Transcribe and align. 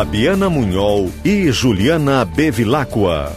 Fabiana 0.00 0.48
Munhol 0.48 1.12
e 1.22 1.52
Juliana 1.52 2.24
Bevilacqua. 2.24 3.36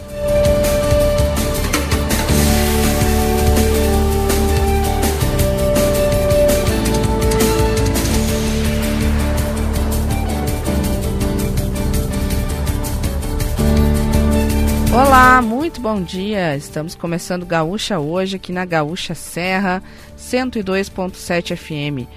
Olá, 14.90 15.42
muito 15.42 15.82
bom 15.82 16.00
dia. 16.00 16.56
Estamos 16.56 16.94
começando 16.94 17.44
Gaúcha 17.44 17.98
hoje 17.98 18.36
aqui 18.36 18.52
na 18.52 18.64
Gaúcha 18.64 19.14
Serra 19.14 19.82
102.7 20.16 21.54
FM. 21.54 22.08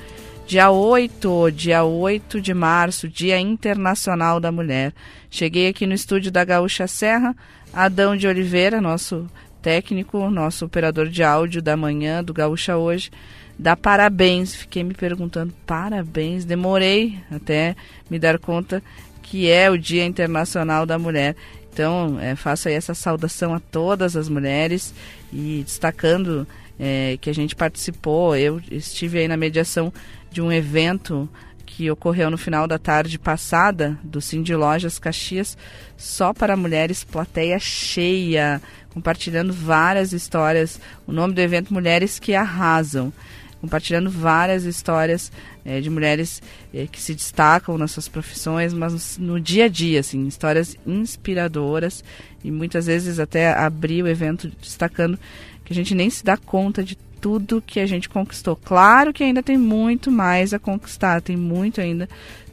Dia 0.45 0.71
8, 0.71 1.51
dia 1.51 1.83
8 1.83 2.39
de 2.39 2.53
março, 2.53 3.09
Dia 3.09 3.39
Internacional 3.39 4.39
da 4.39 4.51
Mulher. 4.51 4.93
Cheguei 5.29 5.67
aqui 5.67 5.85
no 5.85 5.93
estúdio 5.93 6.31
da 6.31 6.45
Gaúcha 6.45 6.87
Serra, 6.87 7.35
Adão 7.73 8.15
de 8.15 8.27
Oliveira, 8.27 8.79
nosso 8.79 9.27
técnico, 9.61 10.29
nosso 10.29 10.65
operador 10.65 11.09
de 11.09 11.23
áudio 11.23 11.61
da 11.61 11.75
manhã 11.75 12.23
do 12.23 12.33
Gaúcha 12.33 12.77
hoje, 12.77 13.11
dá 13.57 13.75
parabéns. 13.75 14.55
Fiquei 14.55 14.83
me 14.83 14.93
perguntando, 14.93 15.53
parabéns, 15.65 16.45
demorei 16.45 17.19
até 17.29 17.75
me 18.09 18.17
dar 18.17 18.39
conta 18.39 18.81
que 19.29 19.47
é 19.47 19.69
o 19.69 19.77
Dia 19.77 20.05
Internacional 20.05 20.87
da 20.87 20.97
Mulher. 20.97 21.35
Então, 21.79 22.19
é, 22.19 22.35
faço 22.35 22.67
aí 22.67 22.73
essa 22.73 22.93
saudação 22.93 23.53
a 23.53 23.59
todas 23.61 24.17
as 24.17 24.27
mulheres 24.27 24.93
e 25.31 25.63
destacando 25.63 26.45
é, 26.77 27.17
que 27.21 27.29
a 27.29 27.33
gente 27.33 27.55
participou, 27.55 28.35
eu 28.35 28.61
estive 28.69 29.19
aí 29.19 29.29
na 29.29 29.37
mediação 29.37 29.93
de 30.29 30.41
um 30.41 30.51
evento 30.51 31.29
que 31.65 31.89
ocorreu 31.89 32.29
no 32.29 32.37
final 32.37 32.67
da 32.67 32.77
tarde 32.77 33.17
passada 33.17 33.97
do 34.03 34.19
Cindy 34.19 34.53
Lojas 34.53 34.99
Caxias, 34.99 35.57
só 35.95 36.33
para 36.33 36.57
mulheres, 36.57 37.05
plateia 37.05 37.57
cheia, 37.59 38.61
compartilhando 38.93 39.53
várias 39.53 40.11
histórias. 40.11 40.81
O 41.07 41.13
nome 41.13 41.33
do 41.33 41.39
evento 41.39 41.73
Mulheres 41.73 42.19
que 42.19 42.35
Arrasam 42.35 43.13
compartilhando 43.61 44.09
várias 44.09 44.63
histórias 44.63 45.31
é, 45.65 45.81
de 45.81 45.89
mulheres 45.89 46.41
é, 46.73 46.87
que 46.87 46.99
se 46.99 47.13
destacam 47.13 47.77
nas 47.77 47.91
suas 47.91 48.07
profissões, 48.07 48.73
mas 48.73 49.17
no, 49.17 49.33
no, 49.33 49.39
dia 49.39 49.65
a 49.65 49.67
dia, 49.67 49.99
assim, 49.99 50.27
histórias 50.27 50.77
inspiradoras 50.85 52.03
e 52.43 52.51
muitas 52.51 52.85
vezes 52.85 53.19
até 53.19 53.51
abrir 53.51 54.03
o 54.03 54.07
evento 54.07 54.51
destacando 54.61 55.19
que 55.65 55.73
a 55.73 55.75
gente 55.75 55.93
nem 55.93 56.09
se 56.09 56.23
dá 56.23 56.35
conta 56.35 56.83
de 56.83 56.97
tudo 57.19 57.63
que 57.65 57.79
a 57.79 57.85
gente 57.85 58.09
conquistou. 58.09 58.55
Claro 58.55 59.13
que 59.13 59.23
ainda 59.23 59.43
tem 59.43 59.57
muito 59.57 60.11
mais 60.11 60.53
a 60.53 60.59
conquistar, 60.59 61.21
tem 61.21 61.35
muito 61.35 61.81
ainda 61.81 62.07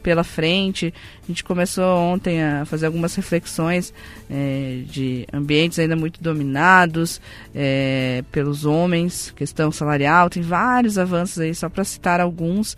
pela 0.07 0.23
frente. 0.23 0.93
A 1.23 1.27
gente 1.27 1.43
começou 1.43 1.97
ontem 1.97 2.41
a 2.41 2.65
fazer 2.65 2.85
algumas 2.85 3.13
reflexões 3.15 3.93
é, 4.29 4.81
de 4.85 5.27
ambientes 5.33 5.79
ainda 5.79 5.95
muito 5.95 6.21
dominados 6.23 7.19
é, 7.53 8.23
pelos 8.31 8.63
homens, 8.65 9.33
questão 9.35 9.71
salarial, 9.71 10.29
tem 10.29 10.41
vários 10.41 10.97
avanços 10.97 11.39
aí, 11.39 11.53
só 11.53 11.67
para 11.67 11.83
citar 11.83 12.21
alguns, 12.21 12.77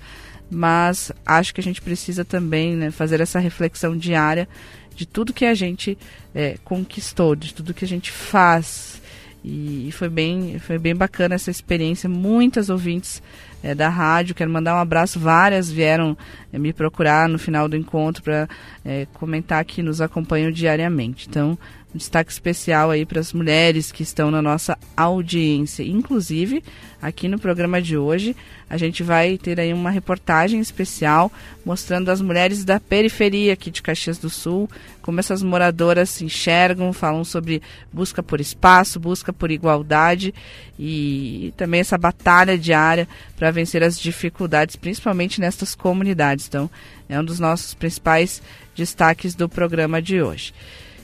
mas 0.50 1.12
acho 1.26 1.54
que 1.54 1.62
a 1.62 1.64
gente 1.64 1.82
precisa 1.82 2.26
também 2.26 2.76
né, 2.76 2.90
fazer 2.90 3.22
essa 3.22 3.38
reflexão 3.38 3.96
diária 3.96 4.48
de 4.96 5.06
tudo 5.06 5.32
que 5.32 5.46
a 5.46 5.54
gente 5.54 5.98
é, 6.34 6.58
conquistou, 6.64 7.36
de 7.36 7.54
tudo 7.54 7.74
que 7.74 7.86
a 7.86 7.88
gente 7.88 8.12
faz. 8.12 9.00
E, 9.44 9.90
foi 9.94 10.10
bem, 10.10 10.60
foi 10.60 10.78
bem 10.78 10.96
bacana 10.96 11.36
essa 11.36 11.50
experiência. 11.50 12.10
Muitas 12.10 12.70
ouvintes 12.70 13.24
é, 13.64 13.74
da 13.74 13.90
rádio. 13.90 14.36
Quero 14.36 14.52
mandar 14.52 14.76
um 14.76 14.80
abraço. 14.80 15.20
Várias 15.20 15.72
vieram 15.72 16.18
é, 16.52 16.60
me 16.60 16.74
procurar 16.74 17.30
no 17.30 17.40
final 17.40 17.68
do 17.68 17.76
encontro 17.76 18.22
para 18.22 18.48
é, 18.84 19.08
comentar 19.14 19.64
que 19.64 19.82
nos 19.82 20.02
acompanham 20.02 20.52
diariamente. 20.52 21.28
Então, 21.30 21.58
um 21.94 21.98
destaque 21.98 22.32
especial 22.32 22.92
aí 22.92 23.06
para 23.06 23.20
as 23.20 23.34
mulheres 23.34 23.92
que 23.92 24.04
estão 24.04 24.30
na 24.30 24.42
nossa 24.42 24.78
audiência. 24.96 25.84
Inclusive, 25.84 26.64
aqui 27.02 27.28
no 27.28 27.40
programa 27.40 27.82
de 27.82 27.98
hoje, 27.98 28.36
a 28.70 28.78
gente 28.78 29.02
vai 29.02 29.40
ter 29.40 29.60
aí 29.60 29.74
uma 29.74 29.90
reportagem 29.90 30.60
especial 30.60 31.32
mostrando 31.66 32.10
as 32.10 32.22
mulheres 32.22 32.64
da 32.64 32.80
periferia 32.80 33.54
aqui 33.54 33.72
de 33.72 33.82
Caxias 33.82 34.20
do 34.20 34.30
Sul, 34.30 34.70
como 35.02 35.20
essas 35.20 35.42
moradoras 35.42 36.12
se 36.12 36.24
enxergam, 36.24 36.94
falam 36.94 37.24
sobre 37.24 37.60
busca 37.92 38.22
por 38.22 38.40
espaço, 38.40 39.00
busca 39.00 39.34
por 39.34 39.50
igualdade 39.50 40.32
e 40.78 41.52
também 41.58 41.80
essa 41.80 41.98
batalha 41.98 42.56
diária 42.56 43.08
para 43.36 43.50
vencer 43.50 43.82
as 43.82 44.00
dificuldades, 44.00 44.76
principalmente 44.76 45.42
nestas 45.42 45.74
comunidades. 45.74 46.48
Então, 46.48 46.70
é 47.08 47.20
um 47.20 47.26
dos 47.26 47.40
nossos 47.40 47.74
principais 47.74 48.44
destaques 48.76 49.34
do 49.34 49.50
programa 49.50 50.00
de 50.00 50.22
hoje. 50.22 50.54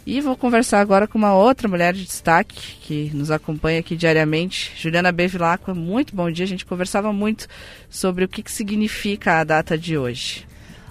E 0.05 0.21
vou 0.21 0.37
conversar 0.37 0.81
agora 0.81 1.07
com 1.07 1.17
uma 1.17 1.33
outra 1.33 1.67
mulher 1.67 1.91
de 1.91 2.05
destaque 2.05 2.77
que 2.81 3.09
nos 3.11 3.31
acompanha 3.31 3.79
aqui 3.79 3.95
diariamente, 3.95 4.71
Juliana 4.77 5.11
Bevilacqua. 5.11 5.73
Muito 5.73 6.15
bom 6.15 6.29
dia. 6.29 6.45
A 6.45 6.47
gente 6.47 6.63
conversava 6.63 7.11
muito 7.11 7.47
sobre 7.89 8.23
o 8.23 8.27
que, 8.27 8.43
que 8.43 8.51
significa 8.51 9.39
a 9.39 9.43
data 9.43 9.75
de 9.75 9.97
hoje. 9.97 10.45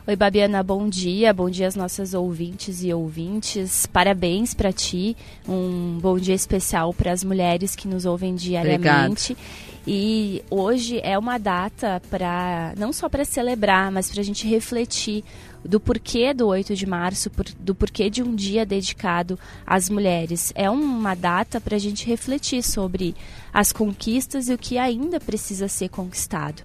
Oi, 0.07 0.17
Babiana, 0.17 0.63
bom 0.63 0.87
dia. 0.87 1.33
Bom 1.33 1.49
dia 1.49 1.67
às 1.67 1.75
nossas 1.75 2.13
ouvintes 2.13 2.83
e 2.83 2.93
ouvintes. 2.93 3.87
Parabéns 3.87 4.53
para 4.53 4.71
ti. 4.71 5.17
Um 5.49 5.99
bom 5.99 6.19
dia 6.19 6.35
especial 6.35 6.93
para 6.93 7.11
as 7.11 7.25
mulheres 7.25 7.75
que 7.75 7.89
nos 7.89 8.05
ouvem 8.05 8.35
diariamente. 8.35 9.33
Obrigada. 9.33 9.75
E 9.87 10.43
hoje 10.51 11.01
é 11.03 11.19
uma 11.19 11.39
data 11.39 12.03
para 12.11 12.75
não 12.77 12.93
só 12.93 13.09
para 13.09 13.25
celebrar, 13.25 13.91
mas 13.91 14.11
para 14.11 14.21
a 14.21 14.25
gente 14.25 14.47
refletir 14.47 15.25
do 15.65 15.81
porquê 15.81 16.35
do 16.35 16.49
8 16.49 16.77
de 16.77 16.85
março, 16.85 17.31
do 17.59 17.75
porquê 17.75 18.11
de 18.11 18.23
um 18.23 18.35
dia 18.35 18.67
dedicado 18.67 19.39
às 19.67 19.89
mulheres. 19.89 20.53
É 20.55 20.69
uma 20.69 21.15
data 21.15 21.63
para 21.63 21.77
a 21.77 21.81
gente 21.81 22.07
refletir 22.07 22.63
sobre 22.63 23.15
as 23.55 23.73
conquistas 23.73 24.51
e 24.51 24.53
o 24.53 24.59
que 24.59 24.77
ainda 24.77 25.19
precisa 25.19 25.67
ser 25.67 25.89
conquistado. 25.89 26.63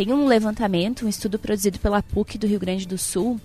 Tem 0.00 0.14
um 0.14 0.24
levantamento, 0.24 1.04
um 1.04 1.10
estudo 1.10 1.38
produzido 1.38 1.78
pela 1.78 2.02
PUC 2.02 2.38
do 2.38 2.46
Rio 2.46 2.58
Grande 2.58 2.88
do 2.88 2.96
Sul, 2.96 3.38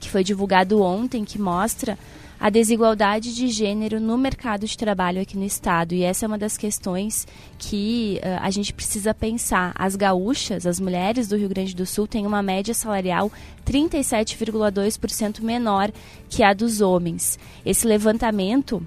que 0.00 0.10
foi 0.10 0.24
divulgado 0.24 0.82
ontem, 0.82 1.24
que 1.24 1.40
mostra 1.40 1.96
a 2.40 2.50
desigualdade 2.50 3.32
de 3.32 3.46
gênero 3.46 4.00
no 4.00 4.18
mercado 4.18 4.66
de 4.66 4.76
trabalho 4.76 5.22
aqui 5.22 5.38
no 5.38 5.44
estado. 5.44 5.94
E 5.94 6.02
essa 6.02 6.24
é 6.24 6.26
uma 6.26 6.36
das 6.36 6.56
questões 6.56 7.28
que 7.60 8.20
uh, 8.24 8.40
a 8.42 8.50
gente 8.50 8.74
precisa 8.74 9.14
pensar. 9.14 9.72
As 9.76 9.94
gaúchas, 9.94 10.66
as 10.66 10.80
mulheres 10.80 11.28
do 11.28 11.36
Rio 11.36 11.48
Grande 11.48 11.76
do 11.76 11.86
Sul, 11.86 12.08
têm 12.08 12.26
uma 12.26 12.42
média 12.42 12.74
salarial 12.74 13.30
37,2% 13.64 15.42
menor 15.42 15.92
que 16.28 16.42
a 16.42 16.52
dos 16.52 16.80
homens. 16.80 17.38
Esse 17.64 17.86
levantamento 17.86 18.84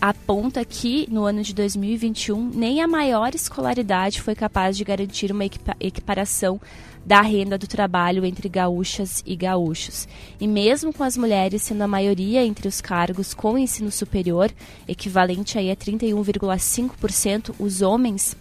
aponta 0.00 0.64
que 0.64 1.06
no 1.10 1.24
ano 1.24 1.42
de 1.42 1.54
2021 1.54 2.50
nem 2.54 2.80
a 2.80 2.88
maior 2.88 3.34
escolaridade 3.34 4.22
foi 4.22 4.34
capaz 4.34 4.76
de 4.76 4.84
garantir 4.84 5.30
uma 5.30 5.44
equiparação 5.44 6.60
da 7.04 7.20
renda 7.20 7.58
do 7.58 7.66
trabalho 7.66 8.24
entre 8.24 8.48
gaúchas 8.48 9.22
e 9.26 9.34
gaúchos. 9.34 10.06
E 10.40 10.46
mesmo 10.46 10.92
com 10.92 11.02
as 11.02 11.16
mulheres 11.16 11.62
sendo 11.62 11.82
a 11.82 11.88
maioria 11.88 12.44
entre 12.44 12.68
os 12.68 12.80
cargos 12.80 13.34
com 13.34 13.58
ensino 13.58 13.90
superior, 13.90 14.50
equivalente 14.86 15.58
aí 15.58 15.70
a 15.70 15.76
31,5%, 15.76 17.54
os 17.58 17.82
homens 17.82 18.36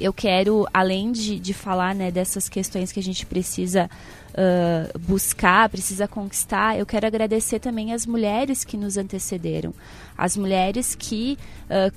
eu 0.00 0.12
quero, 0.12 0.66
além 0.72 1.12
de, 1.12 1.38
de 1.38 1.52
falar 1.52 1.94
né, 1.94 2.10
dessas 2.10 2.48
questões 2.48 2.92
que 2.92 3.00
a 3.00 3.02
gente 3.02 3.26
precisa 3.26 3.90
uh, 4.32 4.98
buscar, 4.98 5.68
precisa 5.68 6.08
conquistar, 6.08 6.78
eu 6.78 6.86
quero 6.86 7.06
agradecer 7.06 7.58
também 7.58 7.92
as 7.92 8.06
mulheres 8.06 8.64
que 8.64 8.76
nos 8.76 8.96
antecederam, 8.96 9.74
as 10.16 10.36
mulheres 10.36 10.94
que 10.94 11.38
uh, 11.66 11.92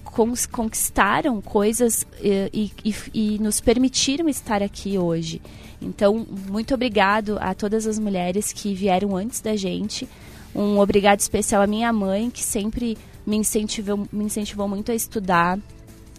conquistaram 0.51 1.41
coisas 1.41 2.05
e, 2.21 2.71
e, 2.83 2.95
e 3.13 3.39
nos 3.39 3.61
permitiram 3.61 4.27
estar 4.27 4.61
aqui 4.61 4.97
hoje. 4.97 5.41
Então, 5.81 6.25
muito 6.49 6.73
obrigado 6.73 7.37
a 7.39 7.53
todas 7.53 7.85
as 7.85 7.99
mulheres 7.99 8.51
que 8.51 8.73
vieram 8.73 9.15
antes 9.15 9.41
da 9.41 9.55
gente. 9.55 10.07
Um 10.53 10.79
obrigado 10.79 11.19
especial 11.19 11.61
à 11.61 11.67
minha 11.67 11.91
mãe, 11.91 12.29
que 12.29 12.41
sempre 12.41 12.97
me 13.25 13.35
incentivou, 13.35 14.07
me 14.11 14.23
incentivou 14.23 14.67
muito 14.67 14.91
a 14.91 14.95
estudar, 14.95 15.59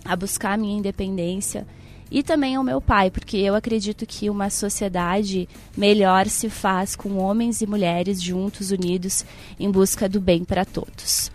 a 0.06 0.16
buscar 0.16 0.52
a 0.52 0.56
minha 0.56 0.78
independência 0.78 1.66
e 2.10 2.22
também 2.22 2.54
ao 2.54 2.64
meu 2.64 2.80
pai, 2.80 3.10
porque 3.10 3.36
eu 3.36 3.54
acredito 3.54 4.06
que 4.06 4.30
uma 4.30 4.48
sociedade 4.48 5.48
melhor 5.76 6.26
se 6.28 6.48
faz 6.48 6.94
com 6.94 7.16
homens 7.16 7.60
e 7.60 7.66
mulheres 7.66 8.22
juntos, 8.22 8.70
unidos, 8.70 9.24
em 9.58 9.70
busca 9.70 10.08
do 10.08 10.20
bem 10.20 10.44
para 10.44 10.64
todos. 10.64 11.30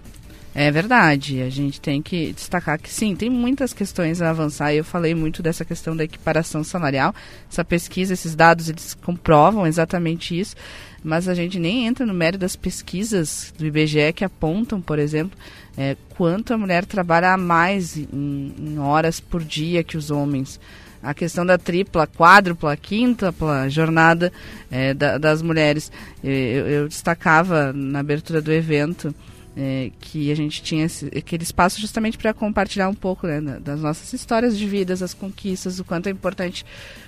É 0.53 0.69
verdade, 0.69 1.41
a 1.41 1.49
gente 1.49 1.79
tem 1.79 2.01
que 2.01 2.33
destacar 2.33 2.77
que 2.77 2.89
sim, 2.89 3.15
tem 3.15 3.29
muitas 3.29 3.71
questões 3.71 4.21
a 4.21 4.29
avançar. 4.31 4.73
Eu 4.73 4.83
falei 4.83 5.15
muito 5.15 5.41
dessa 5.41 5.63
questão 5.63 5.95
da 5.95 6.03
equiparação 6.03 6.61
salarial. 6.61 7.15
Essa 7.49 7.63
pesquisa, 7.63 8.13
esses 8.13 8.35
dados, 8.35 8.67
eles 8.67 8.93
comprovam 8.93 9.65
exatamente 9.65 10.37
isso, 10.37 10.57
mas 11.01 11.29
a 11.29 11.33
gente 11.33 11.57
nem 11.57 11.87
entra 11.87 12.05
no 12.05 12.13
mérito 12.13 12.39
das 12.39 12.57
pesquisas 12.57 13.53
do 13.57 13.65
IBGE 13.65 14.11
que 14.13 14.25
apontam, 14.25 14.81
por 14.81 14.99
exemplo, 14.99 15.37
é, 15.77 15.95
quanto 16.09 16.53
a 16.53 16.57
mulher 16.57 16.85
trabalha 16.85 17.37
mais 17.37 17.97
em, 17.97 18.53
em 18.59 18.79
horas 18.79 19.19
por 19.19 19.43
dia 19.43 19.83
que 19.83 19.97
os 19.97 20.11
homens 20.11 20.59
a 21.03 21.13
questão 21.13 21.45
da 21.45 21.57
tripla, 21.57 22.05
quádrupla, 22.05 22.77
quíntupla 22.77 23.67
jornada 23.69 24.31
é, 24.69 24.93
da, 24.93 25.17
das 25.17 25.41
mulheres. 25.41 25.91
Eu, 26.23 26.31
eu, 26.31 26.87
destacava 26.87 27.73
na 27.73 27.99
abertura 27.99 28.41
do 28.41 28.51
evento 28.51 29.13
é, 29.57 29.91
que 29.99 30.31
a 30.31 30.35
gente 30.35 30.61
tinha 30.61 30.85
esse, 30.85 31.07
aquele 31.07 31.43
espaço 31.43 31.81
justamente 31.81 32.17
para 32.17 32.33
compartilhar 32.33 32.87
um 32.87 32.93
pouco 32.93 33.27
né, 33.27 33.59
das 33.59 33.81
nossas 33.81 34.13
histórias 34.13 34.57
de 34.57 34.65
vidas, 34.65 35.01
as 35.01 35.13
conquistas, 35.13 35.79
o 35.79 35.83
quanto 35.83 36.07
é 36.07 36.11
importante 36.11 36.65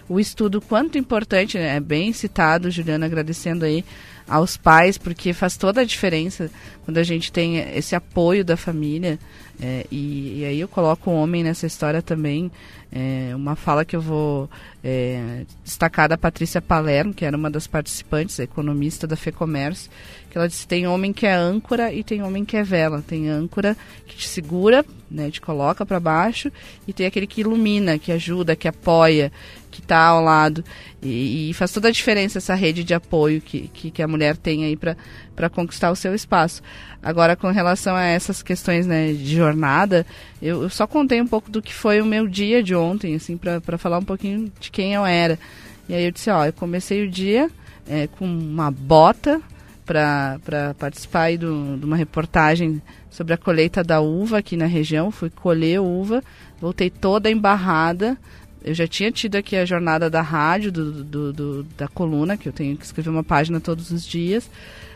o 0.09 0.19
estudo, 0.19 0.59
quanto 0.59 0.97
importante, 0.97 1.57
né, 1.57 1.77
é 1.77 1.79
bem 1.79 2.11
citado, 2.11 2.69
Juliana, 2.69 3.05
agradecendo 3.05 3.63
aí 3.63 3.85
aos 4.27 4.57
pais, 4.57 4.97
porque 4.97 5.33
faz 5.33 5.57
toda 5.57 5.81
a 5.81 5.85
diferença 5.85 6.49
quando 6.85 6.97
a 6.97 7.03
gente 7.03 7.31
tem 7.31 7.57
esse 7.75 7.95
apoio 7.95 8.43
da 8.43 8.57
família. 8.57 9.19
É, 9.61 9.85
e, 9.91 10.39
e, 10.39 10.45
aí 10.45 10.59
eu 10.59 10.67
coloco 10.67 11.09
o 11.09 11.13
homem 11.13 11.43
nessa 11.43 11.67
história 11.67 12.01
também. 12.01 12.51
É, 12.95 13.35
uma 13.35 13.55
fala 13.55 13.83
que 13.83 13.95
eu 13.95 14.01
vou 14.01 14.47
é, 14.83 15.45
destacar 15.63 16.07
da 16.07 16.15
Patrícia 16.15 16.61
Palermo, 16.61 17.11
que 17.11 17.25
era 17.25 17.35
uma 17.35 17.49
das 17.49 17.65
participantes, 17.65 18.37
economista 18.37 19.07
da 19.07 19.15
FEComércio, 19.15 19.89
que 20.29 20.37
ela 20.37 20.47
disse: 20.47 20.67
tem 20.67 20.85
homem 20.85 21.11
que 21.11 21.25
é 21.25 21.33
âncora 21.33 21.91
e 21.91 22.03
tem 22.03 22.21
homem 22.21 22.45
que 22.45 22.55
é 22.55 22.61
vela. 22.61 23.03
Tem 23.05 23.29
âncora 23.29 23.75
que 24.05 24.15
te 24.15 24.27
segura, 24.27 24.85
né, 25.09 25.31
te 25.31 25.41
coloca 25.41 25.83
para 25.83 25.99
baixo, 25.99 26.51
e 26.87 26.93
tem 26.93 27.07
aquele 27.07 27.25
que 27.25 27.41
ilumina, 27.41 27.97
que 27.97 28.11
ajuda, 28.11 28.55
que 28.55 28.67
apoia, 28.67 29.31
que 29.71 29.79
está 29.79 29.97
ao 29.97 30.23
lado. 30.23 30.63
E, 31.01 31.49
e, 31.49 31.53
faz 31.53 31.71
toda 31.71 31.87
a 31.87 31.91
diferença 31.91 32.37
essa 32.37 32.53
rede 32.53 32.83
de 32.83 32.93
apoio 32.93 33.41
que, 33.41 33.67
que, 33.67 33.91
que 33.91 34.01
a 34.01 34.07
mulher 34.07 34.37
tem 34.37 34.63
aí 34.63 34.77
para 34.77 35.49
conquistar 35.49 35.91
o 35.91 35.95
seu 35.95 36.13
espaço. 36.13 36.61
Agora, 37.01 37.35
com 37.35 37.51
relação 37.51 37.95
a 37.95 38.03
essas 38.03 38.41
questões 38.41 38.87
né, 38.87 39.11
de 39.11 39.35
jornada, 39.35 40.05
eu, 40.41 40.63
eu, 40.63 40.69
só 40.69 40.87
contei 40.87 41.21
um 41.21 41.27
pouco 41.27 41.51
do 41.51 41.61
que 41.61 41.73
foi 41.73 41.99
o 41.99 42.05
meu 42.05 42.27
dia 42.27 42.63
de 42.63 42.73
ontem, 42.73 42.82
assim, 43.15 43.37
para 43.37 43.77
falar 43.77 43.99
um 43.99 44.03
pouquinho 44.03 44.51
de 44.59 44.69
quem 44.71 44.93
eu 44.93 45.05
era. 45.05 45.39
E 45.87 45.93
aí 45.93 46.05
eu 46.05 46.11
disse, 46.11 46.29
ó, 46.29 46.45
eu 46.45 46.53
comecei 46.53 47.05
o 47.05 47.09
dia 47.09 47.49
é, 47.87 48.07
com 48.07 48.25
uma 48.25 48.71
bota 48.71 49.41
para 49.85 50.39
participar 50.77 51.23
aí 51.23 51.37
do, 51.37 51.77
de 51.77 51.85
uma 51.85 51.97
reportagem 51.97 52.81
sobre 53.09 53.33
a 53.33 53.37
colheita 53.37 53.83
da 53.83 53.99
uva 53.99 54.37
aqui 54.37 54.55
na 54.55 54.65
região. 54.65 55.11
Fui 55.11 55.29
colher 55.29 55.79
uva, 55.81 56.23
voltei 56.59 56.89
toda 56.89 57.29
embarrada, 57.29 58.17
eu 58.63 58.73
já 58.73 58.87
tinha 58.87 59.11
tido 59.11 59.35
aqui 59.35 59.57
a 59.57 59.65
jornada 59.65 60.09
da 60.09 60.21
rádio, 60.21 60.71
do, 60.71 61.03
do, 61.03 61.33
do, 61.33 61.63
da 61.77 61.87
coluna, 61.87 62.37
que 62.37 62.47
eu 62.47 62.53
tenho 62.53 62.77
que 62.77 62.85
escrever 62.85 63.09
uma 63.09 63.23
página 63.23 63.59
todos 63.59 63.91
os 63.91 64.05
dias. 64.05 64.49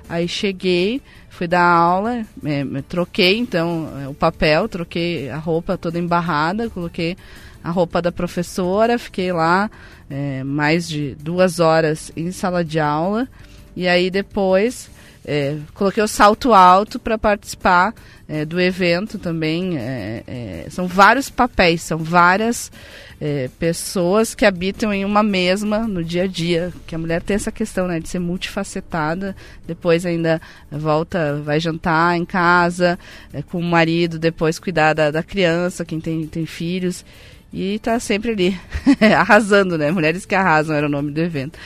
Aí 0.08 0.26
cheguei, 0.26 1.02
fui 1.30 1.48
dar 1.48 1.66
aula, 1.66 2.26
é, 2.46 2.64
troquei 2.88 3.38
então 3.38 3.92
é, 4.02 4.08
o 4.08 4.14
papel, 4.14 4.70
troquei 4.70 5.30
a 5.30 5.38
roupa 5.38 5.78
toda 5.78 6.00
embarrada, 6.00 6.70
coloquei 6.70 7.18
a 7.68 7.72
roupa 7.72 8.02
da 8.02 8.14
professora, 8.14 8.98
fiquei 8.98 9.34
lá 9.34 9.70
é, 10.10 10.42
mais 10.42 10.88
de 10.88 11.16
duas 11.16 11.60
horas 11.60 12.14
em 12.16 12.32
sala 12.32 12.64
de 12.64 12.80
aula. 12.80 13.28
E 13.76 13.90
aí 13.90 14.10
depois 14.10 14.90
é, 15.26 15.58
coloquei 15.74 16.02
o 16.02 16.08
salto 16.08 16.54
alto 16.54 16.98
para 16.98 17.18
participar 17.18 17.94
é, 18.30 18.46
do 18.46 18.62
evento 18.62 19.20
também. 19.20 19.78
É, 19.78 20.24
é, 20.26 20.68
são 20.70 20.88
vários 20.88 21.30
papéis, 21.30 21.82
são 21.82 21.98
várias 21.98 22.72
é, 23.20 23.50
pessoas 23.60 24.34
que 24.34 24.46
habitam 24.46 24.94
em 24.94 25.04
uma 25.04 25.22
mesma 25.22 25.80
no 25.80 26.02
dia 26.02 26.24
a 26.24 26.28
dia. 26.28 26.72
Que 26.88 26.96
a 26.96 26.98
mulher 26.98 27.22
tem 27.22 27.36
essa 27.36 27.52
questão 27.52 27.86
né, 27.88 28.00
de 28.00 28.08
ser 28.08 28.20
multifacetada, 28.20 29.36
depois 29.68 30.06
ainda 30.06 30.42
volta, 30.72 31.42
vai 31.44 31.60
jantar 31.60 32.16
em 32.16 32.24
casa 32.24 32.98
é, 33.34 33.42
com 33.42 33.60
o 33.60 33.64
marido, 33.64 34.18
depois 34.18 34.58
cuidar 34.58 34.94
da, 34.94 35.12
da 35.12 35.22
criança, 35.22 35.84
quem 35.84 36.00
tem, 36.00 36.26
tem 36.26 36.46
filhos. 36.46 37.04
E 37.52 37.76
está 37.76 38.00
sempre 38.00 38.32
ali, 38.32 38.60
arrasando, 39.18 39.78
né? 39.78 39.92
Mulheres 39.92 40.26
que 40.26 40.36
arrasam 40.36 40.76
era 40.76 40.88
o 40.88 40.90
nome 40.90 41.12
do 41.12 41.22
evento 41.22 41.58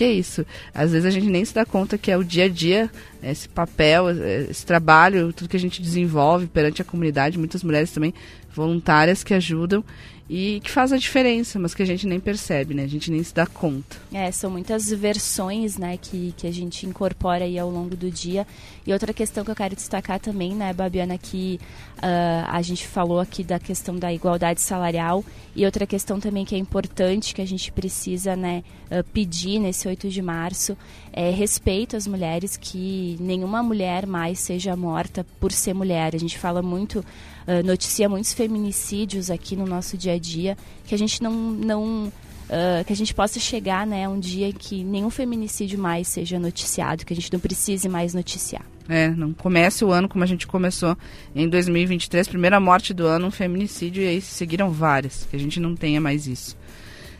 que 0.00 0.04
é 0.04 0.12
isso. 0.12 0.46
Às 0.72 0.92
vezes 0.92 1.04
a 1.04 1.10
gente 1.10 1.26
nem 1.26 1.44
se 1.44 1.54
dá 1.54 1.66
conta 1.66 1.98
que 1.98 2.10
é 2.10 2.16
o 2.16 2.24
dia 2.24 2.46
a 2.46 2.48
dia, 2.48 2.90
esse 3.22 3.46
papel, 3.46 4.08
esse 4.48 4.64
trabalho, 4.64 5.30
tudo 5.30 5.50
que 5.50 5.58
a 5.58 5.60
gente 5.60 5.82
desenvolve 5.82 6.46
perante 6.46 6.80
a 6.80 6.84
comunidade, 6.86 7.38
muitas 7.38 7.62
mulheres 7.62 7.90
também 7.90 8.14
voluntárias 8.50 9.22
que 9.22 9.34
ajudam 9.34 9.84
e 10.32 10.60
que 10.60 10.70
faz 10.70 10.92
a 10.92 10.96
diferença, 10.96 11.58
mas 11.58 11.74
que 11.74 11.82
a 11.82 11.84
gente 11.84 12.06
nem 12.06 12.20
percebe, 12.20 12.72
né? 12.72 12.84
A 12.84 12.86
gente 12.86 13.10
nem 13.10 13.20
se 13.20 13.34
dá 13.34 13.48
conta. 13.48 13.96
É, 14.12 14.30
são 14.30 14.48
muitas 14.48 14.88
versões, 14.88 15.76
né, 15.76 15.96
que, 16.00 16.32
que 16.36 16.46
a 16.46 16.52
gente 16.52 16.86
incorpora 16.86 17.44
aí 17.44 17.58
ao 17.58 17.68
longo 17.68 17.96
do 17.96 18.08
dia. 18.08 18.46
E 18.86 18.92
outra 18.92 19.12
questão 19.12 19.44
que 19.44 19.50
eu 19.50 19.56
quero 19.56 19.74
destacar 19.74 20.20
também, 20.20 20.54
né, 20.54 20.72
Babiana, 20.72 21.18
que 21.18 21.58
uh, 21.96 22.46
a 22.46 22.62
gente 22.62 22.86
falou 22.86 23.18
aqui 23.18 23.42
da 23.42 23.58
questão 23.58 23.96
da 23.96 24.12
igualdade 24.12 24.60
salarial 24.60 25.24
e 25.56 25.64
outra 25.64 25.84
questão 25.84 26.20
também 26.20 26.44
que 26.44 26.54
é 26.54 26.58
importante, 26.58 27.34
que 27.34 27.42
a 27.42 27.46
gente 27.46 27.72
precisa, 27.72 28.36
né, 28.36 28.62
uh, 28.86 29.02
pedir 29.12 29.58
nesse 29.58 29.88
8 29.88 30.08
de 30.08 30.22
março, 30.22 30.78
é 31.12 31.30
respeito 31.30 31.96
às 31.96 32.06
mulheres, 32.06 32.56
que 32.56 33.16
nenhuma 33.18 33.64
mulher 33.64 34.06
mais 34.06 34.38
seja 34.38 34.76
morta 34.76 35.26
por 35.40 35.50
ser 35.50 35.74
mulher. 35.74 36.14
A 36.14 36.18
gente 36.18 36.38
fala 36.38 36.62
muito 36.62 37.04
uh, 37.50 37.66
noticia 37.66 38.08
muitos 38.08 38.32
feminicídios 38.32 39.30
aqui 39.30 39.56
no 39.56 39.66
nosso 39.66 39.96
dia 39.96 40.12
a 40.12 40.18
dia, 40.18 40.56
que 40.86 40.94
a 40.94 40.98
gente 40.98 41.20
não, 41.22 41.32
não 41.32 42.06
uh, 42.50 42.84
que 42.86 42.92
a 42.92 42.96
gente 42.96 43.12
possa 43.12 43.40
chegar 43.40 43.86
né, 43.86 44.08
um 44.08 44.20
dia 44.20 44.52
que 44.52 44.84
nenhum 44.84 45.10
feminicídio 45.10 45.78
mais 45.78 46.06
seja 46.08 46.38
noticiado, 46.38 47.04
que 47.04 47.12
a 47.12 47.16
gente 47.16 47.32
não 47.32 47.40
precise 47.40 47.88
mais 47.88 48.14
noticiar. 48.14 48.64
É, 48.88 49.08
não 49.08 49.32
comece 49.32 49.84
o 49.84 49.92
ano 49.92 50.08
como 50.08 50.24
a 50.24 50.26
gente 50.26 50.46
começou 50.46 50.96
em 51.34 51.48
2023, 51.48 52.26
primeira 52.28 52.58
morte 52.58 52.92
do 52.92 53.06
ano, 53.06 53.28
um 53.28 53.30
feminicídio, 53.30 54.02
e 54.02 54.08
aí 54.08 54.20
seguiram 54.20 54.70
várias, 54.70 55.28
que 55.30 55.36
a 55.36 55.38
gente 55.38 55.60
não 55.60 55.76
tenha 55.76 56.00
mais 56.00 56.26
isso. 56.26 56.56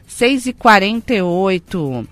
6h48. 0.08 2.06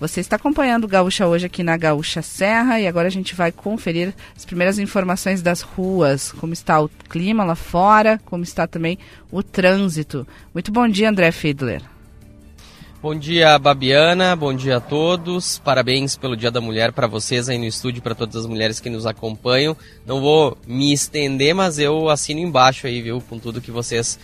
Você 0.00 0.20
está 0.20 0.36
acompanhando 0.36 0.84
o 0.84 0.88
Gaúcha 0.88 1.26
hoje 1.26 1.46
aqui 1.46 1.64
na 1.64 1.76
Gaúcha 1.76 2.22
Serra 2.22 2.78
e 2.78 2.86
agora 2.86 3.08
a 3.08 3.10
gente 3.10 3.34
vai 3.34 3.50
conferir 3.50 4.14
as 4.36 4.44
primeiras 4.44 4.78
informações 4.78 5.42
das 5.42 5.60
ruas, 5.60 6.30
como 6.30 6.52
está 6.52 6.80
o 6.80 6.88
clima 6.88 7.44
lá 7.44 7.56
fora, 7.56 8.20
como 8.24 8.44
está 8.44 8.64
também 8.68 8.96
o 9.28 9.42
trânsito. 9.42 10.24
Muito 10.54 10.70
bom 10.70 10.86
dia, 10.86 11.10
André 11.10 11.32
Fiedler. 11.32 11.82
Bom 13.02 13.14
dia, 13.14 13.56
Babiana. 13.58 14.34
Bom 14.34 14.52
dia 14.52 14.78
a 14.78 14.80
todos. 14.80 15.58
Parabéns 15.58 16.16
pelo 16.16 16.36
Dia 16.36 16.50
da 16.50 16.60
Mulher 16.60 16.92
para 16.92 17.06
vocês 17.06 17.48
aí 17.48 17.56
no 17.56 17.64
estúdio, 17.64 18.02
para 18.02 18.14
todas 18.14 18.34
as 18.36 18.46
mulheres 18.46 18.80
que 18.80 18.90
nos 18.90 19.06
acompanham. 19.06 19.76
Não 20.04 20.20
vou 20.20 20.58
me 20.66 20.92
estender, 20.92 21.54
mas 21.54 21.78
eu 21.78 22.08
assino 22.08 22.40
embaixo 22.40 22.88
aí, 22.88 23.00
viu, 23.00 23.20
com 23.20 23.38
tudo 23.38 23.60
que 23.60 23.70
vocês 23.70 24.18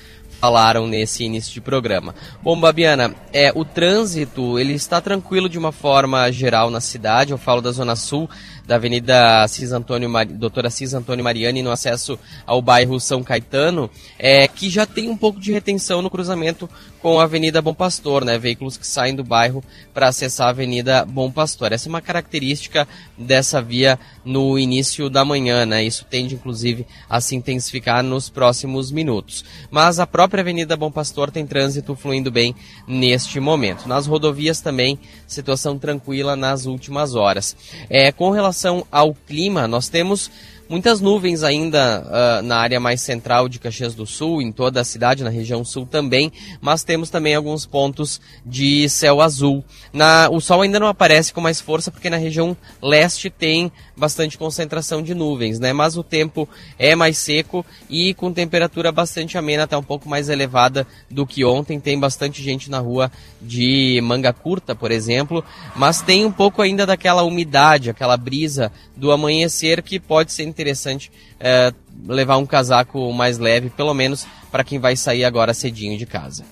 falaram 0.45 0.87
nesse 0.87 1.25
início 1.25 1.55
de 1.55 1.61
programa. 1.63 2.15
Bom, 2.43 2.61
Babiana, 2.61 3.15
é, 3.33 3.51
o 3.55 3.65
trânsito 3.65 4.59
ele 4.59 4.75
está 4.75 5.01
tranquilo 5.01 5.49
de 5.49 5.59
uma 5.59 5.73
forma 5.73 6.31
geral 6.31 6.69
na 6.69 6.83
cidade. 6.83 7.31
Eu 7.31 7.39
falo 7.39 7.63
da 7.63 7.73
Zona 7.73 7.97
Sul, 7.97 8.29
da 8.67 8.75
Avenida 8.75 9.43
Assis 9.43 9.73
Antônio, 9.73 10.11
Doutora 10.33 10.69
Assis 10.69 10.93
Antônio 10.93 11.25
Mariani, 11.25 11.63
no 11.63 11.71
acesso 11.71 12.19
ao 12.47 12.61
bairro 12.61 13.01
São 13.01 13.23
Caetano, 13.23 13.89
é, 14.19 14.47
que 14.47 14.69
já 14.69 14.85
tem 14.85 15.09
um 15.09 15.17
pouco 15.17 15.41
de 15.41 15.51
retenção 15.51 16.03
no 16.03 16.11
cruzamento 16.11 16.69
com 17.05 17.21
a 17.21 17.25
Avenida 17.25 17.61
Bom 17.61 17.75
Pastor, 17.75 18.25
né? 18.25 18.39
Veículos 18.39 18.79
que 18.79 18.87
saem 18.87 19.15
do 19.15 19.23
bairro 19.23 19.63
para 19.93 20.09
acessar 20.09 20.47
a 20.47 20.51
Avenida 20.51 21.05
Bom 21.05 21.31
Pastor. 21.31 21.71
Essa 21.71 21.87
é 21.87 21.91
uma 21.91 22.01
característica 22.01 22.89
dessa 23.19 23.61
via 23.61 24.01
no 24.25 24.59
início 24.59 25.11
da 25.11 25.23
manhã, 25.23 25.67
né? 25.67 25.85
Isso 25.85 26.07
tende, 26.09 26.35
inclusive, 26.35 26.87
a 27.07 27.21
se 27.21 27.37
intensificar 27.37 28.03
nos 28.03 28.31
próximos 28.31 28.91
minutos. 28.91 29.45
Mas 29.71 30.01
a 30.01 30.07
própria 30.07 30.41
Avenida 30.41 30.79
Bom 30.79 30.91
Pastor 30.91 31.31
tem 31.31 31.47
trânsito 31.47 31.95
fluindo 31.95 32.31
bem 32.31 32.57
neste 32.89 33.39
momento. 33.39 33.87
Nas 33.87 34.07
rodovias 34.07 34.63
também, 34.63 34.99
situação 35.27 35.79
tranquila 35.79 36.35
nas 36.35 36.65
últimas 36.65 37.15
horas. 37.15 37.55
É, 37.91 38.11
com 38.13 38.31
relação 38.31 38.87
ao 38.91 39.13
clima, 39.13 39.69
nós 39.69 39.91
temos 39.91 40.31
Muitas 40.69 41.01
nuvens 41.01 41.43
ainda 41.43 42.03
uh, 42.03 42.43
na 42.43 42.57
área 42.57 42.81
mais 42.81 43.03
central 43.03 43.49
de 43.49 43.59
Caxias 43.59 43.95
do 43.95 44.07
Sul, 44.07 44.41
em 44.41 44.51
toda 44.51 44.81
a 44.81 44.85
cidade, 44.85 45.23
na 45.23 45.29
região 45.29 45.63
sul 45.65 45.87
também, 45.87 46.33
mas 46.61 46.83
temos 46.83 47.11
também 47.11 47.35
alguns 47.35 47.67
pontos 47.67 48.21
de 48.47 48.89
céu 48.89 49.21
azul. 49.21 49.63
Na, 49.93 50.29
o 50.31 50.41
sol 50.41 50.63
ainda 50.63 50.81
não 50.81 50.87
aparece 50.87 51.35
com 51.35 51.41
mais 51.41 51.61
força 51.61 51.91
porque 51.91 52.09
na 52.09 52.17
região 52.17 52.57
leste 52.83 53.29
tem 53.29 53.71
bastante 53.97 54.37
concentração 54.37 55.03
de 55.03 55.15
nuvens, 55.15 55.59
né? 55.59 55.73
Mas 55.73 55.97
o 55.97 56.03
tempo 56.03 56.49
é 56.79 56.95
mais 56.95 57.19
seco 57.19 57.65
e 57.89 58.15
com 58.15 58.33
temperatura 58.33 58.91
bastante 58.91 59.39
amena, 59.39 59.65
até 59.65 59.77
um 59.77 59.83
pouco 59.83 60.09
mais 60.09 60.29
elevada 60.29 60.87
do 61.11 61.27
que 61.27 61.45
ontem. 61.45 61.79
Tem 61.79 61.99
bastante 61.99 62.43
gente 62.43 62.71
na 62.71 62.79
rua 62.79 63.11
de 63.41 64.01
manga 64.03 64.33
curta, 64.33 64.75
por 64.75 64.91
exemplo, 64.91 65.45
mas 65.77 66.01
tem 66.01 66.25
um 66.25 66.33
pouco 66.33 66.63
ainda 66.63 66.85
daquela 66.85 67.23
umidade, 67.23 67.91
aquela 67.91 68.17
brisa 68.17 68.73
do 68.97 69.13
amanhecer 69.13 69.83
que 69.83 70.01
pode 70.01 70.33
ser 70.33 70.45
interessante 70.45 71.11
é, 71.39 71.73
levar 72.07 72.37
um 72.37 72.47
casaco 72.47 73.13
mais 73.13 73.39
leve, 73.39 73.71
pelo 73.71 73.95
menos 73.95 74.27
para 74.51 74.65
quem 74.65 74.79
vai 74.79 74.97
sair 74.97 75.25
agora 75.25 75.55
cedinho 75.55 75.97
de 75.99 76.07
casa. 76.07 76.45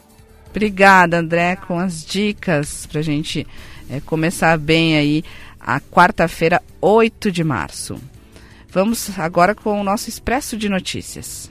Obrigada, 0.51 1.19
André, 1.19 1.57
com 1.57 1.79
as 1.79 2.05
dicas 2.05 2.87
para 2.87 3.01
a 3.01 3.03
gente 3.03 3.47
é, 3.89 4.01
começar 4.01 4.59
bem 4.59 4.97
aí 4.97 5.25
a 5.65 5.81
quarta-feira, 5.81 6.61
8 6.81 7.31
de 7.31 7.45
março. 7.45 7.97
Vamos 8.69 9.19
agora 9.19 9.55
com 9.55 9.81
o 9.81 9.85
nosso 9.85 10.09
Expresso 10.09 10.57
de 10.57 10.69
Notícias. 10.69 11.51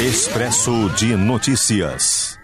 Expresso 0.00 0.88
de 0.96 1.14
Notícias. 1.14 2.39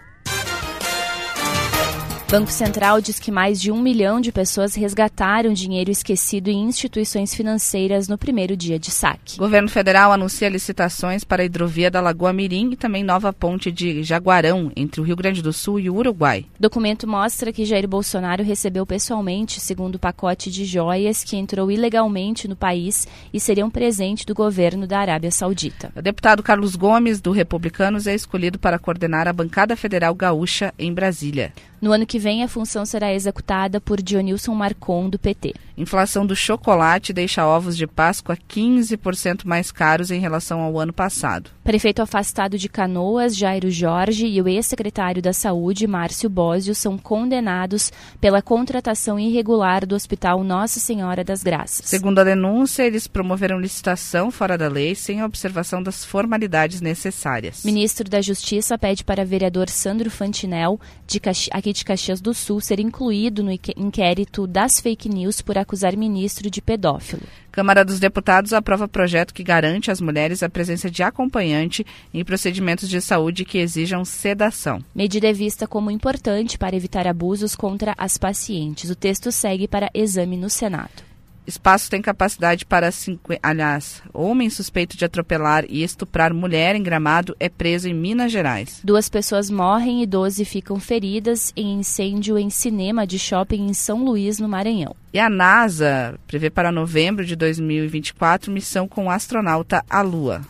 Banco 2.29 2.51
Central 2.51 2.99
diz 2.99 3.19
que 3.19 3.31
mais 3.31 3.59
de 3.59 3.71
um 3.71 3.81
milhão 3.81 4.19
de 4.19 4.33
pessoas 4.33 4.75
resgataram 4.75 5.53
dinheiro 5.53 5.89
esquecido 5.89 6.49
em 6.49 6.63
instituições 6.63 7.33
financeiras 7.33 8.09
no 8.09 8.17
primeiro 8.17 8.57
dia 8.57 8.77
de 8.77 8.91
saque. 8.91 9.37
Governo 9.37 9.69
federal 9.69 10.11
anuncia 10.11 10.49
licitações 10.49 11.23
para 11.23 11.41
a 11.41 11.45
hidrovia 11.45 11.89
da 11.89 12.01
Lagoa 12.01 12.33
Mirim 12.33 12.71
e 12.73 12.75
também 12.75 13.01
nova 13.01 13.31
ponte 13.31 13.71
de 13.71 14.03
Jaguarão 14.03 14.69
entre 14.75 14.99
o 14.99 15.05
Rio 15.05 15.15
Grande 15.15 15.41
do 15.41 15.53
Sul 15.53 15.79
e 15.79 15.89
o 15.89 15.95
Uruguai. 15.95 16.45
Documento 16.59 17.07
mostra 17.07 17.53
que 17.53 17.63
Jair 17.63 17.87
Bolsonaro 17.87 18.43
recebeu 18.43 18.85
pessoalmente 18.85 19.61
segundo 19.61 19.95
o 19.95 19.99
pacote 19.99 20.51
de 20.51 20.65
joias 20.65 21.23
que 21.23 21.37
entrou 21.37 21.71
ilegalmente 21.71 22.45
no 22.45 22.57
país 22.57 23.07
e 23.33 23.39
seria 23.39 23.65
um 23.65 23.69
presente 23.69 24.25
do 24.25 24.35
governo 24.35 24.85
da 24.85 24.99
Arábia 24.99 25.31
Saudita. 25.31 25.93
O 25.95 26.01
deputado 26.01 26.43
Carlos 26.43 26.75
Gomes, 26.75 27.21
do 27.21 27.31
Republicanos, 27.31 28.05
é 28.05 28.13
escolhido 28.13 28.59
para 28.59 28.77
coordenar 28.77 29.29
a 29.29 29.33
bancada 29.33 29.77
federal 29.77 30.13
gaúcha 30.13 30.73
em 30.77 30.93
Brasília. 30.93 31.53
No 31.79 31.91
ano 31.91 32.07
que 32.07 32.17
vem, 32.17 32.43
a 32.43 32.47
função 32.47 32.85
será 32.85 33.13
executada 33.13 33.79
por 33.79 34.01
Dionilson 34.01 34.55
Marcon, 34.55 35.09
do 35.09 35.19
PT. 35.19 35.53
Inflação 35.77 36.25
do 36.25 36.35
chocolate 36.35 37.13
deixa 37.13 37.45
ovos 37.45 37.77
de 37.77 37.85
Páscoa 37.85 38.35
15% 38.49 39.45
mais 39.45 39.71
caros 39.71 40.09
em 40.09 40.19
relação 40.19 40.59
ao 40.61 40.79
ano 40.79 40.91
passado. 40.91 41.51
Prefeito 41.63 42.01
afastado 42.01 42.57
de 42.57 42.67
Canoas, 42.67 43.37
Jairo 43.37 43.69
Jorge, 43.69 44.25
e 44.25 44.41
o 44.41 44.47
ex-secretário 44.47 45.21
da 45.21 45.33
Saúde, 45.33 45.85
Márcio 45.85 46.29
Bósio, 46.31 46.73
são 46.73 46.97
condenados 46.97 47.91
pela 48.19 48.41
contratação 48.41 49.19
irregular 49.19 49.85
do 49.85 49.93
Hospital 49.93 50.43
Nossa 50.43 50.79
Senhora 50.79 51.23
das 51.23 51.43
Graças. 51.43 51.85
Segundo 51.85 52.17
a 52.17 52.23
denúncia, 52.23 52.81
eles 52.81 53.05
promoveram 53.05 53.59
licitação 53.59 54.31
fora 54.31 54.57
da 54.57 54.67
lei 54.67 54.95
sem 54.95 55.21
a 55.21 55.25
observação 55.25 55.83
das 55.83 56.03
formalidades 56.03 56.81
necessárias. 56.81 57.63
Ministro 57.63 58.09
da 58.09 58.19
Justiça 58.19 58.79
pede 58.79 59.03
para 59.03 59.23
vereador 59.23 59.69
Sandro 59.69 60.09
Fantinel, 60.09 60.79
de 61.05 61.19
Caxi 61.19 61.49
aqui 61.53 61.71
de 61.71 61.85
Caxias 61.85 62.19
do 62.19 62.33
Sul, 62.33 62.59
ser 62.61 62.79
incluído 62.79 63.43
no 63.43 63.51
inquérito 63.51 64.47
das 64.47 64.79
fake 64.79 65.07
news 65.07 65.39
por 65.39 65.66
acusar 65.67 65.97
ministro 65.97 66.49
de 66.49 66.61
pedófilo. 66.61 67.23
Câmara 67.51 67.83
dos 67.83 67.99
Deputados 67.99 68.53
aprova 68.53 68.87
projeto 68.87 69.33
que 69.33 69.43
garante 69.43 69.91
às 69.91 69.99
mulheres 69.99 70.41
a 70.41 70.49
presença 70.49 70.89
de 70.89 71.03
acompanhante 71.03 71.85
em 72.13 72.23
procedimentos 72.23 72.87
de 72.87 73.01
saúde 73.01 73.43
que 73.43 73.57
exijam 73.57 74.05
sedação. 74.05 74.79
Medida 74.95 75.27
é 75.27 75.33
vista 75.33 75.67
como 75.67 75.91
importante 75.91 76.57
para 76.57 76.75
evitar 76.75 77.05
abusos 77.05 77.55
contra 77.55 77.93
as 77.97 78.17
pacientes. 78.17 78.89
O 78.89 78.95
texto 78.95 79.31
segue 79.31 79.67
para 79.67 79.89
exame 79.93 80.37
no 80.37 80.49
Senado. 80.49 81.06
Espaço 81.47 81.89
tem 81.89 82.01
capacidade 82.01 82.65
para, 82.65 82.91
cinqu... 82.91 83.33
aliás, 83.41 84.03
homem 84.13 84.49
suspeito 84.49 84.97
de 84.97 85.05
atropelar 85.05 85.63
e 85.69 85.81
estuprar 85.81 86.33
mulher 86.33 86.75
em 86.75 86.83
Gramado 86.83 87.33
é 87.39 87.47
preso 87.47 87.87
em 87.87 87.93
Minas 87.93 88.33
Gerais. 88.33 88.81
Duas 88.83 89.07
pessoas 89.07 89.49
morrem 89.49 90.03
e 90.03 90.05
12 90.05 90.43
ficam 90.43 90.77
feridas 90.77 91.53
em 91.55 91.79
incêndio 91.79 92.37
em 92.37 92.49
cinema 92.49 93.07
de 93.07 93.17
shopping 93.17 93.67
em 93.67 93.73
São 93.73 94.03
Luís, 94.03 94.39
no 94.39 94.49
Maranhão. 94.49 94.93
E 95.13 95.19
a 95.19 95.29
NASA 95.29 96.19
prevê 96.27 96.49
para 96.49 96.69
novembro 96.69 97.23
de 97.23 97.35
2024 97.35 98.51
missão 98.51 98.85
com 98.85 99.09
astronauta 99.09 99.85
à 99.89 100.01
Lua. 100.01 100.41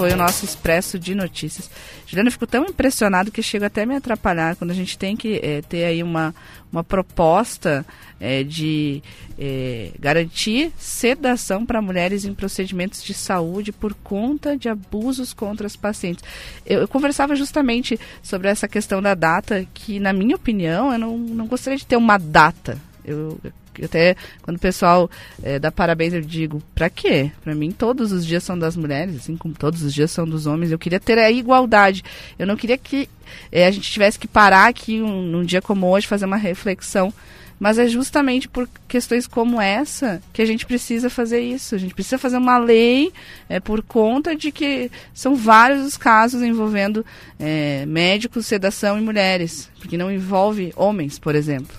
Foi 0.00 0.14
o 0.14 0.16
nosso 0.16 0.46
expresso 0.46 0.98
de 0.98 1.14
notícias. 1.14 1.70
Juliana, 2.06 2.28
eu 2.28 2.32
fico 2.32 2.46
tão 2.46 2.64
impressionado 2.64 3.30
que 3.30 3.42
chega 3.42 3.66
até 3.66 3.82
a 3.82 3.86
me 3.86 3.94
atrapalhar 3.94 4.56
quando 4.56 4.70
a 4.70 4.74
gente 4.74 4.96
tem 4.96 5.14
que 5.14 5.38
é, 5.42 5.60
ter 5.60 5.84
aí 5.84 6.02
uma, 6.02 6.34
uma 6.72 6.82
proposta 6.82 7.84
é, 8.18 8.42
de 8.42 9.02
é, 9.38 9.90
garantir 10.00 10.72
sedação 10.78 11.66
para 11.66 11.82
mulheres 11.82 12.24
em 12.24 12.32
procedimentos 12.32 13.04
de 13.04 13.12
saúde 13.12 13.72
por 13.72 13.92
conta 13.92 14.56
de 14.56 14.70
abusos 14.70 15.34
contra 15.34 15.66
as 15.66 15.76
pacientes. 15.76 16.24
Eu, 16.64 16.80
eu, 16.80 16.88
conversava 16.88 17.36
justamente 17.36 18.00
sobre 18.22 18.48
essa 18.48 18.66
questão 18.66 19.02
da 19.02 19.14
data, 19.14 19.66
que 19.74 20.00
na 20.00 20.14
minha 20.14 20.34
opinião 20.34 20.90
eu 20.90 20.98
não, 20.98 21.18
não 21.18 21.46
gostaria 21.46 21.78
de 21.78 21.84
ter 21.84 21.96
uma 21.96 22.16
data. 22.16 22.78
Eu, 23.04 23.38
até 23.84 24.16
quando 24.42 24.56
o 24.56 24.60
pessoal 24.60 25.10
é, 25.42 25.58
dá 25.58 25.70
parabéns, 25.70 26.12
eu 26.12 26.20
digo, 26.20 26.62
pra 26.74 26.90
quê? 26.90 27.30
Pra 27.42 27.54
mim, 27.54 27.70
todos 27.70 28.12
os 28.12 28.24
dias 28.26 28.42
são 28.42 28.58
das 28.58 28.76
mulheres, 28.76 29.16
assim 29.16 29.36
como 29.36 29.54
todos 29.54 29.82
os 29.82 29.92
dias 29.92 30.10
são 30.10 30.26
dos 30.26 30.46
homens. 30.46 30.70
Eu 30.70 30.78
queria 30.78 31.00
ter 31.00 31.18
a 31.18 31.30
igualdade. 31.30 32.02
Eu 32.38 32.46
não 32.46 32.56
queria 32.56 32.78
que 32.78 33.08
é, 33.50 33.66
a 33.66 33.70
gente 33.70 33.90
tivesse 33.90 34.18
que 34.18 34.28
parar 34.28 34.68
aqui 34.68 35.00
um, 35.00 35.22
num 35.22 35.44
dia 35.44 35.62
como 35.62 35.86
hoje, 35.88 36.06
fazer 36.06 36.26
uma 36.26 36.36
reflexão. 36.36 37.12
Mas 37.60 37.78
é 37.78 37.86
justamente 37.86 38.48
por 38.48 38.66
questões 38.88 39.26
como 39.26 39.60
essa 39.60 40.22
que 40.32 40.40
a 40.40 40.46
gente 40.46 40.64
precisa 40.64 41.10
fazer 41.10 41.40
isso. 41.40 41.74
A 41.74 41.78
gente 41.78 41.92
precisa 41.92 42.16
fazer 42.16 42.38
uma 42.38 42.56
lei 42.56 43.12
é, 43.50 43.60
por 43.60 43.82
conta 43.82 44.34
de 44.34 44.50
que 44.50 44.90
são 45.12 45.36
vários 45.36 45.84
os 45.84 45.96
casos 45.98 46.40
envolvendo 46.40 47.04
é, 47.38 47.84
médicos, 47.84 48.46
sedação 48.46 48.98
e 48.98 49.02
mulheres, 49.02 49.68
porque 49.78 49.98
não 49.98 50.10
envolve 50.10 50.72
homens, 50.74 51.18
por 51.18 51.34
exemplo. 51.34 51.76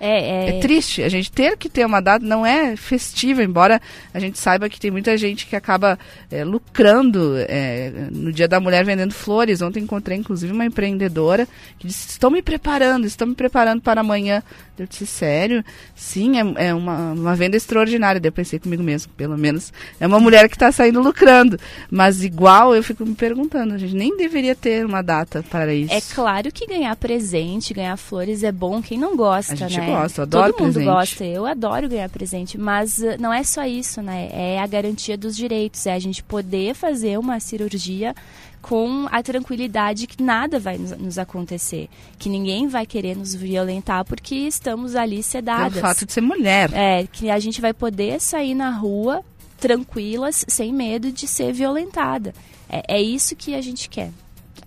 É, 0.00 0.20
é... 0.20 0.48
é, 0.48 0.60
triste. 0.60 1.02
A 1.02 1.08
gente 1.08 1.30
ter 1.30 1.56
que 1.56 1.68
ter 1.68 1.84
uma 1.84 2.00
data 2.00 2.24
não 2.24 2.44
é 2.44 2.76
festiva, 2.76 3.42
embora 3.42 3.80
a 4.12 4.18
gente 4.18 4.38
saiba 4.38 4.68
que 4.68 4.80
tem 4.80 4.90
muita 4.90 5.16
gente 5.16 5.46
que 5.46 5.56
acaba 5.56 5.98
é, 6.30 6.44
lucrando 6.44 7.34
é, 7.36 7.90
no 8.10 8.32
Dia 8.32 8.48
da 8.48 8.60
Mulher 8.60 8.84
vendendo 8.84 9.12
flores. 9.12 9.62
Ontem 9.62 9.82
encontrei, 9.82 10.18
inclusive, 10.18 10.52
uma 10.52 10.66
empreendedora 10.66 11.46
que 11.78 11.86
disse: 11.86 12.10
Estou 12.10 12.30
me 12.30 12.42
preparando, 12.42 13.06
estou 13.06 13.26
me 13.26 13.34
preparando 13.34 13.80
para 13.80 14.00
amanhã. 14.00 14.42
Eu 14.78 14.86
disse: 14.86 15.06
Sério? 15.06 15.64
Sim, 15.94 16.38
é, 16.38 16.68
é 16.68 16.74
uma, 16.74 17.12
uma 17.12 17.34
venda 17.34 17.56
extraordinária. 17.56 18.20
Daí 18.20 18.28
eu 18.28 18.32
pensei 18.32 18.58
comigo 18.58 18.82
mesmo: 18.82 19.12
pelo 19.16 19.36
menos 19.36 19.72
é 19.98 20.06
uma 20.06 20.20
mulher 20.20 20.48
que 20.48 20.56
está 20.56 20.70
saindo 20.70 21.00
lucrando. 21.00 21.58
Mas, 21.90 22.22
igual, 22.22 22.74
eu 22.74 22.82
fico 22.82 23.04
me 23.04 23.14
perguntando: 23.14 23.74
a 23.74 23.78
gente 23.78 23.94
nem 23.94 24.16
deveria 24.16 24.54
ter 24.54 24.84
uma 24.84 25.02
data 25.02 25.44
para 25.50 25.74
isso. 25.74 25.92
É 25.92 26.00
claro 26.14 26.50
que 26.52 26.66
ganhar 26.66 26.94
presente, 26.96 27.74
ganhar 27.74 27.96
flores 27.96 28.42
é 28.42 28.52
bom. 28.52 28.82
Quem 28.82 28.98
não 28.98 29.16
gosta, 29.16 29.54
a 29.54 29.56
gente 29.56 29.78
né? 29.78 29.86
gosta, 29.86 30.20
eu 30.20 30.22
adoro 30.24 30.52
Todo 30.52 30.62
mundo 30.62 30.74
presente. 30.74 30.92
gosta, 30.92 31.24
eu 31.24 31.46
adoro 31.46 31.88
ganhar 31.88 32.08
presente, 32.08 32.58
mas 32.58 32.98
uh, 32.98 33.16
não 33.18 33.32
é 33.32 33.42
só 33.42 33.64
isso, 33.64 34.02
né? 34.02 34.28
É 34.32 34.60
a 34.60 34.66
garantia 34.66 35.16
dos 35.16 35.36
direitos, 35.36 35.86
é 35.86 35.94
a 35.94 35.98
gente 35.98 36.22
poder 36.22 36.74
fazer 36.74 37.18
uma 37.18 37.40
cirurgia 37.40 38.14
com 38.62 39.06
a 39.10 39.22
tranquilidade 39.22 40.06
que 40.06 40.22
nada 40.22 40.58
vai 40.58 40.76
nos, 40.76 40.90
nos, 40.98 41.18
acontecer, 41.18 41.88
que 42.18 42.28
ninguém 42.28 42.66
vai 42.66 42.84
querer 42.84 43.16
nos 43.16 43.34
violentar 43.34 44.04
porque 44.04 44.34
estamos 44.34 44.96
ali 44.96 45.22
sedadas. 45.22 45.76
É 45.76 45.78
o 45.78 45.82
fato 45.82 46.04
de 46.06 46.12
ser 46.12 46.20
mulher. 46.20 46.70
É, 46.72 47.06
que 47.06 47.30
a 47.30 47.38
gente 47.38 47.60
vai 47.60 47.72
poder 47.72 48.20
sair 48.20 48.54
na 48.54 48.70
rua 48.70 49.22
tranquilas, 49.58 50.44
sem 50.48 50.72
medo 50.72 51.10
de 51.10 51.26
ser 51.26 51.52
violentada. 51.52 52.34
É, 52.68 52.96
é 52.96 53.02
isso 53.02 53.36
que 53.36 53.54
a 53.54 53.60
gente 53.60 53.88
quer. 53.88 54.10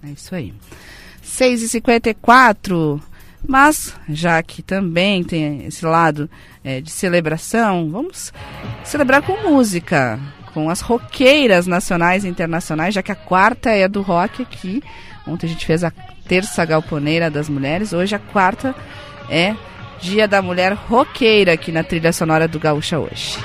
É 0.03 0.09
isso 0.09 0.33
aí. 0.33 0.53
6h54. 1.23 3.01
Mas, 3.47 3.95
já 4.09 4.43
que 4.43 4.61
também 4.61 5.23
tem 5.23 5.65
esse 5.65 5.85
lado 5.85 6.29
é, 6.63 6.81
de 6.81 6.91
celebração, 6.91 7.89
vamos 7.89 8.33
celebrar 8.83 9.21
com 9.21 9.49
música, 9.49 10.19
com 10.53 10.69
as 10.69 10.81
roqueiras 10.81 11.67
nacionais 11.67 12.23
e 12.23 12.27
internacionais, 12.27 12.93
já 12.93 13.03
que 13.03 13.11
a 13.11 13.15
quarta 13.15 13.69
é 13.69 13.87
do 13.87 14.01
rock 14.01 14.41
aqui. 14.41 14.83
Ontem 15.27 15.47
a 15.47 15.49
gente 15.49 15.65
fez 15.65 15.83
a 15.83 15.91
terça 16.27 16.65
galponeira 16.65 17.29
das 17.29 17.49
mulheres, 17.49 17.93
hoje 17.93 18.15
a 18.15 18.19
quarta 18.19 18.75
é 19.29 19.55
Dia 20.01 20.27
da 20.27 20.41
Mulher 20.41 20.73
Roqueira 20.73 21.53
aqui 21.53 21.71
na 21.71 21.83
trilha 21.83 22.13
sonora 22.13 22.47
do 22.47 22.59
Gaúcha 22.59 22.99
hoje. 22.99 23.37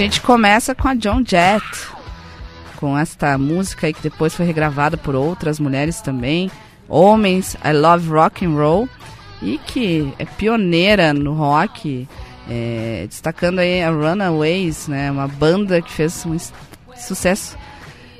Gente 0.00 0.22
começa 0.22 0.74
com 0.74 0.88
a 0.88 0.94
John 0.94 1.22
Jett, 1.22 1.62
com 2.76 2.96
esta 2.96 3.36
música 3.36 3.86
aí 3.86 3.92
que 3.92 4.02
depois 4.02 4.34
foi 4.34 4.46
regravada 4.46 4.96
por 4.96 5.14
outras 5.14 5.60
mulheres 5.60 6.00
também, 6.00 6.50
Homens, 6.88 7.54
I 7.62 7.74
Love 7.74 8.08
Rock 8.08 8.46
and 8.46 8.54
Roll, 8.54 8.88
e 9.42 9.58
que 9.58 10.10
é 10.18 10.24
pioneira 10.24 11.12
no 11.12 11.34
rock, 11.34 12.08
é, 12.48 13.04
destacando 13.06 13.58
aí 13.58 13.82
a 13.82 13.90
Runaways, 13.90 14.88
né, 14.88 15.10
uma 15.10 15.28
banda 15.28 15.82
que 15.82 15.92
fez 15.92 16.24
um 16.24 16.38
sucesso 16.96 17.58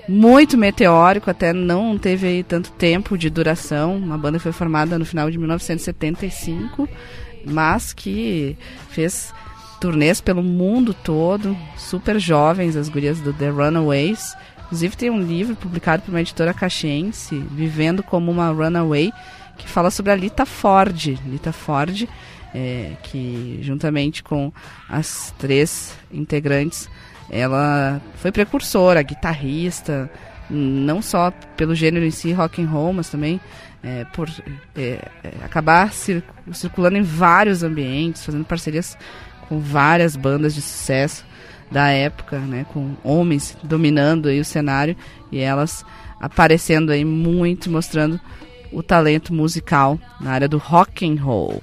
muito 0.07 0.59
meteórico, 0.59 1.31
até 1.31 1.55
não 1.55 1.97
teve 1.97 2.27
aí 2.27 2.43
tanto 2.43 2.73
tempo 2.73 3.16
de 3.16 3.31
duração, 3.31 3.97
uma 3.97 4.19
banda 4.19 4.37
que 4.37 4.43
foi 4.43 4.53
formada 4.53 4.99
no 4.99 5.07
final 5.07 5.31
de 5.31 5.38
1975, 5.38 6.87
mas 7.47 7.95
que 7.95 8.55
fez 8.90 9.33
turnês 9.81 10.21
pelo 10.21 10.43
mundo 10.43 10.93
todo, 10.93 11.57
super 11.77 12.21
jovens, 12.21 12.77
as 12.77 12.88
gurias 12.88 13.19
do 13.21 13.33
The 13.33 13.49
Runaways. 13.49 14.37
Inclusive 14.66 14.97
tem 14.97 15.11
um 15.11 15.21
livro 15.21 15.57
publicado 15.57 16.03
por 16.03 16.11
uma 16.11 16.21
editora 16.21 16.55
caxiense, 16.55 17.38
Vivendo 17.51 18.03
como 18.03 18.31
uma 18.31 18.51
Runaway, 18.51 19.11
que 19.57 19.66
fala 19.69 19.90
sobre 19.90 20.12
a 20.12 20.14
Lita 20.14 20.45
Ford. 20.47 21.19
Lita 21.27 21.51
Ford, 21.51 22.07
é, 22.55 22.93
que 23.03 23.59
juntamente 23.62 24.23
com 24.23 24.53
as 24.88 25.35
três 25.38 25.97
integrantes, 26.12 26.88
ela 27.31 28.01
foi 28.16 28.31
precursora, 28.31 29.03
guitarrista, 29.03 30.11
não 30.49 31.01
só 31.01 31.33
pelo 31.57 31.75
gênero 31.75 32.05
em 32.05 32.11
si, 32.11 32.33
rock 32.33 32.62
and 32.62 32.69
roll, 32.69 32.93
mas 32.93 33.09
também 33.09 33.40
é, 33.83 34.05
por 34.12 34.29
é, 34.77 35.09
é 35.25 35.45
acabar 35.45 35.93
circulando 36.53 36.97
em 36.97 37.03
vários 37.03 37.62
ambientes, 37.62 38.25
fazendo 38.25 38.45
parcerias 38.45 38.97
com 39.51 39.59
várias 39.59 40.15
bandas 40.15 40.55
de 40.55 40.63
sucesso 40.63 41.27
da 41.69 41.89
época, 41.89 42.39
né, 42.39 42.65
com 42.73 42.95
homens 43.03 43.57
dominando 43.65 44.29
aí 44.29 44.39
o 44.39 44.45
cenário 44.45 44.97
e 45.31 45.41
elas 45.41 45.85
aparecendo 46.21 46.91
aí 46.91 47.05
muito, 47.05 47.69
mostrando 47.69 48.21
o 48.73 48.81
talento 48.81 49.35
musical 49.35 49.99
na 50.21 50.31
área 50.31 50.49
do 50.49 50.57
rock 50.57 51.05
and 51.05 51.21
roll. 51.21 51.61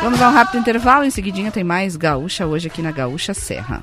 Vamos 0.00 0.22
a 0.22 0.30
um 0.30 0.32
rápido 0.32 0.60
intervalo, 0.60 1.04
em 1.04 1.10
seguidinha 1.10 1.50
tem 1.50 1.64
mais 1.64 1.96
Gaúcha 1.96 2.46
hoje 2.46 2.68
aqui 2.68 2.80
na 2.80 2.92
Gaúcha 2.92 3.34
Serra. 3.34 3.82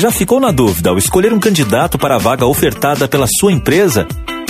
Já 0.00 0.10
ficou 0.10 0.40
na 0.40 0.50
dúvida 0.50 0.90
ao 0.90 0.98
escolher 0.98 1.32
um 1.32 1.38
candidato 1.38 1.98
para 1.98 2.14
a 2.16 2.18
vaga 2.18 2.46
ofertada 2.46 3.06
pela 3.06 3.26
sua 3.26 3.52
empresa? 3.52 4.06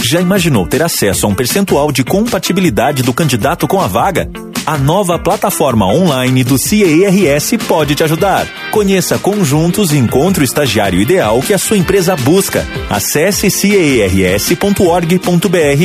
Já 0.08 0.20
imaginou 0.20 0.66
ter 0.66 0.82
acesso 0.82 1.26
a 1.26 1.28
um 1.28 1.34
percentual 1.34 1.90
de 1.92 2.04
compatibilidade 2.04 3.02
do 3.02 3.12
candidato 3.12 3.66
com 3.66 3.80
a 3.80 3.86
vaga? 3.86 4.30
A 4.66 4.78
nova 4.78 5.18
plataforma 5.18 5.86
online 5.86 6.44
do 6.44 6.56
CIERS 6.56 7.52
pode 7.66 7.94
te 7.94 8.04
ajudar. 8.04 8.46
Conheça 8.70 9.18
conjuntos 9.18 9.92
e 9.92 9.96
encontre 9.96 10.42
o 10.42 10.44
estagiário 10.44 11.00
ideal 11.00 11.40
que 11.42 11.52
a 11.52 11.58
sua 11.58 11.76
empresa 11.76 12.14
busca. 12.14 12.66
Acesse 12.88 13.50
ciers.org.br 13.50 14.68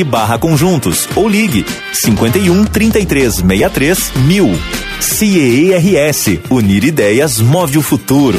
barra 0.06 0.38
conjuntos 0.38 1.08
ou 1.16 1.28
ligue 1.28 1.64
51 1.92 2.64
33 2.66 3.34
63 3.34 4.12
mil. 4.26 4.50
CIERS. 5.00 6.38
Unir 6.50 6.84
ideias 6.84 7.40
move 7.40 7.78
o 7.78 7.82
futuro. 7.82 8.38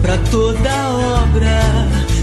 Para 0.00 0.16
toda 0.30 0.88
obra. 1.20 1.60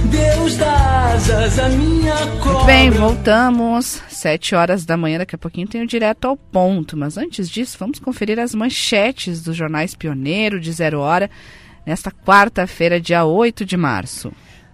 Deus 0.06 0.58
dá 0.58 1.14
asas 1.14 1.60
à 1.60 1.70
minha 1.70 2.16
cobra. 2.42 2.54
Muito 2.54 2.66
bem, 2.66 2.90
voltamos. 2.90 4.02
Sete 4.10 4.56
horas 4.56 4.84
da 4.84 4.98
manhã, 4.98 5.20
daqui 5.20 5.36
a 5.36 5.38
pouquinho 5.38 5.68
tem 5.68 5.84
o 5.84 5.88
direto 5.88 6.26
ao 6.26 6.36
ponto. 6.36 6.98
Mas 6.98 7.16
antes 7.16 7.48
disso, 7.48 7.78
vamos 7.80 8.00
conferir 8.00 8.40
as 8.40 8.56
manchetes 8.56 9.44
dos 9.44 9.56
jornais 9.56 9.94
Pioneiro 9.94 10.60
de 10.60 10.72
Zero 10.72 11.02
Hora 11.02 11.30
nesta 11.86 12.10
quarta-feira, 12.10 13.00
dia 13.00 13.24
8 13.24 13.64
de 13.64 13.78
março. 13.78 14.32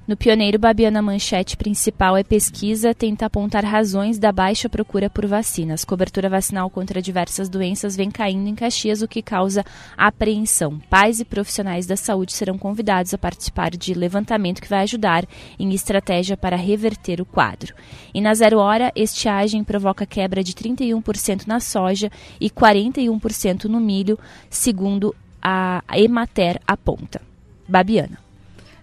No 0.10 0.18
Pioneiro, 0.18 0.58
Babiana 0.58 1.04
Manchete 1.04 1.56
principal 1.56 2.18
é 2.18 2.24
pesquisa 2.24 2.96
tenta 2.96 3.28
apontar 3.28 3.64
razões 3.64 4.18
da 4.18 4.32
baixa 4.32 4.68
procura 4.68 5.08
por 5.08 5.28
vacinas. 5.28 5.86
Cobertura 5.86 6.28
vacinal 6.28 6.68
contra 6.68 7.00
diversas 7.00 7.48
doenças 7.48 7.96
vem 7.96 8.10
caindo 8.10 8.48
em 8.50 8.56
Caxias, 8.56 9.04
o 9.04 9.08
que 9.08 9.22
causa 9.22 9.64
apreensão. 9.96 10.80
Pais 10.90 11.20
e 11.20 11.26
profissionais 11.26 11.86
da 11.86 11.96
saúde 11.96 12.34
serão 12.34 12.58
convidados 12.58 13.14
a 13.14 13.20
participar 13.20 13.70
de 13.70 13.94
levantamento 13.94 14.64
que 14.64 14.68
vai 14.68 14.82
ajudar 14.82 15.28
em 15.60 15.72
estratégia 15.76 16.36
para 16.36 16.58
reverter 16.58 17.22
o 17.22 17.26
quadro. 17.26 17.76
E 18.12 18.20
na 18.20 18.34
zero 18.34 18.58
hora, 18.58 18.92
estiagem 18.96 19.64
provoca 19.64 20.08
quebra 20.08 20.44
de 20.44 20.54
31% 20.54 21.46
na 21.46 21.60
soja 21.60 22.12
e 22.42 22.50
41% 22.50 23.66
no 23.66 23.80
milho, 23.80 24.18
segundo 24.50 25.16
a 25.40 25.84
Emater 25.94 26.60
aponta. 26.66 27.22
Babiana. 27.68 28.29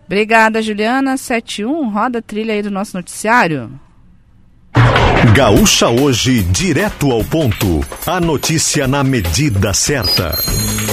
Obrigada, 0.06 0.62
Juliana. 0.62 1.16
71, 1.16 1.90
roda 1.90 2.20
a 2.20 2.22
trilha 2.22 2.54
aí 2.54 2.62
do 2.62 2.70
nosso 2.70 2.96
noticiário. 2.96 3.70
Gaúcha 5.34 5.88
hoje, 5.88 6.42
direto 6.42 7.10
ao 7.10 7.24
ponto. 7.24 7.80
A 8.06 8.20
notícia 8.20 8.86
na 8.86 9.02
medida 9.02 9.74
certa. 9.74 10.34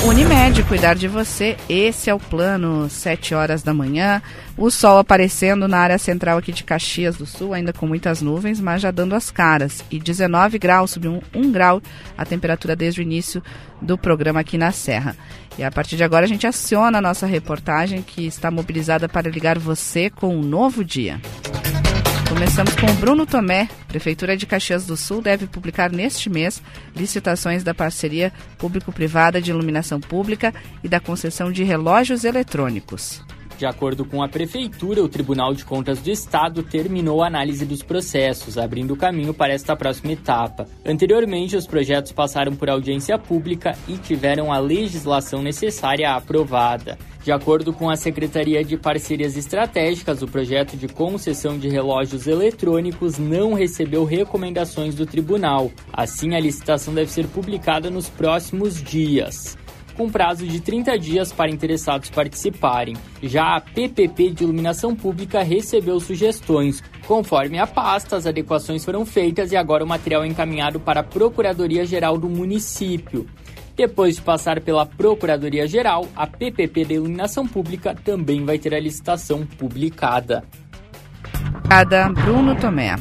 Unimed, 0.05 0.63
cuidar 0.63 0.95
de 0.95 1.07
você, 1.07 1.55
esse 1.69 2.09
é 2.09 2.13
o 2.13 2.19
plano. 2.19 2.89
7 2.89 3.33
horas 3.35 3.63
da 3.63 3.73
manhã, 3.73 4.21
o 4.57 4.69
sol 4.69 4.97
aparecendo 4.97 5.67
na 5.67 5.77
área 5.77 5.97
central 5.97 6.37
aqui 6.37 6.51
de 6.51 6.63
Caxias 6.63 7.15
do 7.15 7.25
Sul, 7.25 7.53
ainda 7.53 7.71
com 7.71 7.87
muitas 7.87 8.21
nuvens, 8.21 8.59
mas 8.59 8.81
já 8.81 8.91
dando 8.91 9.15
as 9.15 9.31
caras. 9.31 9.83
E 9.89 9.99
19 9.99 10.59
graus, 10.59 10.91
subiu 10.91 11.21
um, 11.33 11.39
um 11.39 11.51
grau 11.51 11.81
a 12.17 12.25
temperatura 12.25 12.75
desde 12.75 12.99
o 12.99 13.03
início 13.03 13.41
do 13.81 13.97
programa 13.97 14.41
aqui 14.41 14.57
na 14.57 14.71
Serra. 14.71 15.15
E 15.57 15.63
a 15.63 15.71
partir 15.71 15.95
de 15.95 16.03
agora 16.03 16.25
a 16.25 16.27
gente 16.27 16.47
aciona 16.47 16.97
a 16.97 17.01
nossa 17.01 17.25
reportagem 17.25 18.01
que 18.01 18.25
está 18.25 18.49
mobilizada 18.49 19.07
para 19.07 19.29
ligar 19.29 19.59
você 19.59 20.09
com 20.09 20.35
um 20.35 20.41
novo 20.41 20.83
dia. 20.83 21.21
Começamos 22.27 22.75
com 22.75 22.91
Bruno 22.95 23.27
Tomé. 23.27 23.69
Prefeitura 23.87 24.35
de 24.35 24.47
Caxias 24.47 24.87
do 24.87 24.97
Sul 24.97 25.21
deve 25.21 25.45
publicar 25.45 25.91
neste 25.91 26.29
mês 26.29 26.63
licitações 26.95 27.63
da 27.63 27.75
parceria 27.75 28.33
público-privada 28.57 29.39
de 29.39 29.51
iluminação 29.51 29.99
pública 29.99 30.51
e 30.83 30.89
da 30.89 30.99
concessão 30.99 31.51
de 31.51 31.63
relógios 31.63 32.23
eletrônicos. 32.23 33.23
De 33.57 33.65
acordo 33.65 34.03
com 34.03 34.23
a 34.23 34.27
Prefeitura, 34.27 35.03
o 35.03 35.09
Tribunal 35.09 35.53
de 35.53 35.63
Contas 35.63 35.99
do 35.99 36.09
Estado 36.09 36.63
terminou 36.63 37.23
a 37.23 37.27
análise 37.27 37.65
dos 37.65 37.83
processos, 37.83 38.57
abrindo 38.57 38.95
caminho 38.95 39.33
para 39.33 39.53
esta 39.53 39.75
próxima 39.75 40.13
etapa. 40.13 40.67
Anteriormente, 40.85 41.55
os 41.55 41.67
projetos 41.67 42.11
passaram 42.11 42.55
por 42.55 42.69
audiência 42.69 43.17
pública 43.17 43.77
e 43.87 43.97
tiveram 43.97 44.51
a 44.51 44.59
legislação 44.59 45.41
necessária 45.41 46.13
aprovada. 46.13 46.97
De 47.23 47.31
acordo 47.31 47.71
com 47.71 47.89
a 47.89 47.95
Secretaria 47.95 48.65
de 48.65 48.75
Parcerias 48.75 49.37
Estratégicas, 49.37 50.21
o 50.21 50.27
projeto 50.27 50.75
de 50.75 50.89
concessão 50.89 51.57
de 51.57 51.69
relógios 51.69 52.27
eletrônicos 52.27 53.17
não 53.17 53.53
recebeu 53.53 54.03
recomendações 54.03 54.93
do 54.93 55.05
tribunal. 55.05 55.71
Assim, 55.93 56.35
a 56.35 56.39
licitação 56.39 56.93
deve 56.93 57.11
ser 57.11 57.27
publicada 57.27 57.89
nos 57.89 58.09
próximos 58.09 58.83
dias 58.83 59.57
com 59.93 60.09
prazo 60.09 60.45
de 60.45 60.59
30 60.59 60.97
dias 60.97 61.31
para 61.31 61.49
interessados 61.49 62.09
participarem. 62.09 62.95
Já 63.21 63.55
a 63.55 63.61
PPP 63.61 64.31
de 64.31 64.43
Iluminação 64.43 64.95
Pública 64.95 65.43
recebeu 65.43 65.99
sugestões. 65.99 66.83
Conforme 67.07 67.59
a 67.59 67.67
pasta, 67.67 68.15
as 68.15 68.25
adequações 68.25 68.83
foram 68.83 69.05
feitas 69.05 69.51
e 69.51 69.55
agora 69.55 69.83
o 69.83 69.87
material 69.87 70.23
é 70.23 70.27
encaminhado 70.27 70.79
para 70.79 71.01
a 71.01 71.03
Procuradoria-Geral 71.03 72.17
do 72.17 72.29
município. 72.29 73.27
Depois 73.75 74.15
de 74.15 74.21
passar 74.21 74.61
pela 74.61 74.85
Procuradoria-Geral, 74.85 76.07
a 76.15 76.27
PPP 76.27 76.85
de 76.85 76.93
Iluminação 76.93 77.47
Pública 77.47 77.95
também 77.95 78.45
vai 78.45 78.59
ter 78.59 78.73
a 78.73 78.79
licitação 78.79 79.45
publicada. 79.45 80.43
Cada 81.67 82.07
Bruno 82.09 82.55
Tomé. 82.55 82.95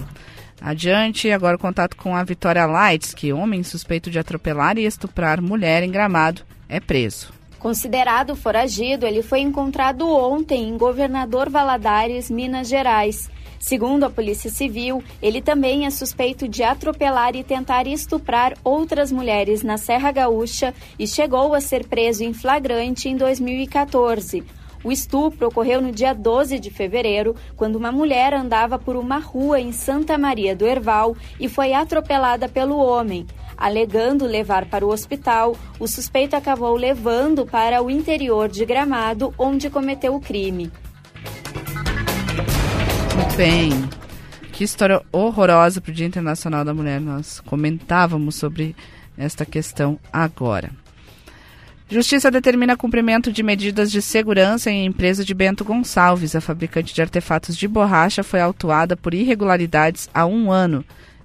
Adiante, 0.61 1.31
agora 1.31 1.57
o 1.57 1.59
contato 1.59 1.96
com 1.96 2.14
a 2.14 2.22
Vitória 2.22 2.64
Lights, 2.64 3.12
que 3.12 3.33
homem 3.33 3.62
suspeito 3.62 4.11
de 4.11 4.18
atropelar 4.18 4.78
e 4.78 4.87
estuprar 4.87 5.42
mulher 5.42 5.83
em 5.83 5.90
Gramado 5.90 6.42
é 6.72 6.80
preso. 6.80 7.30
Considerado 7.58 8.35
foragido, 8.35 9.06
ele 9.06 9.22
foi 9.22 9.40
encontrado 9.40 10.08
ontem 10.08 10.68
em 10.68 10.76
Governador 10.76 11.50
Valadares, 11.50 12.30
Minas 12.30 12.66
Gerais. 12.66 13.30
Segundo 13.61 14.04
a 14.04 14.11
Polícia 14.11 14.50
Civil, 14.50 15.04
ele 15.22 15.40
também 15.40 15.87
é 15.87 15.90
suspeito 15.90 16.48
de 16.48 16.64
atropelar 16.64 17.37
e 17.37 17.44
tentar 17.44 17.87
estuprar 17.87 18.54
outras 18.64 19.12
mulheres 19.12 19.62
na 19.62 19.76
Serra 19.76 20.11
Gaúcha 20.11 20.74
e 20.98 21.06
chegou 21.06 21.54
a 21.54 21.61
ser 21.61 21.87
preso 21.87 22.24
em 22.24 22.32
flagrante 22.32 23.08
em 23.08 23.16
2014. 23.16 24.42
O 24.85 24.90
estupro 24.90 25.49
ocorreu 25.49 25.81
no 25.81 25.92
dia 25.92 26.12
12 26.12 26.59
de 26.59 26.71
fevereiro, 26.71 27.37
quando 27.57 27.77
uma 27.77 27.92
mulher 27.92 28.35
andava 28.35 28.79
por 28.79 28.97
uma 28.97 29.18
rua 29.18 29.61
em 29.61 29.73
Santa 29.73 30.18
Maria 30.18 30.57
do 30.57 30.66
Herval 30.66 31.16
e 31.38 31.49
foi 31.49 31.73
atropelada 31.73 32.49
pelo 32.49 32.77
homem. 32.77 33.27
Alegando 33.57 34.27
levar 34.27 34.66
para 34.66 34.85
o 34.85 34.90
hospital, 34.90 35.57
o 35.79 35.87
suspeito 35.87 36.35
acabou 36.35 36.75
levando 36.75 37.47
para 37.47 37.81
o 37.81 37.90
interior 37.90 38.49
de 38.49 38.64
Gramado, 38.64 39.33
onde 39.38 39.71
cometeu 39.71 40.14
o 40.14 40.21
crime. 40.21 40.73
Muito 43.14 43.37
bem. 43.37 43.71
Que 44.53 44.64
história 44.64 45.01
horrorosa 45.12 45.81
para 45.81 45.90
o 45.90 45.95
Dia 45.95 46.07
Internacional 46.07 46.64
da 46.64 46.75
Mulher. 46.75 47.01
Nós 47.01 47.40
comentávamos 47.40 48.35
sobre 48.35 48.75
esta 49.16 49.47
questão 49.47 49.99
agora. 50.12 50.82
Justiça 51.92 52.31
determina 52.31 52.74
cumprimento 52.74 53.31
de 53.31 53.42
medidas 53.42 53.92
de 53.92 54.00
segurança 54.00 54.70
em 54.70 54.87
empresa 54.87 55.22
de 55.22 55.35
Bento 55.35 55.62
Gonçalves. 55.62 56.35
A 56.35 56.40
fabricante 56.40 56.94
de 56.94 57.02
artefatos 57.02 57.55
de 57.55 57.68
borracha 57.68 58.22
foi 58.22 58.40
autuada 58.40 58.96
por 58.96 59.12
irregularidades 59.12 60.09
há 60.14 60.24
um 60.24 60.50
ano. 60.50 60.83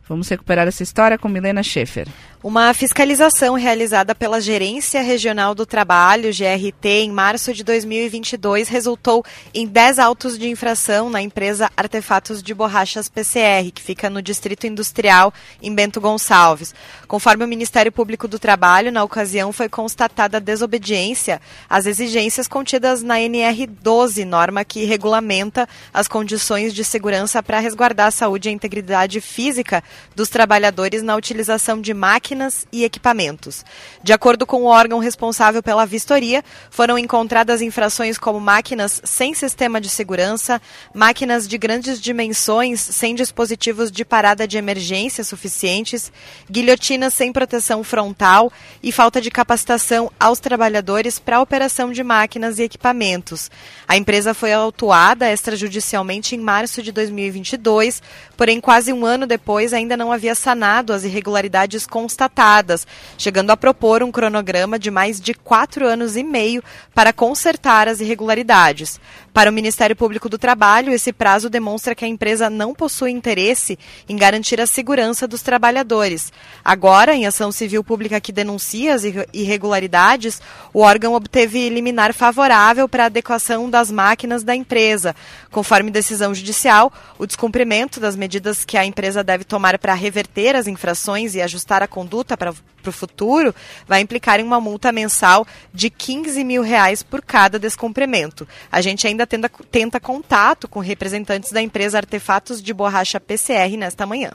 Vamos 0.08 0.30
recuperar 0.30 0.68
essa 0.68 0.84
história 0.84 1.18
com 1.18 1.28
Milena 1.28 1.62
Schaefer. 1.62 2.08
Uma 2.42 2.74
fiscalização 2.74 3.56
realizada 3.56 4.16
pela 4.16 4.40
Gerência 4.40 5.02
Regional 5.02 5.54
do 5.54 5.66
Trabalho, 5.66 6.30
GRT, 6.30 6.88
em 6.88 7.12
março 7.12 7.54
de 7.54 7.64
2022 7.64 8.70
resultou 8.70 9.26
em 9.54 9.68
10 9.68 10.00
autos 10.00 10.38
de 10.38 10.48
infração 10.48 11.10
na 11.10 11.22
empresa 11.22 11.70
Artefatos 11.76 12.42
de 12.42 12.54
Borrachas 12.54 13.10
PCR, 13.10 13.70
que 13.74 13.82
fica 13.82 14.10
no 14.10 14.22
Distrito 14.22 14.66
Industrial, 14.66 15.34
em 15.62 15.74
Bento 15.74 16.00
Gonçalves. 16.00 16.74
Conforme 17.06 17.44
o 17.44 17.48
Ministério 17.48 17.92
Público 17.92 18.28
do 18.28 18.40
Trabalho, 18.40 18.94
na 18.94 19.04
ocasião 19.04 19.52
foi 19.52 19.68
constatada 19.68 20.40
desobediência 20.40 21.42
às 21.70 21.86
exigências 21.86 22.48
contidas 22.48 23.04
na 23.04 23.20
NR 23.20 23.66
12, 23.66 24.24
norma 24.24 24.64
que 24.64 24.86
regulamenta 24.86 25.68
as 25.94 26.08
condições 26.08 26.74
de 26.74 26.86
segurança 26.86 27.44
para 27.44 27.60
resguardar 27.60 28.08
a 28.08 28.12
saúde 28.12 28.48
e 28.48 28.52
a 28.52 28.54
integridade 28.54 29.20
física 29.20 29.84
dos 30.16 30.30
trabalhadores 30.30 31.04
na 31.04 31.16
utilização 31.16 31.80
de 31.80 31.94
máquinas 31.94 32.66
e 32.72 32.84
equipamentos. 32.84 33.64
De 34.04 34.14
acordo 34.14 34.46
com 34.46 34.64
o 34.64 34.66
órgão 34.66 35.00
responsável 35.00 35.62
pela 35.62 35.86
vistoria, 35.86 36.44
foram 36.70 36.98
encontradas 36.98 37.62
infrações 37.62 38.18
como 38.18 38.40
máquinas 38.40 39.02
sem 39.04 39.34
sistema 39.34 39.80
de 39.80 39.90
segurança, 39.90 40.62
máquinas 40.94 41.48
de 41.48 41.58
grandes 41.58 42.02
dimensões 42.02 42.82
sem 42.82 43.16
dispositivos 43.16 43.92
de 43.92 44.04
parada 44.04 44.48
de 44.48 44.58
emergência 44.58 45.24
suficientes, 45.24 46.12
guilhotinas 46.50 47.14
sem 47.14 47.32
proteção 47.32 47.84
frontal 47.84 48.52
e 48.82 48.92
falta 48.92 49.22
de 49.22 49.32
capacitação 49.32 50.12
aos 50.20 50.40
trabalhadores 50.40 51.20
para 51.20 51.38
a 51.38 51.42
operação 51.42 51.92
de 51.92 52.04
máquinas 52.04 52.60
e 52.60 52.64
equipamentos. 52.64 53.52
A 53.88 53.96
empresa 53.96 54.34
foi 54.34 54.52
autuada 54.52 55.32
extrajudicialmente 55.32 56.36
em 56.36 56.40
março 56.40 56.82
de 56.82 56.92
2022, 56.92 58.02
porém 58.36 58.60
quase 58.60 58.92
um 58.92 59.06
ano 59.06 59.28
depois 59.28 59.74
ainda 59.74 59.87
não 59.96 60.12
havia 60.12 60.36
sanado 60.36 60.92
as 60.92 61.04
irregularidades 61.04 61.86
constatadas, 61.86 62.88
chegando 63.18 63.52
a 63.52 63.58
propor 63.58 64.04
um 64.04 64.12
cronograma 64.12 64.80
de 64.80 64.90
mais 64.90 65.22
de 65.22 65.34
quatro 65.34 65.86
anos 65.86 66.18
e 66.18 66.24
meio 66.24 66.64
para 66.94 67.14
consertar 67.14 67.88
as 67.88 68.02
irregularidades. 68.02 69.00
Para 69.38 69.52
o 69.52 69.54
Ministério 69.54 69.96
Público 69.96 70.28
do 70.28 70.40
Trabalho, 70.40 70.92
esse 70.92 71.14
prazo 71.14 71.48
demonstra 71.48 71.94
que 71.94 72.04
a 72.04 72.08
empresa 72.08 72.50
não 72.50 72.74
possui 72.74 73.12
interesse 73.12 73.78
em 74.10 74.18
garantir 74.18 74.60
a 74.60 74.66
segurança 74.66 75.28
dos 75.28 75.44
trabalhadores. 75.44 76.34
Agora, 76.66 77.14
em 77.14 77.28
ação 77.28 77.52
civil 77.52 77.84
pública 77.84 78.20
que 78.20 78.32
denuncia 78.32 78.96
as 78.96 79.04
irregularidades, 79.32 80.42
o 80.74 80.80
órgão 80.80 81.14
obteve 81.14 81.70
liminar 81.70 82.16
favorável 82.16 82.90
para 82.90 83.04
a 83.04 83.06
adequação 83.06 83.70
das 83.70 83.92
máquinas 83.92 84.44
da 84.44 84.56
empresa. 84.56 85.16
Conforme 85.52 85.92
decisão 85.92 86.34
judicial, 86.34 86.92
o 87.20 87.28
descumprimento 87.28 88.00
das 88.00 88.16
medidas 88.16 88.66
que 88.66 88.76
a 88.76 88.86
empresa 88.86 89.24
deve 89.24 89.44
tomar 89.44 89.78
para 89.78 89.94
reverter 89.94 90.56
as 90.56 90.66
infrações 90.66 91.36
e 91.36 91.44
ajustar 91.44 91.84
a 91.84 91.88
conduta 91.88 92.36
para 92.36 92.56
o 92.90 92.92
futuro 92.92 93.54
vai 93.86 94.02
implicar 94.02 94.40
em 94.40 94.44
uma 94.44 94.62
multa 94.62 94.92
mensal 94.92 95.46
de 95.74 95.90
15 95.90 96.44
mil 96.44 96.64
reais 96.64 97.04
por 97.04 97.22
cada 97.22 97.60
descumprimento. 97.60 98.48
A 98.72 98.82
gente 98.82 99.06
ainda 99.06 99.27
tenta, 99.28 99.50
tenta 99.70 100.00
contato 100.00 100.68
com 100.68 100.80
representantes 100.80 101.52
da 101.52 101.62
empresa 101.62 101.98
Artefatos 101.98 102.62
de 102.62 102.74
Borracha 102.74 103.20
PCR 103.20 103.78
nesta 103.78 104.06
manhã. 104.06 104.32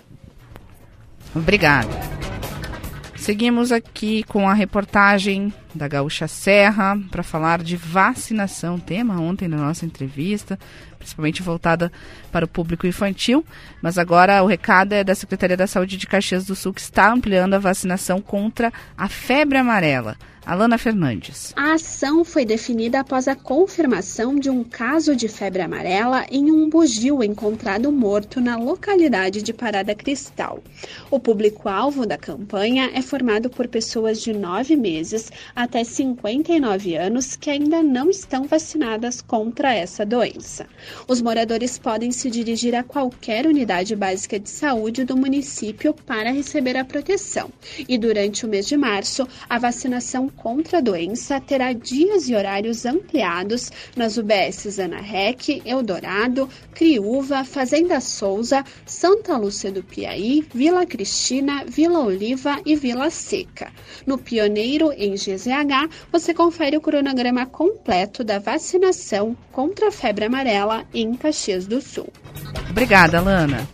Obrigada. 1.35 1.89
Seguimos 3.17 3.71
aqui 3.71 4.25
com 4.25 4.49
a 4.49 4.53
reportagem 4.53 5.55
da 5.73 5.87
Gaúcha 5.87 6.27
Serra 6.27 6.99
para 7.09 7.23
falar 7.23 7.63
de 7.63 7.77
vacinação, 7.77 8.81
tema 8.81 9.21
ontem 9.21 9.47
na 9.47 9.59
nossa 9.59 9.87
entrevista, 9.87 10.59
principalmente 10.99 11.41
voltada 11.41 11.93
para 12.33 12.45
o 12.45 12.49
público 12.49 12.85
infantil, 12.85 13.47
mas 13.81 13.97
agora 13.97 14.43
o 14.43 14.47
recado 14.49 14.93
é 14.93 15.05
da 15.05 15.15
Secretaria 15.15 15.57
da 15.57 15.69
Saúde 15.69 15.97
de 15.97 16.07
Caxias 16.07 16.45
do 16.47 16.57
Sul 16.57 16.75
que 16.75 16.81
está 16.81 17.13
ampliando 17.13 17.55
a 17.55 17.61
vacinação 17.61 18.21
contra 18.21 18.73
a 18.99 19.09
febre 19.09 19.57
amarela. 19.57 20.17
Alana 20.45 20.77
Fernandes. 20.77 21.53
A 21.55 21.75
ação 21.75 22.25
foi 22.25 22.45
definida 22.45 22.99
após 22.99 23.29
a 23.29 23.37
confirmação 23.37 24.35
de 24.35 24.51
um 24.51 24.65
caso 24.65 25.15
de 25.15 25.29
febre 25.29 25.63
amarela 25.63 26.27
em 26.29 26.51
um 26.51 26.69
bugio 26.69 27.23
encontrado 27.23 27.93
morto 27.93 28.41
na 28.41 28.57
localidade 28.57 29.41
de 29.41 29.53
Parada 29.53 29.95
Cristal. 29.95 30.61
O 31.09 31.21
público-alvo 31.21 32.05
da 32.05 32.19
campanha 32.19 32.91
é 32.93 33.01
formado 33.01 33.49
por 33.49 33.69
pessoas 33.69 34.21
de 34.21 34.33
9 34.33 34.75
meses 34.75 35.31
até 35.55 35.85
59 35.85 36.97
anos 36.97 37.37
que 37.37 37.49
ainda 37.49 37.81
não 37.81 38.11
estão 38.11 38.43
vacinadas 38.45 39.23
contra 39.23 39.73
essa 39.73 40.05
doença. 40.05 40.67
Os 41.07 41.23
moradores 41.23 41.79
podem 41.79 42.11
se 42.11 42.29
dirigir 42.29 42.75
a 42.75 42.83
qualquer 42.83 43.47
unidade 43.47 43.95
básica 43.95 44.41
de 44.41 44.51
saúde 44.51 45.05
do 45.05 45.17
município 45.17 45.95
para 45.95 46.33
receber 46.33 46.77
a 46.77 46.85
proteção. 46.85 47.49
E 47.89 47.97
durante 47.97 48.45
o 48.45 48.49
mês 48.49 48.67
de 48.67 48.77
março, 48.77 49.27
a 49.49 49.57
vacinação 49.57 50.32
contra 50.37 50.79
a 50.79 50.81
doença 50.81 51.40
terá 51.40 51.73
dias 51.73 52.29
e 52.29 52.35
horários 52.35 52.85
ampliados 52.85 53.71
nas 53.97 54.16
UBSs 54.16 54.81
Ana 54.81 55.01
Rec, 55.01 55.62
Eldorado, 55.64 56.49
Criúva, 56.75 57.45
Fazenda 57.45 58.01
Souza, 58.01 58.64
Santa 58.85 59.37
Lúcia 59.37 59.71
do 59.71 59.83
Piaí, 59.83 60.45
Vila 60.53 60.85
Cristina, 60.85 61.64
Vila 61.66 62.01
Oliva 62.01 62.61
e 62.64 62.75
Vila 62.75 63.11
Seca. 63.11 63.71
No 64.07 64.18
Pioneiro, 64.18 64.92
em 64.92 65.14
GZH, 65.14 65.88
você 66.11 66.35
confere 66.35 66.77
o 66.77 66.81
cronograma 66.81 67.47
completo 67.47 68.25
da 68.25 68.38
vacinação 68.38 69.37
contra 69.51 69.88
a 69.88 69.92
febre 69.92 70.25
amarela 70.25 70.85
em 70.92 71.14
Caxias 71.14 71.66
do 71.66 71.81
Sul. 71.81 72.09
Obrigada, 72.71 73.21
Lana. 73.21 73.68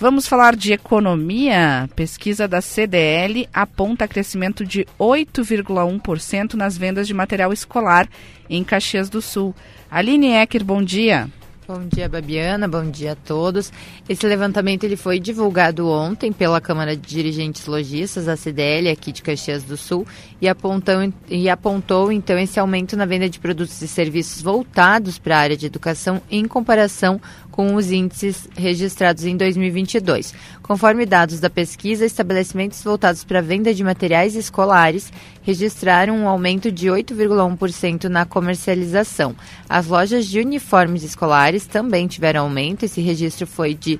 Vamos 0.00 0.28
falar 0.28 0.54
de 0.54 0.72
economia. 0.72 1.90
Pesquisa 1.96 2.46
da 2.46 2.60
CDL 2.60 3.48
aponta 3.52 4.06
crescimento 4.06 4.64
de 4.64 4.86
8,1% 4.96 6.54
nas 6.54 6.78
vendas 6.78 7.08
de 7.08 7.12
material 7.12 7.52
escolar 7.52 8.08
em 8.48 8.62
Caxias 8.62 9.10
do 9.10 9.20
Sul. 9.20 9.52
Aline 9.90 10.34
Ecker, 10.34 10.64
bom 10.64 10.84
dia. 10.84 11.28
Bom 11.66 11.84
dia, 11.86 12.08
Babiana. 12.08 12.66
Bom 12.66 12.90
dia 12.90 13.12
a 13.12 13.14
todos. 13.14 13.70
Esse 14.08 14.26
levantamento 14.26 14.84
ele 14.84 14.96
foi 14.96 15.20
divulgado 15.20 15.86
ontem 15.86 16.32
pela 16.32 16.62
Câmara 16.62 16.96
de 16.96 17.06
Dirigentes 17.06 17.66
Logistas, 17.66 18.26
a 18.26 18.36
CDL, 18.36 18.88
aqui 18.88 19.12
de 19.12 19.20
Caxias 19.20 19.64
do 19.64 19.76
Sul, 19.76 20.06
e 20.40 20.48
apontou, 20.48 21.12
e 21.28 21.50
apontou 21.50 22.10
então 22.10 22.38
esse 22.38 22.58
aumento 22.58 22.96
na 22.96 23.04
venda 23.04 23.28
de 23.28 23.38
produtos 23.38 23.82
e 23.82 23.86
serviços 23.86 24.40
voltados 24.40 25.18
para 25.18 25.36
a 25.36 25.40
área 25.40 25.56
de 25.58 25.66
educação 25.66 26.22
em 26.30 26.48
comparação 26.48 27.20
com 27.58 27.74
os 27.74 27.90
índices 27.90 28.48
registrados 28.56 29.24
em 29.24 29.36
2022. 29.36 30.32
Conforme 30.62 31.04
dados 31.04 31.40
da 31.40 31.50
pesquisa, 31.50 32.06
estabelecimentos 32.06 32.80
voltados 32.84 33.24
para 33.24 33.40
a 33.40 33.42
venda 33.42 33.74
de 33.74 33.82
materiais 33.82 34.36
escolares 34.36 35.12
registraram 35.42 36.14
um 36.14 36.28
aumento 36.28 36.70
de 36.70 36.86
8,1% 36.86 38.04
na 38.04 38.24
comercialização. 38.24 39.34
As 39.68 39.88
lojas 39.88 40.26
de 40.26 40.38
uniformes 40.38 41.02
escolares 41.02 41.66
também 41.66 42.06
tiveram 42.06 42.42
aumento, 42.42 42.84
esse 42.84 43.00
registro 43.00 43.44
foi 43.44 43.74
de 43.74 43.98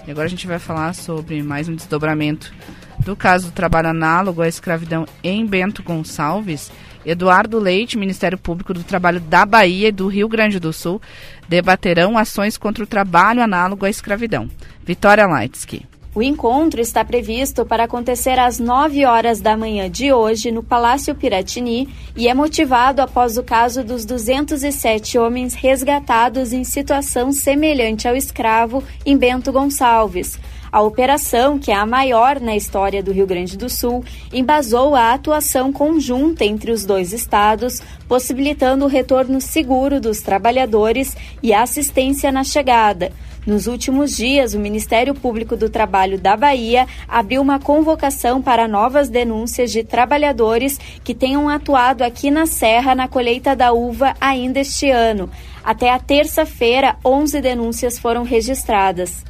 E 0.06 0.10
agora 0.10 0.26
a 0.26 0.30
gente 0.30 0.46
vai 0.46 0.58
falar 0.58 0.94
sobre 0.94 1.42
mais 1.42 1.68
um 1.68 1.74
desdobramento 1.74 2.52
do 3.00 3.14
caso 3.14 3.48
do 3.48 3.52
trabalho 3.52 3.88
análogo 3.88 4.42
à 4.42 4.48
escravidão 4.48 5.06
em 5.22 5.46
Bento 5.46 5.82
Gonçalves, 5.82 6.70
Eduardo 7.04 7.58
Leite, 7.58 7.96
Ministério 7.96 8.36
Público 8.36 8.74
do 8.74 8.82
Trabalho 8.82 9.20
da 9.20 9.46
Bahia 9.46 9.88
e 9.88 9.92
do 9.92 10.08
Rio 10.08 10.28
Grande 10.28 10.58
do 10.58 10.72
Sul, 10.72 11.00
debaterão 11.48 12.18
ações 12.18 12.58
contra 12.58 12.84
o 12.84 12.86
trabalho 12.86 13.42
análogo 13.42 13.86
à 13.86 13.90
escravidão. 13.90 14.48
Vitória 14.84 15.26
Leitsky. 15.26 15.86
O 16.14 16.22
encontro 16.22 16.80
está 16.80 17.04
previsto 17.04 17.66
para 17.66 17.84
acontecer 17.84 18.38
às 18.38 18.58
9 18.58 19.04
horas 19.04 19.40
da 19.40 19.56
manhã 19.56 19.90
de 19.90 20.10
hoje 20.10 20.50
no 20.50 20.62
Palácio 20.62 21.14
Piratini 21.14 21.86
e 22.16 22.28
é 22.28 22.34
motivado 22.34 23.02
após 23.02 23.36
o 23.36 23.42
caso 23.42 23.84
dos 23.84 24.06
207 24.06 25.18
homens 25.18 25.52
resgatados 25.52 26.52
em 26.54 26.64
situação 26.64 27.30
semelhante 27.30 28.08
ao 28.08 28.16
escravo 28.16 28.82
em 29.04 29.18
Bento 29.18 29.52
Gonçalves. 29.52 30.38
A 30.72 30.82
operação, 30.82 31.58
que 31.58 31.70
é 31.70 31.74
a 31.74 31.86
maior 31.86 32.40
na 32.40 32.56
história 32.56 33.02
do 33.02 33.12
Rio 33.12 33.26
Grande 33.26 33.56
do 33.56 33.68
Sul, 33.68 34.04
embasou 34.32 34.94
a 34.94 35.12
atuação 35.12 35.72
conjunta 35.72 36.44
entre 36.44 36.70
os 36.70 36.84
dois 36.84 37.12
estados, 37.12 37.80
possibilitando 38.06 38.84
o 38.84 38.88
retorno 38.88 39.40
seguro 39.40 40.00
dos 40.00 40.20
trabalhadores 40.20 41.16
e 41.42 41.54
a 41.54 41.62
assistência 41.62 42.30
na 42.32 42.44
chegada. 42.44 43.12
Nos 43.48 43.66
últimos 43.66 44.14
dias, 44.14 44.52
o 44.52 44.58
Ministério 44.58 45.14
Público 45.14 45.56
do 45.56 45.70
Trabalho 45.70 46.18
da 46.18 46.36
Bahia 46.36 46.86
abriu 47.08 47.40
uma 47.40 47.58
convocação 47.58 48.42
para 48.42 48.68
novas 48.68 49.08
denúncias 49.08 49.72
de 49.72 49.82
trabalhadores 49.82 50.78
que 51.02 51.14
tenham 51.14 51.48
atuado 51.48 52.02
aqui 52.02 52.30
na 52.30 52.44
Serra 52.44 52.94
na 52.94 53.08
colheita 53.08 53.56
da 53.56 53.72
uva 53.72 54.12
ainda 54.20 54.60
este 54.60 54.90
ano. 54.90 55.30
Até 55.64 55.90
a 55.90 55.98
terça-feira, 55.98 56.98
11 57.02 57.40
denúncias 57.40 57.98
foram 57.98 58.22
registradas. 58.22 59.24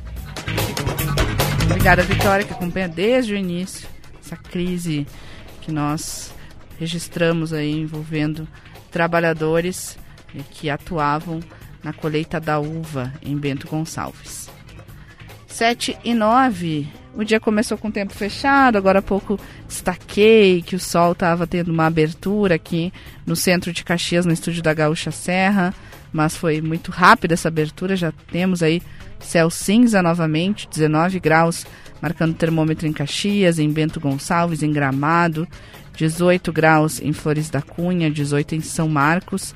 Obrigada, 1.66 2.02
Vitória, 2.02 2.44
que 2.44 2.52
acompanha 2.52 2.88
desde 2.88 3.34
o 3.34 3.36
início 3.36 3.88
essa 4.20 4.36
crise 4.36 5.06
que 5.60 5.70
nós 5.70 6.34
registramos 6.76 7.52
aí 7.52 7.70
envolvendo 7.70 8.48
trabalhadores 8.90 9.96
que 10.50 10.68
atuavam 10.68 11.38
na 11.88 11.92
colheita 11.94 12.38
da 12.38 12.58
uva 12.60 13.14
em 13.22 13.34
Bento 13.34 13.66
Gonçalves. 13.66 14.50
7 15.46 15.96
e 16.04 16.12
9. 16.12 16.86
O 17.14 17.24
dia 17.24 17.40
começou 17.40 17.78
com 17.78 17.88
o 17.88 17.92
tempo 17.92 18.12
fechado, 18.12 18.76
agora 18.76 18.98
há 18.98 19.02
pouco 19.02 19.40
destaquei 19.66 20.60
que 20.60 20.76
o 20.76 20.78
sol 20.78 21.12
estava 21.12 21.46
tendo 21.46 21.72
uma 21.72 21.86
abertura 21.86 22.56
aqui 22.56 22.92
no 23.24 23.34
centro 23.34 23.72
de 23.72 23.82
Caxias, 23.82 24.26
no 24.26 24.32
estúdio 24.32 24.62
da 24.62 24.74
Gaúcha 24.74 25.10
Serra, 25.10 25.74
mas 26.12 26.36
foi 26.36 26.60
muito 26.60 26.92
rápida 26.92 27.32
essa 27.32 27.48
abertura, 27.48 27.96
já 27.96 28.12
temos 28.30 28.62
aí 28.62 28.82
céu 29.18 29.48
cinza 29.48 30.02
novamente, 30.02 30.68
19 30.68 31.18
graus, 31.18 31.66
marcando 32.02 32.34
termômetro 32.34 32.86
em 32.86 32.92
Caxias, 32.92 33.58
em 33.58 33.72
Bento 33.72 33.98
Gonçalves, 33.98 34.62
em 34.62 34.70
Gramado, 34.70 35.48
18 35.98 36.52
graus 36.52 37.00
em 37.02 37.12
Flores 37.12 37.50
da 37.50 37.60
Cunha, 37.60 38.08
18 38.08 38.54
em 38.54 38.60
São 38.60 38.88
Marcos 38.88 39.52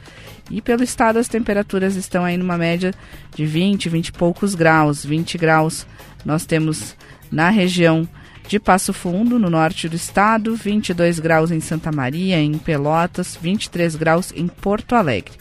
e 0.50 0.60
pelo 0.60 0.82
estado 0.82 1.18
as 1.18 1.28
temperaturas 1.28 1.94
estão 1.94 2.24
aí 2.24 2.36
numa 2.36 2.58
média 2.58 2.92
de 3.32 3.46
20, 3.46 3.88
20 3.88 4.08
e 4.08 4.12
poucos 4.12 4.56
graus. 4.56 5.06
20 5.06 5.38
graus 5.38 5.86
nós 6.24 6.44
temos 6.44 6.96
na 7.30 7.48
região 7.48 8.08
de 8.48 8.58
Passo 8.58 8.92
Fundo, 8.92 9.38
no 9.38 9.48
norte 9.48 9.88
do 9.88 9.94
estado, 9.94 10.56
22 10.56 11.20
graus 11.20 11.52
em 11.52 11.60
Santa 11.60 11.92
Maria, 11.92 12.40
em 12.40 12.58
Pelotas, 12.58 13.38
23 13.40 13.94
graus 13.94 14.32
em 14.34 14.48
Porto 14.48 14.96
Alegre. 14.96 15.32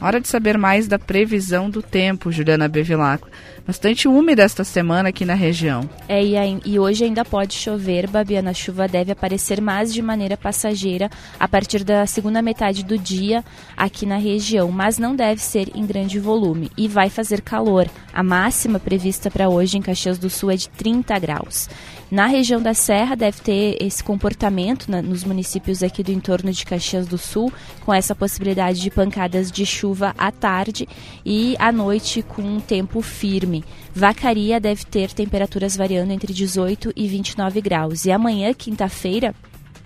Hora 0.00 0.20
de 0.20 0.28
saber 0.28 0.56
mais 0.56 0.88
da 0.88 0.98
previsão 0.98 1.68
do 1.68 1.82
tempo, 1.82 2.32
Juliana 2.32 2.68
Bevilacqua 2.68 3.28
bastante 3.70 4.08
úmida 4.08 4.42
esta 4.42 4.64
semana 4.64 5.10
aqui 5.10 5.24
na 5.24 5.34
região. 5.34 5.88
É, 6.08 6.20
e, 6.24 6.34
e, 6.64 6.78
hoje 6.78 7.04
ainda 7.04 7.24
pode 7.24 7.54
chover, 7.54 8.08
Babiana. 8.08 8.50
A 8.50 8.54
chuva 8.54 8.88
deve 8.88 9.12
aparecer 9.12 9.60
mais 9.60 9.94
de 9.94 10.02
maneira 10.02 10.36
passageira 10.36 11.08
a 11.38 11.46
partir 11.46 11.84
da 11.84 12.04
segunda 12.04 12.42
metade 12.42 12.84
do 12.84 12.98
dia 12.98 13.44
aqui 13.76 14.04
na 14.04 14.16
região, 14.16 14.72
mas 14.72 14.98
não 14.98 15.14
deve 15.14 15.40
ser 15.40 15.70
em 15.74 15.86
grande 15.86 16.18
volume 16.18 16.70
e 16.76 16.88
vai 16.88 17.08
fazer 17.08 17.42
calor. 17.42 17.88
A 18.12 18.24
máxima 18.24 18.80
prevista 18.80 19.30
para 19.30 19.48
hoje 19.48 19.78
em 19.78 19.82
Caxias 19.82 20.18
do 20.18 20.28
Sul 20.28 20.50
é 20.50 20.56
de 20.56 20.68
30 20.68 21.16
graus. 21.20 21.68
Na 22.10 22.26
região 22.26 22.60
da 22.60 22.74
Serra 22.74 23.14
deve 23.14 23.40
ter 23.40 23.76
esse 23.80 24.02
comportamento 24.02 24.90
né, 24.90 25.00
nos 25.00 25.22
municípios 25.22 25.80
aqui 25.80 26.02
do 26.02 26.10
entorno 26.10 26.50
de 26.50 26.66
Caxias 26.66 27.06
do 27.06 27.16
Sul, 27.16 27.52
com 27.84 27.94
essa 27.94 28.16
possibilidade 28.16 28.80
de 28.80 28.90
pancadas 28.90 29.48
de 29.50 29.64
chuva 29.64 30.12
à 30.18 30.32
tarde 30.32 30.88
e 31.24 31.54
à 31.60 31.70
noite 31.70 32.20
com 32.22 32.42
um 32.42 32.58
tempo 32.58 33.00
firme. 33.00 33.64
Vacaria 33.94 34.58
deve 34.58 34.84
ter 34.84 35.12
temperaturas 35.12 35.76
variando 35.76 36.10
entre 36.10 36.32
18 36.32 36.92
e 36.96 37.06
29 37.06 37.60
graus. 37.60 38.04
E 38.04 38.10
amanhã, 38.10 38.52
quinta-feira, 38.54 39.32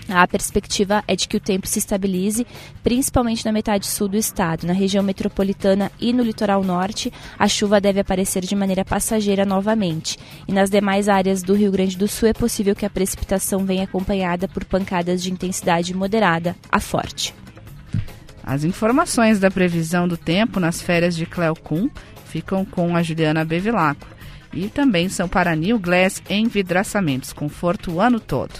a 0.08 0.26
perspectiva 0.26 1.02
é 1.08 1.16
de 1.16 1.26
que 1.26 1.36
o 1.36 1.40
tempo 1.40 1.66
se 1.66 1.78
estabilize, 1.78 2.46
principalmente 2.82 3.44
na 3.44 3.52
metade 3.52 3.86
sul 3.86 4.08
do 4.08 4.16
estado. 4.16 4.66
Na 4.66 4.72
região 4.72 5.02
metropolitana 5.02 5.90
e 5.98 6.12
no 6.12 6.22
litoral 6.22 6.62
norte, 6.62 7.12
a 7.38 7.48
chuva 7.48 7.80
deve 7.80 8.00
aparecer 8.00 8.42
de 8.44 8.54
maneira 8.54 8.84
passageira 8.84 9.46
novamente. 9.46 10.18
E 10.46 10.52
nas 10.52 10.68
demais 10.68 11.08
áreas 11.08 11.42
do 11.42 11.54
Rio 11.54 11.72
Grande 11.72 11.96
do 11.96 12.06
Sul 12.06 12.28
é 12.28 12.32
possível 12.32 12.74
que 12.74 12.84
a 12.84 12.90
precipitação 12.90 13.64
venha 13.64 13.84
acompanhada 13.84 14.46
por 14.46 14.64
pancadas 14.64 15.22
de 15.22 15.32
intensidade 15.32 15.94
moderada 15.94 16.54
a 16.70 16.80
forte. 16.80 17.34
As 18.42 18.62
informações 18.62 19.40
da 19.40 19.50
previsão 19.50 20.06
do 20.06 20.18
tempo 20.18 20.60
nas 20.60 20.82
férias 20.82 21.16
de 21.16 21.24
Cleocum 21.24 21.88
ficam 22.26 22.64
com 22.64 22.94
a 22.94 23.02
Juliana 23.02 23.44
Bevilacqua. 23.44 24.14
E 24.52 24.68
também 24.68 25.08
são 25.08 25.28
para 25.28 25.56
New 25.56 25.78
Glass 25.78 26.22
Envidraçamentos, 26.28 27.32
conforto 27.32 27.92
o 27.92 28.00
ano 28.00 28.20
todo. 28.20 28.52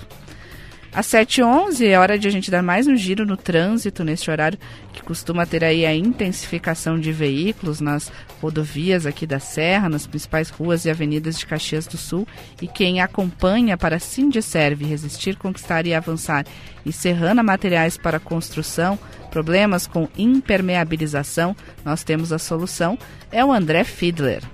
Às 0.94 1.08
7h11 1.08 1.88
é 1.88 1.98
hora 1.98 2.16
de 2.16 2.28
a 2.28 2.30
gente 2.30 2.52
dar 2.52 2.62
mais 2.62 2.86
um 2.86 2.94
giro 2.94 3.26
no 3.26 3.36
trânsito 3.36 4.04
neste 4.04 4.30
horário 4.30 4.56
que 4.92 5.02
costuma 5.02 5.44
ter 5.44 5.64
aí 5.64 5.84
a 5.84 5.92
intensificação 5.92 7.00
de 7.00 7.10
veículos 7.10 7.80
nas 7.80 8.12
rodovias 8.40 9.04
aqui 9.04 9.26
da 9.26 9.40
Serra, 9.40 9.88
nas 9.88 10.06
principais 10.06 10.50
ruas 10.50 10.84
e 10.84 10.90
avenidas 10.90 11.36
de 11.36 11.46
Caxias 11.46 11.88
do 11.88 11.96
Sul. 11.96 12.28
E 12.62 12.68
quem 12.68 13.00
acompanha 13.00 13.76
para 13.76 13.98
Sindiserve 13.98 14.84
resistir, 14.84 15.34
conquistar 15.34 15.84
e 15.84 15.92
avançar 15.92 16.46
e 16.86 16.92
Serrana 16.92 17.42
Materiais 17.42 17.96
para 17.96 18.20
Construção, 18.20 18.96
problemas 19.32 19.88
com 19.88 20.08
impermeabilização, 20.16 21.56
nós 21.84 22.04
temos 22.04 22.32
a 22.32 22.38
solução, 22.38 22.96
é 23.32 23.44
o 23.44 23.50
André 23.52 23.82
Fiedler. 23.82 24.53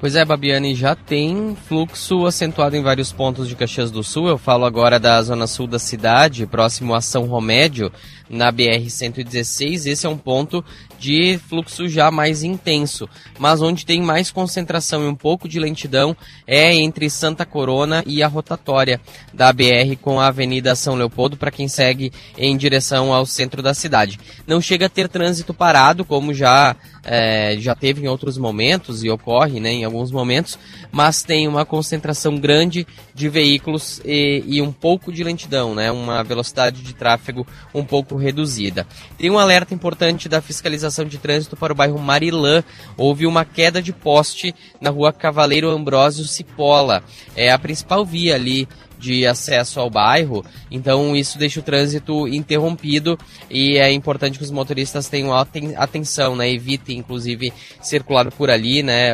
Pois 0.00 0.16
é, 0.16 0.24
Babiane, 0.24 0.74
já 0.74 0.94
tem 0.94 1.54
fluxo 1.68 2.24
acentuado 2.24 2.74
em 2.74 2.82
vários 2.82 3.12
pontos 3.12 3.46
de 3.46 3.54
Caxias 3.54 3.90
do 3.90 4.02
Sul. 4.02 4.28
Eu 4.28 4.38
falo 4.38 4.64
agora 4.64 4.98
da 4.98 5.20
zona 5.20 5.46
sul 5.46 5.66
da 5.66 5.78
cidade, 5.78 6.46
próximo 6.46 6.94
a 6.94 7.02
São 7.02 7.26
Romédio, 7.26 7.92
na 8.30 8.50
BR-116. 8.50 9.84
Esse 9.84 10.06
é 10.06 10.08
um 10.08 10.16
ponto 10.16 10.64
de 10.98 11.38
fluxo 11.48 11.86
já 11.86 12.10
mais 12.10 12.42
intenso, 12.42 13.06
mas 13.38 13.60
onde 13.60 13.84
tem 13.84 14.00
mais 14.00 14.30
concentração 14.30 15.04
e 15.04 15.06
um 15.06 15.14
pouco 15.14 15.46
de 15.46 15.58
lentidão 15.58 16.16
é 16.46 16.74
entre 16.74 17.10
Santa 17.10 17.44
Corona 17.44 18.02
e 18.06 18.22
a 18.22 18.28
rotatória 18.28 19.00
da 19.34 19.52
BR 19.52 19.96
com 20.00 20.18
a 20.18 20.28
Avenida 20.28 20.74
São 20.74 20.94
Leopoldo 20.94 21.36
para 21.36 21.50
quem 21.50 21.68
segue 21.68 22.10
em 22.38 22.56
direção 22.56 23.12
ao 23.12 23.26
centro 23.26 23.62
da 23.62 23.74
cidade. 23.74 24.18
Não 24.46 24.62
chega 24.62 24.86
a 24.86 24.90
ter 24.90 25.08
trânsito 25.08 25.52
parado, 25.52 26.06
como 26.06 26.32
já 26.32 26.74
é, 27.04 27.56
já 27.58 27.74
teve 27.74 28.02
em 28.02 28.08
outros 28.08 28.36
momentos 28.36 29.02
e 29.04 29.10
ocorre 29.10 29.60
né, 29.60 29.70
em 29.70 29.84
alguns 29.84 30.10
momentos, 30.10 30.58
mas 30.92 31.22
tem 31.22 31.48
uma 31.48 31.64
concentração 31.64 32.38
grande 32.38 32.86
de 33.14 33.28
veículos 33.28 34.00
e, 34.04 34.42
e 34.46 34.62
um 34.62 34.72
pouco 34.72 35.12
de 35.12 35.24
lentidão, 35.24 35.74
né, 35.74 35.90
uma 35.90 36.22
velocidade 36.22 36.82
de 36.82 36.94
tráfego 36.94 37.46
um 37.74 37.84
pouco 37.84 38.16
reduzida. 38.16 38.86
Tem 39.18 39.30
um 39.30 39.38
alerta 39.38 39.74
importante 39.74 40.28
da 40.28 40.40
fiscalização 40.40 41.04
de 41.04 41.18
trânsito 41.18 41.56
para 41.56 41.72
o 41.72 41.76
bairro 41.76 41.98
Marilã. 41.98 42.62
Houve 42.96 43.26
uma 43.26 43.44
queda 43.44 43.82
de 43.82 43.92
poste 43.92 44.54
na 44.80 44.90
rua 44.90 45.12
Cavaleiro 45.12 45.70
Ambrósio 45.70 46.24
Cipolla. 46.24 47.02
É 47.36 47.50
a 47.50 47.58
principal 47.58 48.04
via 48.04 48.34
ali 48.34 48.68
de 49.00 49.26
acesso 49.26 49.80
ao 49.80 49.88
bairro, 49.88 50.44
então 50.70 51.16
isso 51.16 51.38
deixa 51.38 51.58
o 51.58 51.62
trânsito 51.62 52.28
interrompido 52.28 53.18
e 53.50 53.78
é 53.78 53.90
importante 53.90 54.38
que 54.38 54.44
os 54.44 54.50
motoristas 54.50 55.08
tenham 55.08 55.32
atenção, 55.76 56.36
né? 56.36 56.50
Evitem, 56.50 56.98
inclusive, 56.98 57.52
circular 57.80 58.30
por 58.30 58.50
ali, 58.50 58.82
né? 58.82 59.10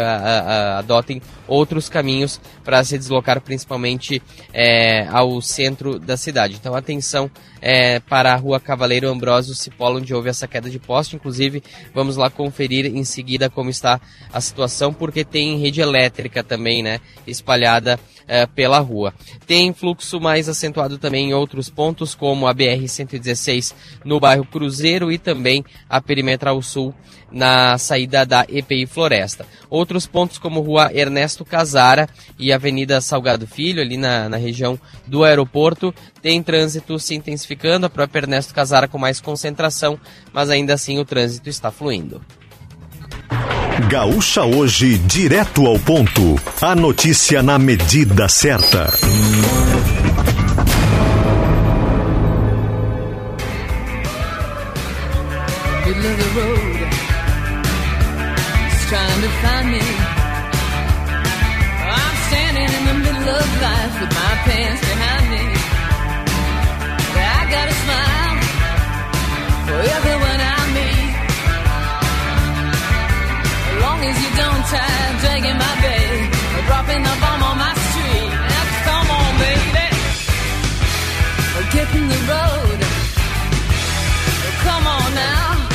Adotem 0.76 1.22
outros 1.46 1.88
caminhos 1.88 2.40
para 2.64 2.82
se 2.82 2.98
deslocar, 2.98 3.40
principalmente 3.40 4.20
é, 4.52 5.06
ao 5.08 5.40
centro 5.40 5.98
da 5.98 6.16
cidade. 6.16 6.56
Então, 6.56 6.74
atenção 6.74 7.30
é, 7.62 8.00
para 8.00 8.32
a 8.32 8.36
rua 8.36 8.58
Cavaleiro 8.58 9.08
Ambrósio 9.08 9.54
Cipolla, 9.54 10.00
onde 10.00 10.12
houve 10.12 10.28
essa 10.28 10.48
queda 10.48 10.68
de 10.68 10.78
poste. 10.78 11.14
Inclusive, 11.16 11.62
vamos 11.94 12.16
lá 12.16 12.28
conferir 12.28 12.86
em 12.86 13.04
seguida 13.04 13.48
como 13.48 13.70
está 13.70 14.00
a 14.32 14.40
situação, 14.40 14.92
porque 14.92 15.24
tem 15.24 15.58
rede 15.58 15.80
elétrica 15.80 16.42
também, 16.42 16.82
né? 16.82 17.00
Espalhada 17.26 17.98
é, 18.26 18.46
pela 18.46 18.80
rua. 18.80 19.14
Tem 19.46 19.72
fluxo 19.76 20.18
mais 20.18 20.48
acentuado 20.48 20.98
também 20.98 21.28
em 21.28 21.34
outros 21.34 21.68
pontos, 21.68 22.14
como 22.14 22.46
a 22.46 22.54
BR-116 22.54 23.74
no 24.04 24.18
bairro 24.18 24.44
Cruzeiro 24.44 25.12
e 25.12 25.18
também 25.18 25.64
a 25.88 26.00
Perimetral 26.00 26.60
Sul 26.62 26.94
na 27.30 27.76
saída 27.76 28.24
da 28.24 28.46
EPI 28.48 28.86
Floresta. 28.86 29.46
Outros 29.68 30.06
pontos 30.06 30.38
como 30.38 30.60
Rua 30.60 30.90
Ernesto 30.92 31.44
Casara 31.44 32.08
e 32.38 32.52
Avenida 32.52 33.00
Salgado 33.00 33.46
Filho, 33.46 33.82
ali 33.82 33.96
na, 33.96 34.28
na 34.28 34.36
região 34.36 34.78
do 35.06 35.24
aeroporto, 35.24 35.94
tem 36.22 36.42
trânsito 36.42 36.98
se 36.98 37.14
intensificando, 37.14 37.86
a 37.86 37.90
própria 37.90 38.20
Ernesto 38.20 38.54
Casara 38.54 38.88
com 38.88 38.98
mais 38.98 39.20
concentração, 39.20 39.98
mas 40.32 40.50
ainda 40.50 40.74
assim 40.74 40.98
o 40.98 41.04
trânsito 41.04 41.48
está 41.48 41.70
fluindo. 41.70 42.22
Gaúcha 43.88 44.42
hoje, 44.44 44.98
direto 44.98 45.66
ao 45.66 45.78
ponto. 45.78 46.40
A 46.60 46.74
notícia 46.74 47.42
na 47.42 47.58
medida 47.58 48.28
certa. 48.28 48.90
middle 70.04 70.25
don't 74.70 75.18
dragging 75.20 75.58
my 75.58 75.74
or 76.56 76.62
dropping 76.66 77.02
the 77.02 77.14
bomb 77.20 77.42
on 77.42 77.56
my 77.58 77.72
street. 77.86 78.30
Now 78.50 78.64
come 78.86 79.08
on, 79.10 79.38
baby. 79.38 79.86
Get 81.72 81.88
in 81.94 82.08
the 82.08 82.20
road. 82.32 82.78
Come 84.66 84.86
on 84.86 85.14
now 85.14 85.68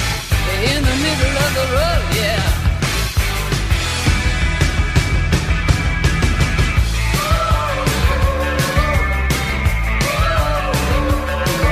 in 0.71 0.81
the 0.83 0.95
middle 1.05 1.35
of 1.45 1.51
the 1.59 1.65
road, 1.77 2.05
yeah. 2.19 2.43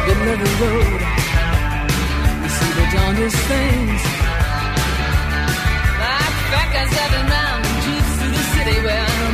In 0.07 0.15
the 0.15 0.15
middle 0.15 0.33
of 0.33 0.39
the 0.43 0.51
road, 0.63 1.01
you 2.43 2.49
see 2.49 2.71
the 2.79 2.85
darndest 2.93 3.37
things. 3.51 4.08
The 6.79 8.43
city 8.55 8.77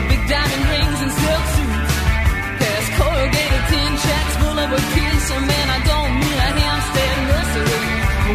big 0.10 0.22
diamond 0.28 0.66
rings 0.74 1.00
and 1.06 1.12
silk 1.22 1.46
suits. 1.56 1.93
Past 2.58 2.89
corrugated 2.98 3.64
tin 3.70 3.93
full 4.41 4.58
of 4.66 4.70
I 5.78 5.80
don't 5.91 6.14
nursery. 7.30 7.86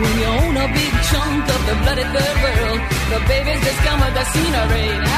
When 0.02 0.14
you 0.22 0.28
own 0.38 0.54
a 0.62 0.68
big 0.78 0.92
chunk 1.10 1.42
of 1.42 1.60
the 1.68 1.76
bloody 1.82 2.06
third 2.14 2.36
world, 2.44 2.80
the 3.10 3.18
babies 3.26 3.60
just 3.66 3.80
come 3.82 3.98
with 3.98 4.14
the 4.14 4.24
scenery. 4.32 5.09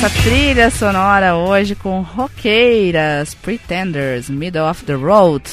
Nossa 0.00 0.22
trilha 0.22 0.70
sonora 0.70 1.36
hoje 1.36 1.74
com 1.74 2.00
roqueiras, 2.00 3.34
Pretenders, 3.34 4.30
Middle 4.30 4.70
of 4.70 4.82
the 4.86 4.94
Road. 4.94 5.44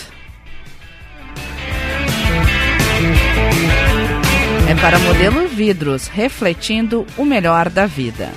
É 4.70 4.76
para 4.76 5.00
modelo 5.00 5.50
vidros, 5.50 6.08
refletindo 6.08 7.06
o 7.18 7.26
melhor 7.26 7.70
da 7.70 7.86
vida. 7.86 8.30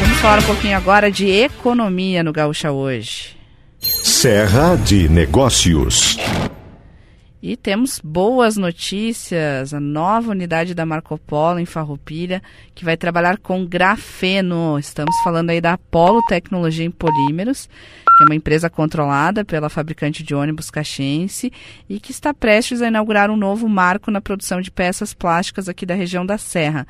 Vamos 0.00 0.18
falar 0.18 0.40
um 0.40 0.46
pouquinho 0.46 0.76
agora 0.76 1.08
de 1.08 1.30
economia 1.30 2.24
no 2.24 2.32
Gaúcha 2.32 2.72
hoje. 2.72 3.36
Serra 3.78 4.74
de 4.74 5.08
Negócios. 5.08 6.18
E 7.48 7.56
temos 7.56 8.00
boas 8.02 8.56
notícias, 8.56 9.72
a 9.72 9.78
nova 9.78 10.32
unidade 10.32 10.74
da 10.74 10.84
Marco 10.84 11.16
Polo 11.16 11.60
em 11.60 11.64
Farroupilha, 11.64 12.42
que 12.74 12.84
vai 12.84 12.96
trabalhar 12.96 13.38
com 13.38 13.64
grafeno. 13.64 14.76
Estamos 14.80 15.14
falando 15.22 15.50
aí 15.50 15.60
da 15.60 15.74
Apolo 15.74 16.20
Tecnologia 16.26 16.84
em 16.84 16.90
Polímeros, 16.90 17.68
que 18.16 18.24
é 18.24 18.26
uma 18.26 18.34
empresa 18.34 18.68
controlada 18.68 19.44
pela 19.44 19.68
fabricante 19.68 20.24
de 20.24 20.34
ônibus 20.34 20.72
caxense 20.72 21.52
e 21.88 22.00
que 22.00 22.10
está 22.10 22.34
prestes 22.34 22.82
a 22.82 22.88
inaugurar 22.88 23.30
um 23.30 23.36
novo 23.36 23.68
marco 23.68 24.10
na 24.10 24.20
produção 24.20 24.60
de 24.60 24.72
peças 24.72 25.14
plásticas 25.14 25.68
aqui 25.68 25.86
da 25.86 25.94
região 25.94 26.26
da 26.26 26.38
Serra. 26.38 26.84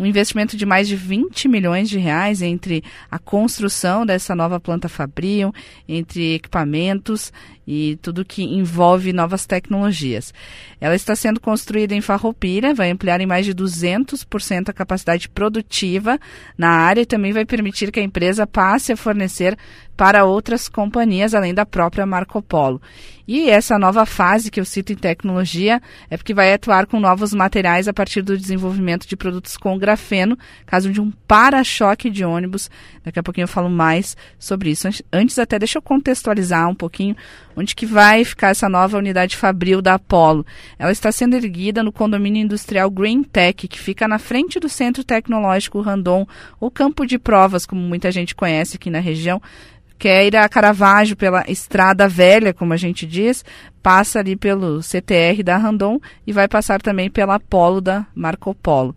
Um 0.00 0.06
investimento 0.06 0.56
de 0.56 0.64
mais 0.64 0.88
de 0.88 0.96
20 0.96 1.46
milhões 1.46 1.86
de 1.86 1.98
reais 1.98 2.40
entre 2.40 2.82
a 3.10 3.18
construção 3.18 4.06
dessa 4.06 4.34
nova 4.34 4.58
planta 4.58 4.88
fabril, 4.88 5.52
entre 5.86 6.36
equipamentos 6.36 7.30
e 7.66 7.98
tudo 8.00 8.24
que 8.24 8.42
envolve 8.42 9.12
novas 9.12 9.44
tecnologias. 9.44 10.32
Ela 10.80 10.94
está 10.94 11.14
sendo 11.14 11.38
construída 11.38 11.94
em 11.94 12.00
Farroupilha, 12.00 12.72
vai 12.72 12.90
ampliar 12.90 13.20
em 13.20 13.26
mais 13.26 13.44
de 13.44 13.54
200% 13.54 14.70
a 14.70 14.72
capacidade 14.72 15.28
produtiva 15.28 16.18
na 16.56 16.70
área 16.70 17.02
e 17.02 17.06
também 17.06 17.34
vai 17.34 17.44
permitir 17.44 17.92
que 17.92 18.00
a 18.00 18.02
empresa 18.02 18.46
passe 18.46 18.92
a 18.92 18.96
fornecer 18.96 19.54
para 20.00 20.24
outras 20.24 20.66
companhias, 20.66 21.34
além 21.34 21.52
da 21.52 21.66
própria 21.66 22.06
Marco 22.06 22.40
Polo. 22.40 22.80
E 23.28 23.50
essa 23.50 23.78
nova 23.78 24.06
fase 24.06 24.50
que 24.50 24.58
eu 24.58 24.64
cito 24.64 24.94
em 24.94 24.96
tecnologia 24.96 25.78
é 26.08 26.16
porque 26.16 26.32
vai 26.32 26.54
atuar 26.54 26.86
com 26.86 26.98
novos 26.98 27.34
materiais 27.34 27.86
a 27.86 27.92
partir 27.92 28.22
do 28.22 28.36
desenvolvimento 28.36 29.06
de 29.06 29.14
produtos 29.14 29.58
com 29.58 29.78
grafeno, 29.78 30.38
caso 30.64 30.90
de 30.90 31.02
um 31.02 31.10
para-choque 31.28 32.08
de 32.08 32.24
ônibus. 32.24 32.70
Daqui 33.04 33.18
a 33.18 33.22
pouquinho 33.22 33.44
eu 33.44 33.48
falo 33.48 33.68
mais 33.68 34.16
sobre 34.38 34.70
isso. 34.70 34.88
Antes 35.12 35.38
até 35.38 35.58
deixa 35.58 35.76
eu 35.76 35.82
contextualizar 35.82 36.66
um 36.66 36.74
pouquinho 36.74 37.14
onde 37.54 37.74
que 37.74 37.84
vai 37.84 38.24
ficar 38.24 38.48
essa 38.48 38.70
nova 38.70 38.96
unidade 38.96 39.36
fabril 39.36 39.82
da 39.82 39.94
Apollo. 39.94 40.46
Ela 40.78 40.92
está 40.92 41.12
sendo 41.12 41.36
erguida 41.36 41.82
no 41.82 41.92
condomínio 41.92 42.42
industrial 42.42 42.90
Green 42.90 43.22
Tech, 43.22 43.68
que 43.68 43.78
fica 43.78 44.08
na 44.08 44.18
frente 44.18 44.58
do 44.58 44.68
Centro 44.68 45.04
Tecnológico 45.04 45.82
Randon, 45.82 46.26
ou 46.58 46.70
campo 46.70 47.06
de 47.06 47.18
provas, 47.18 47.66
como 47.66 47.82
muita 47.82 48.10
gente 48.10 48.34
conhece 48.34 48.76
aqui 48.76 48.88
na 48.88 48.98
região, 48.98 49.42
que 50.00 50.08
é 50.08 50.26
ir 50.26 50.34
a 50.34 50.48
Caravaggio 50.48 51.14
pela 51.14 51.44
Estrada 51.46 52.08
Velha, 52.08 52.54
como 52.54 52.72
a 52.72 52.76
gente 52.78 53.06
diz, 53.06 53.44
passa 53.82 54.18
ali 54.18 54.34
pelo 54.34 54.80
CTR 54.82 55.42
da 55.44 55.58
Randon 55.58 56.00
e 56.26 56.32
vai 56.32 56.48
passar 56.48 56.80
também 56.80 57.10
pela 57.10 57.38
Polo 57.38 57.82
da 57.82 58.06
Marco 58.14 58.54
Polo. 58.54 58.96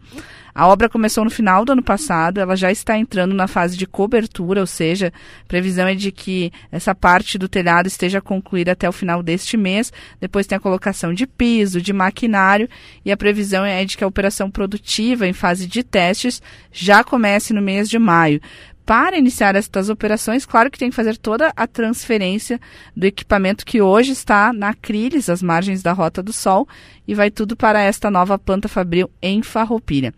A 0.56 0.68
obra 0.68 0.88
começou 0.88 1.24
no 1.24 1.32
final 1.32 1.66
do 1.66 1.72
ano 1.72 1.82
passado, 1.82 2.39
ela 2.39 2.56
já 2.56 2.72
está 2.72 2.95
entrando 2.95 3.34
na 3.34 3.47
fase 3.47 3.76
de 3.76 3.88
cobertura, 3.88 4.62
ou 4.62 4.68
seja, 4.68 5.12
a 5.43 5.47
previsão 5.47 5.88
é 5.88 5.95
de 5.95 6.12
que 6.12 6.51
essa 6.72 6.93
parte 6.93 7.39
do 7.39 7.49
telhado 7.49 7.88
esteja 7.88 8.22
concluída 8.22 8.72
até 8.72 8.88
o 8.88 8.91
final 8.91 9.24
deste 9.24 9.58
mês. 9.58 9.91
Depois 10.22 10.45
tem 10.45 10.56
a 10.56 10.62
colocação 10.62 11.12
de 11.12 11.26
piso, 11.26 11.82
de 11.82 11.91
maquinário 11.91 12.70
e 13.04 13.12
a 13.12 13.18
previsão 13.18 13.66
é 13.66 13.84
de 13.84 13.97
que 13.97 14.04
a 14.04 14.08
operação 14.08 14.49
produtiva 14.49 15.28
em 15.28 15.34
fase 15.34 15.66
de 15.66 15.82
testes 15.82 16.39
já 16.72 17.04
comece 17.04 17.51
no 17.51 17.62
mês 17.62 17.89
de 17.89 17.97
maio 17.97 18.39
para 18.86 19.18
iniciar 19.18 19.56
estas 19.56 19.90
operações, 19.90 20.46
claro 20.46 20.70
que 20.70 20.78
tem 20.78 20.90
que 20.90 20.96
fazer 20.96 21.18
toda 21.18 21.52
a 21.56 21.66
transferência 21.66 22.60
do 22.96 23.06
equipamento 23.06 23.66
que 23.66 23.82
hoje 23.82 24.12
está 24.12 24.52
na 24.52 24.70
Acriles, 24.70 25.30
às 25.30 25.42
margens 25.42 25.82
da 25.82 25.94
Rota 25.94 26.22
do 26.22 26.34
Sol, 26.34 26.68
e 27.08 27.16
vai 27.16 27.32
tudo 27.32 27.56
para 27.56 27.82
esta 27.82 28.12
nova 28.12 28.38
planta 28.38 28.68
fabril 28.68 29.10
em 29.22 29.42
Farroupilha. 29.42 30.14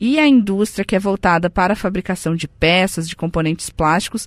E 0.00 0.18
a 0.18 0.26
indústria 0.26 0.84
que 0.84 0.96
é 0.96 0.98
voltada 0.98 1.50
para 1.50 1.74
a 1.74 1.76
fabricação 1.76 2.34
de 2.34 2.48
peças, 2.48 3.08
de 3.08 3.14
componentes 3.14 3.70
plásticos, 3.70 4.26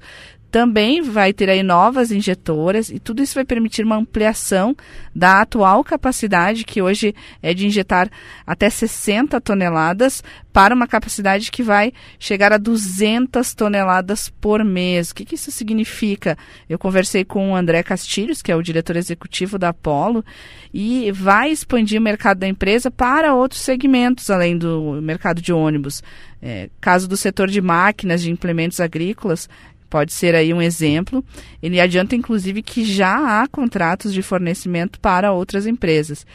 também 0.53 1.01
vai 1.01 1.33
ter 1.33 1.49
aí 1.49 1.63
novas 1.63 2.11
injetoras 2.11 2.91
e 2.91 2.99
tudo 2.99 3.23
isso 3.23 3.33
vai 3.33 3.43
permitir 3.43 3.83
uma 3.83 3.95
ampliação 3.95 4.77
da 5.13 5.41
atual 5.41 5.83
capacidade, 5.83 6.63
que 6.63 6.79
hoje 6.79 7.15
é 7.41 7.55
de 7.55 7.65
injetar 7.65 8.07
até 8.45 8.69
60 8.69 9.41
toneladas, 9.41 10.21
para 10.53 10.75
uma 10.75 10.87
capacidade 10.87 11.49
que 11.49 11.63
vai 11.63 11.91
chegar 12.19 12.53
a 12.53 12.59
200 12.59 13.55
toneladas 13.55 14.29
por 14.29 14.63
mês. 14.63 15.09
O 15.09 15.15
que, 15.15 15.25
que 15.25 15.33
isso 15.33 15.51
significa? 15.51 16.37
Eu 16.69 16.77
conversei 16.77 17.25
com 17.25 17.51
o 17.51 17.55
André 17.55 17.81
Castilhos, 17.81 18.43
que 18.43 18.51
é 18.51 18.55
o 18.55 18.61
diretor 18.61 18.95
executivo 18.95 19.57
da 19.57 19.69
Apollo, 19.69 20.23
e 20.71 21.11
vai 21.11 21.49
expandir 21.49 21.99
o 21.99 22.03
mercado 22.03 22.37
da 22.37 22.47
empresa 22.47 22.91
para 22.91 23.33
outros 23.33 23.61
segmentos, 23.61 24.29
além 24.29 24.55
do 24.55 25.01
mercado 25.01 25.41
de 25.41 25.51
ônibus. 25.51 26.03
É, 26.39 26.69
caso 26.79 27.07
do 27.07 27.17
setor 27.17 27.49
de 27.49 27.61
máquinas, 27.61 28.21
de 28.21 28.29
implementos 28.29 28.79
agrícolas, 28.79 29.49
pode 29.93 30.11
ser 30.11 30.33
aí 30.33 30.51
um 30.51 30.59
exemplo. 30.59 31.23
Ele 31.61 31.79
adianta, 31.79 32.15
inclusive, 32.15 32.63
que 32.63 32.83
já 32.83 33.43
há 33.43 33.47
contratos 33.47 34.11
de 34.11 34.23
fornecimento 34.23 34.99
para 34.99 35.31
outras 35.31 35.67
empresas. 35.67 36.25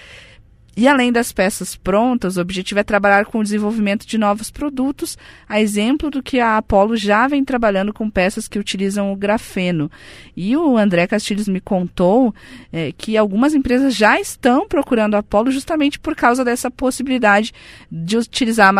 E 0.76 0.86
além 0.86 1.10
das 1.10 1.32
peças 1.32 1.74
prontas, 1.74 2.36
o 2.36 2.40
objetivo 2.40 2.78
é 2.78 2.84
trabalhar 2.84 3.26
com 3.26 3.40
o 3.40 3.42
desenvolvimento 3.42 4.06
de 4.06 4.16
novos 4.16 4.48
produtos, 4.48 5.18
a 5.48 5.60
exemplo 5.60 6.08
do 6.08 6.22
que 6.22 6.38
a 6.38 6.56
Apollo 6.56 6.96
já 6.96 7.26
vem 7.26 7.44
trabalhando 7.44 7.92
com 7.92 8.08
peças 8.08 8.46
que 8.46 8.60
utilizam 8.60 9.12
o 9.12 9.16
grafeno. 9.16 9.90
E 10.36 10.56
o 10.56 10.78
André 10.78 11.08
Castilhos 11.08 11.48
me 11.48 11.60
contou 11.60 12.32
é, 12.72 12.92
que 12.96 13.16
algumas 13.16 13.54
empresas 13.54 13.92
já 13.92 14.20
estão 14.20 14.68
procurando 14.68 15.16
a 15.16 15.18
Apollo 15.18 15.50
justamente 15.50 15.98
por 15.98 16.14
causa 16.14 16.44
dessa 16.44 16.70
possibilidade 16.70 17.52
de 17.90 18.16
utilizar 18.16 18.68
a 18.68 18.72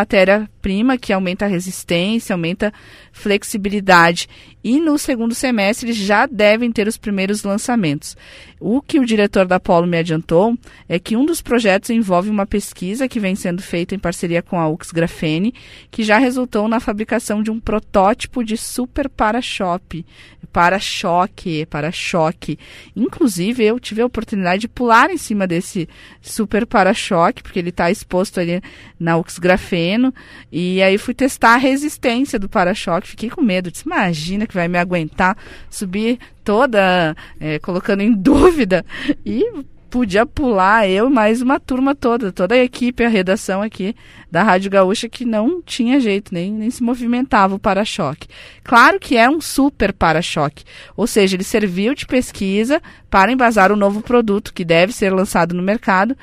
matéria-prima, 0.69 0.99
que 0.99 1.12
aumenta 1.12 1.47
a 1.47 1.49
resistência, 1.49 2.35
aumenta 2.35 2.73
flexibilidade. 3.12 4.29
E 4.62 4.79
no 4.79 4.99
segundo 4.99 5.35
semestre 5.35 5.93
já 5.93 6.27
devem 6.27 6.71
ter 6.71 6.87
os 6.87 6.99
primeiros 6.99 7.43
lançamentos. 7.43 8.16
O 8.61 8.83
que 8.83 8.99
o 8.99 9.07
diretor 9.07 9.47
da 9.47 9.57
Apollo 9.57 9.87
me 9.87 9.97
adiantou 9.97 10.57
é 10.89 10.99
que 10.99 11.16
um 11.16 11.25
dos 11.25 11.41
projetos 11.41 11.91
envolve 11.91 12.29
uma 12.29 12.45
pesquisa 12.45 13.09
que 13.09 13.21
vem 13.21 13.37
sendo 13.37 13.62
feita 13.62 13.95
em 13.95 13.99
parceria 13.99 14.43
com 14.43 14.59
a 14.59 14.69
UX 14.69 14.91
Grafene, 14.91 15.55
que 15.91 16.03
já 16.03 16.19
resultou 16.19 16.69
na 16.69 16.81
fabricação 16.81 17.43
de 17.43 17.51
um 17.51 17.61
protótipo 17.61 18.45
de 18.45 18.57
super 18.57 19.09
para-choque, 19.09 20.05
para-choque, 20.53 21.66
para-choque. 21.66 22.59
Inclusive, 22.97 23.64
eu 23.64 23.79
tive 23.79 24.03
a 24.03 24.07
oportunidade 24.07 24.62
de 24.62 24.69
pular 24.69 25.09
em 25.11 25.19
cima 25.19 25.47
desse 25.47 25.89
super 26.21 26.66
para-choque, 26.66 27.43
porque 27.43 27.61
ele 27.61 27.71
está 27.71 27.91
exposto 27.93 28.41
ali 28.41 28.61
na 28.99 29.16
UX 29.16 29.39
Grafeno, 29.39 30.12
e 30.61 30.82
aí 30.82 30.98
fui 30.98 31.14
testar 31.14 31.54
a 31.54 31.56
resistência 31.56 32.36
do 32.36 32.48
para-choque. 32.48 33.06
Fiquei 33.06 33.30
com 33.30 33.40
medo, 33.40 33.70
disse, 33.70 33.84
imagina 33.86 34.44
que 34.44 34.54
vai 34.54 34.66
me 34.66 34.76
aguentar 34.76 35.38
subir 35.70 36.18
toda, 36.42 37.16
é, 37.38 37.61
colocando 37.61 38.00
em 38.00 38.11
dúvida, 38.20 38.84
e 39.24 39.44
podia 39.88 40.26
pular 40.26 40.88
eu 40.88 41.09
mais 41.09 41.40
uma 41.40 41.61
turma 41.61 41.94
toda, 41.94 42.32
toda 42.32 42.56
a 42.56 42.59
equipe, 42.59 43.04
a 43.04 43.09
redação 43.09 43.62
aqui 43.62 43.94
da 44.30 44.42
Rádio 44.42 44.70
Gaúcha 44.70 45.09
que 45.09 45.24
não 45.24 45.62
tinha 45.62 46.00
jeito, 46.00 46.34
nem, 46.34 46.52
nem 46.52 46.70
se 46.70 46.82
movimentava 46.82 47.54
o 47.54 47.59
para-choque. 47.59 48.28
Claro 48.64 48.98
que 48.98 49.16
é 49.16 49.30
um 49.30 49.40
super 49.40 49.92
para-choque, 49.92 50.64
ou 50.96 51.06
seja, 51.06 51.36
ele 51.36 51.44
serviu 51.44 51.94
de 51.94 52.04
pesquisa 52.04 52.82
para 53.09 53.30
embasar 53.30 53.70
o 53.70 53.76
novo 53.76 54.02
produto 54.02 54.52
que 54.52 54.64
deve 54.64 54.92
ser 54.92 55.12
lançado 55.12 55.54
no 55.54 55.62
mercado, 55.62 56.16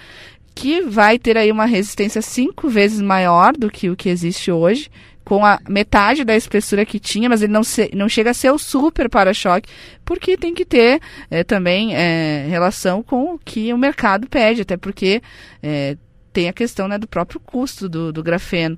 que 0.56 0.82
vai 0.82 1.20
ter 1.20 1.38
aí 1.38 1.52
uma 1.52 1.66
resistência 1.66 2.22
cinco 2.22 2.70
vezes 2.70 3.02
maior 3.02 3.54
do 3.54 3.70
que 3.70 3.90
o 3.90 3.96
que 3.96 4.08
existe 4.08 4.50
hoje, 4.50 4.90
com 5.26 5.44
a 5.44 5.60
metade 5.68 6.24
da 6.24 6.36
espessura 6.36 6.86
que 6.86 7.00
tinha, 7.00 7.28
mas 7.28 7.42
ele 7.42 7.52
não, 7.52 7.64
se, 7.64 7.90
não 7.94 8.08
chega 8.08 8.30
a 8.30 8.34
ser 8.34 8.52
o 8.52 8.58
super 8.58 9.10
para-choque, 9.10 9.70
porque 10.06 10.38
tem 10.38 10.54
que 10.54 10.64
ter 10.64 11.02
é, 11.30 11.44
também 11.44 11.96
é, 11.96 12.46
relação 12.48 13.04
com 13.04 13.34
o 13.34 13.40
que 13.40 13.74
o 13.74 13.78
mercado 13.78 14.28
pede, 14.30 14.62
até 14.62 14.78
porque 14.78 15.22
é, 15.62 15.98
tem 16.32 16.48
a 16.48 16.54
questão 16.54 16.88
né, 16.88 16.98
do 16.98 17.08
próprio 17.08 17.40
custo 17.40 17.90
do, 17.90 18.14
do 18.14 18.24
grafeno. 18.24 18.78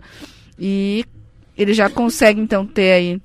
E 0.57 1.05
ele 1.57 1.73
já 1.73 1.89
consegue, 1.89 2.39
então, 2.39 2.65
ter 2.65 2.93
aí 2.93 3.21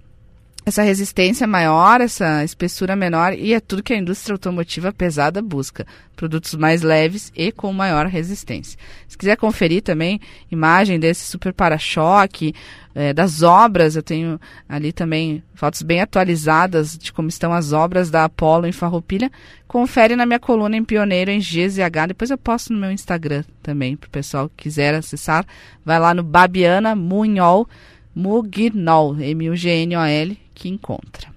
essa 0.64 0.82
resistência 0.82 1.46
maior, 1.46 2.00
essa 2.00 2.44
espessura 2.44 2.94
menor, 2.94 3.32
e 3.32 3.52
é 3.52 3.60
tudo 3.60 3.82
que 3.82 3.92
a 3.92 3.96
indústria 3.96 4.34
automotiva 4.34 4.92
pesada 4.92 5.42
busca. 5.42 5.86
Produtos 6.14 6.54
mais 6.54 6.82
leves 6.82 7.32
e 7.34 7.50
com 7.50 7.72
maior 7.72 8.06
resistência. 8.06 8.78
Se 9.08 9.18
quiser 9.18 9.36
conferir 9.36 9.82
também 9.82 10.20
imagem 10.50 11.00
desse 11.00 11.24
super 11.24 11.52
para-choque, 11.52 12.54
é, 12.94 13.12
das 13.12 13.42
obras, 13.42 13.96
eu 13.96 14.02
tenho 14.02 14.38
ali 14.68 14.92
também 14.92 15.42
fotos 15.54 15.82
bem 15.82 16.00
atualizadas 16.00 16.96
de 16.96 17.12
como 17.12 17.28
estão 17.28 17.52
as 17.52 17.72
obras 17.72 18.10
da 18.10 18.24
Apollo 18.24 18.66
em 18.66 18.72
Farroupilha. 18.72 19.32
Confere 19.66 20.14
na 20.14 20.26
minha 20.26 20.38
coluna 20.38 20.76
em 20.76 20.84
Pioneiro 20.84 21.30
em 21.30 21.40
GZH. 21.40 22.08
Depois 22.08 22.30
eu 22.30 22.38
posto 22.38 22.72
no 22.72 22.78
meu 22.78 22.92
Instagram 22.92 23.42
também, 23.62 23.96
para 23.96 24.08
o 24.08 24.10
pessoal 24.10 24.48
que 24.48 24.64
quiser 24.64 24.94
acessar. 24.94 25.44
Vai 25.84 25.98
lá 25.98 26.14
no 26.14 26.22
Babiana 26.22 26.94
Munhol, 26.94 27.66
Mugnol, 28.14 29.16
M-U-G-N-O-L, 29.18 30.41
que 30.54 30.68
encontra. 30.68 31.28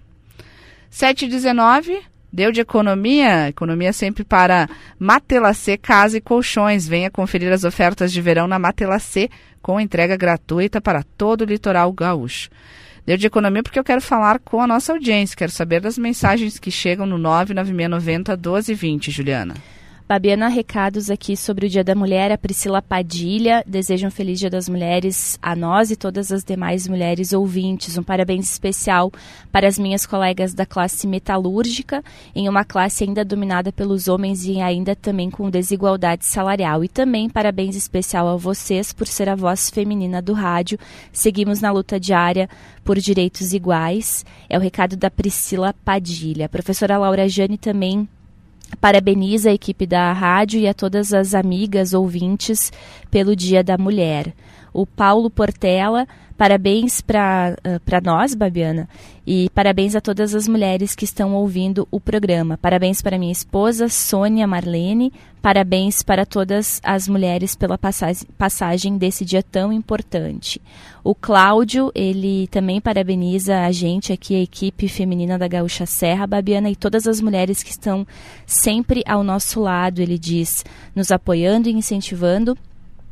719, 0.89 2.01
deu 2.31 2.51
de 2.51 2.61
economia, 2.61 3.49
economia 3.49 3.91
sempre 3.91 4.23
para 4.23 4.69
Matelacê 4.97 5.77
Casa 5.77 6.17
e 6.17 6.21
Colchões. 6.21 6.87
Venha 6.87 7.11
conferir 7.11 7.51
as 7.51 7.63
ofertas 7.63 8.11
de 8.11 8.21
verão 8.21 8.47
na 8.47 8.59
Matelacê 8.59 9.29
com 9.61 9.79
entrega 9.79 10.15
gratuita 10.15 10.79
para 10.79 11.03
todo 11.17 11.41
o 11.41 11.45
litoral 11.45 11.91
gaúcho. 11.91 12.49
Deu 13.05 13.17
de 13.17 13.27
economia 13.27 13.61
porque 13.61 13.77
eu 13.77 13.83
quero 13.83 14.01
falar 14.01 14.39
com 14.39 14.61
a 14.61 14.67
nossa 14.67 14.93
audiência, 14.93 15.37
quero 15.37 15.51
saber 15.51 15.79
das 15.79 15.97
mensagens 15.97 16.57
que 16.57 16.71
chegam 16.71 17.05
no 17.05 17.17
99690 17.17 18.35
1220, 18.35 19.11
Juliana. 19.11 19.55
Babiana, 20.07 20.49
recados 20.49 21.09
aqui 21.09 21.35
sobre 21.35 21.65
o 21.65 21.69
Dia 21.69 21.83
da 21.83 21.95
Mulher. 21.95 22.31
A 22.31 22.37
Priscila 22.37 22.79
Padilha 22.79 23.63
deseja 23.65 24.07
um 24.07 24.11
feliz 24.11 24.37
Dia 24.37 24.51
das 24.51 24.69
Mulheres 24.69 25.35
a 25.41 25.55
nós 25.55 25.89
e 25.89 25.95
todas 25.95 26.31
as 26.31 26.43
demais 26.43 26.87
mulheres 26.87 27.33
ouvintes. 27.33 27.97
Um 27.97 28.03
parabéns 28.03 28.47
especial 28.47 29.11
para 29.51 29.67
as 29.67 29.79
minhas 29.79 30.05
colegas 30.05 30.53
da 30.53 30.63
classe 30.63 31.07
metalúrgica, 31.07 32.03
em 32.35 32.47
uma 32.47 32.63
classe 32.63 33.03
ainda 33.03 33.25
dominada 33.25 33.71
pelos 33.71 34.07
homens 34.07 34.45
e 34.45 34.61
ainda 34.61 34.95
também 34.95 35.31
com 35.31 35.49
desigualdade 35.49 36.23
salarial. 36.23 36.83
E 36.83 36.87
também 36.87 37.27
parabéns 37.27 37.75
especial 37.75 38.27
a 38.27 38.37
vocês 38.37 38.93
por 38.93 39.07
ser 39.07 39.27
a 39.27 39.35
voz 39.35 39.71
feminina 39.71 40.21
do 40.21 40.33
rádio. 40.33 40.77
Seguimos 41.11 41.61
na 41.61 41.71
luta 41.71 41.99
diária 41.99 42.47
por 42.83 42.99
direitos 42.99 43.53
iguais. 43.53 44.23
É 44.47 44.55
o 44.55 44.61
recado 44.61 44.95
da 44.95 45.09
Priscila 45.09 45.73
Padilha. 45.83 46.45
A 46.45 46.49
professora 46.49 46.95
Laura 46.95 47.27
Jane 47.27 47.57
também 47.57 48.07
parabeniza 48.79 49.49
a 49.49 49.53
equipe 49.53 49.85
da 49.85 50.11
rádio 50.13 50.59
e 50.59 50.67
a 50.67 50.73
todas 50.73 51.13
as 51.13 51.33
amigas 51.33 51.93
ouvintes 51.93 52.71
pelo 53.09 53.35
Dia 53.35 53.63
da 53.63 53.77
Mulher. 53.77 54.33
O 54.73 54.85
Paulo 54.85 55.29
Portela, 55.29 56.07
parabéns 56.37 57.01
para 57.01 57.55
uh, 57.65 58.03
nós, 58.03 58.35
Babiana, 58.35 58.87
e 59.25 59.49
parabéns 59.53 59.95
a 59.95 60.01
todas 60.01 60.35
as 60.35 60.47
mulheres 60.47 60.95
que 60.95 61.05
estão 61.05 61.33
ouvindo 61.33 61.87
o 61.89 61.99
programa. 61.99 62.57
Parabéns 62.57 63.01
para 63.01 63.17
minha 63.17 63.31
esposa, 63.31 63.87
Sônia 63.89 64.45
Marlene, 64.45 65.11
parabéns 65.41 66.03
para 66.03 66.25
todas 66.25 66.79
as 66.83 67.07
mulheres 67.07 67.55
pela 67.55 67.77
passagem, 67.77 68.27
passagem 68.37 68.97
desse 68.97 69.23
dia 69.25 69.41
tão 69.41 69.71
importante. 69.71 70.61
O 71.03 71.15
Cláudio, 71.15 71.91
ele 71.95 72.47
também 72.47 72.81
parabeniza 72.81 73.61
a 73.61 73.71
gente 73.71 74.11
aqui, 74.11 74.35
a 74.35 74.41
equipe 74.41 74.87
feminina 74.87 75.37
da 75.37 75.47
Gaúcha 75.47 75.85
Serra, 75.85 76.27
Babiana, 76.27 76.69
e 76.69 76.75
todas 76.75 77.07
as 77.07 77.21
mulheres 77.21 77.63
que 77.63 77.71
estão 77.71 78.05
sempre 78.45 79.03
ao 79.07 79.23
nosso 79.23 79.61
lado, 79.61 80.01
ele 80.01 80.17
diz, 80.17 80.65
nos 80.95 81.11
apoiando 81.11 81.69
e 81.69 81.73
incentivando 81.73 82.57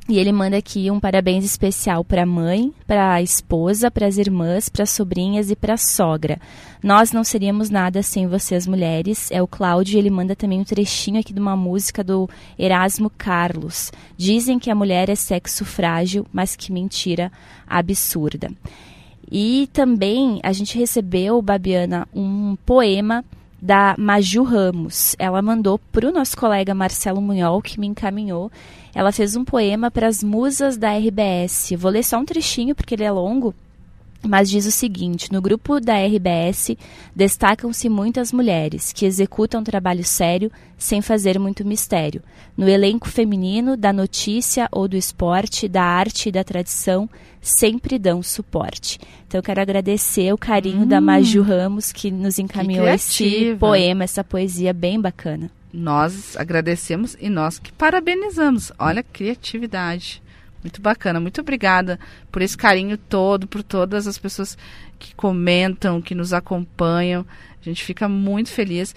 e 0.07 0.19
ele 0.19 0.33
manda 0.33 0.57
aqui 0.57 0.91
um 0.91 0.99
parabéns 0.99 1.45
especial 1.45 2.03
para 2.03 2.23
a 2.23 2.25
mãe, 2.25 2.73
para 2.85 3.13
a 3.13 3.21
esposa, 3.21 3.89
para 3.89 4.05
as 4.05 4.17
irmãs, 4.17 4.67
para 4.67 4.83
as 4.83 4.89
sobrinhas 4.89 5.49
e 5.49 5.55
para 5.55 5.75
a 5.75 5.77
sogra. 5.77 6.39
Nós 6.83 7.13
não 7.13 7.23
seríamos 7.23 7.69
nada 7.69 8.03
sem 8.03 8.27
vocês, 8.27 8.67
mulheres. 8.67 9.31
É 9.31 9.41
o 9.41 9.47
Cláudio, 9.47 9.97
ele 9.97 10.09
manda 10.09 10.35
também 10.35 10.59
um 10.59 10.65
trechinho 10.65 11.21
aqui 11.21 11.33
de 11.33 11.39
uma 11.39 11.55
música 11.55 12.03
do 12.03 12.29
Erasmo 12.59 13.09
Carlos. 13.09 13.93
Dizem 14.17 14.59
que 14.59 14.69
a 14.69 14.75
mulher 14.75 15.07
é 15.07 15.15
sexo 15.15 15.63
frágil, 15.63 16.25
mas 16.33 16.53
que 16.53 16.73
mentira 16.73 17.31
absurda. 17.65 18.51
E 19.31 19.69
também 19.71 20.41
a 20.43 20.51
gente 20.51 20.77
recebeu, 20.77 21.41
Babiana, 21.41 22.05
um 22.13 22.57
poema 22.65 23.23
da 23.61 23.95
Maju 23.97 24.43
Ramos. 24.43 25.15
Ela 25.17 25.41
mandou 25.41 25.79
para 25.79 26.09
o 26.09 26.11
nosso 26.11 26.35
colega 26.35 26.75
Marcelo 26.75 27.21
Munhol, 27.21 27.61
que 27.61 27.79
me 27.79 27.87
encaminhou. 27.87 28.51
Ela 28.93 29.11
fez 29.11 29.35
um 29.35 29.43
poema 29.43 29.89
para 29.89 30.07
as 30.07 30.23
musas 30.23 30.77
da 30.77 30.95
RBS. 30.95 31.71
Vou 31.77 31.91
ler 31.91 32.03
só 32.03 32.19
um 32.19 32.25
trechinho 32.25 32.75
porque 32.75 32.95
ele 32.95 33.03
é 33.03 33.11
longo 33.11 33.53
mas 34.25 34.49
diz 34.49 34.65
o 34.65 34.71
seguinte: 34.71 35.31
no 35.31 35.41
grupo 35.41 35.79
da 35.79 35.97
RBS 35.97 36.77
destacam-se 37.15 37.89
muitas 37.89 38.31
mulheres 38.31 38.93
que 38.93 39.05
executam 39.05 39.63
trabalho 39.63 40.03
sério 40.03 40.51
sem 40.77 41.01
fazer 41.01 41.37
muito 41.37 41.65
mistério. 41.65 42.21
No 42.55 42.67
elenco 42.67 43.09
feminino, 43.09 43.75
da 43.75 43.91
notícia 43.91 44.67
ou 44.71 44.87
do 44.87 44.95
esporte, 44.95 45.67
da 45.67 45.83
arte 45.83 46.29
e 46.29 46.31
da 46.31 46.43
tradição, 46.43 47.09
sempre 47.41 47.99
dão 47.99 48.21
suporte. 48.23 48.99
Então 49.27 49.39
eu 49.39 49.43
quero 49.43 49.61
agradecer 49.61 50.31
o 50.33 50.37
carinho 50.37 50.83
hum, 50.83 50.87
da 50.87 51.01
Maju 51.01 51.41
Ramos 51.41 51.91
que 51.91 52.11
nos 52.11 52.39
encaminhou 52.39 52.85
que 52.85 52.91
esse 52.91 53.55
poema, 53.59 54.03
essa 54.03 54.23
poesia 54.23 54.71
bem 54.73 54.99
bacana. 54.99 55.51
Nós 55.73 56.37
agradecemos 56.37 57.17
e 57.19 57.29
nós 57.29 57.57
que 57.57 57.71
parabenizamos. 57.71 58.71
Olha 58.77 58.99
a 58.99 59.03
criatividade. 59.03 60.21
Muito 60.63 60.81
bacana. 60.81 61.19
Muito 61.19 61.41
obrigada 61.41 61.99
por 62.31 62.41
esse 62.41 62.55
carinho 62.55 62.97
todo, 62.97 63.47
por 63.47 63.63
todas 63.63 64.07
as 64.07 64.17
pessoas 64.17 64.55
que 64.99 65.15
comentam, 65.15 66.01
que 66.01 66.13
nos 66.13 66.31
acompanham. 66.31 67.25
A 67.59 67.63
gente 67.63 67.83
fica 67.83 68.07
muito 68.07 68.49
feliz. 68.49 68.95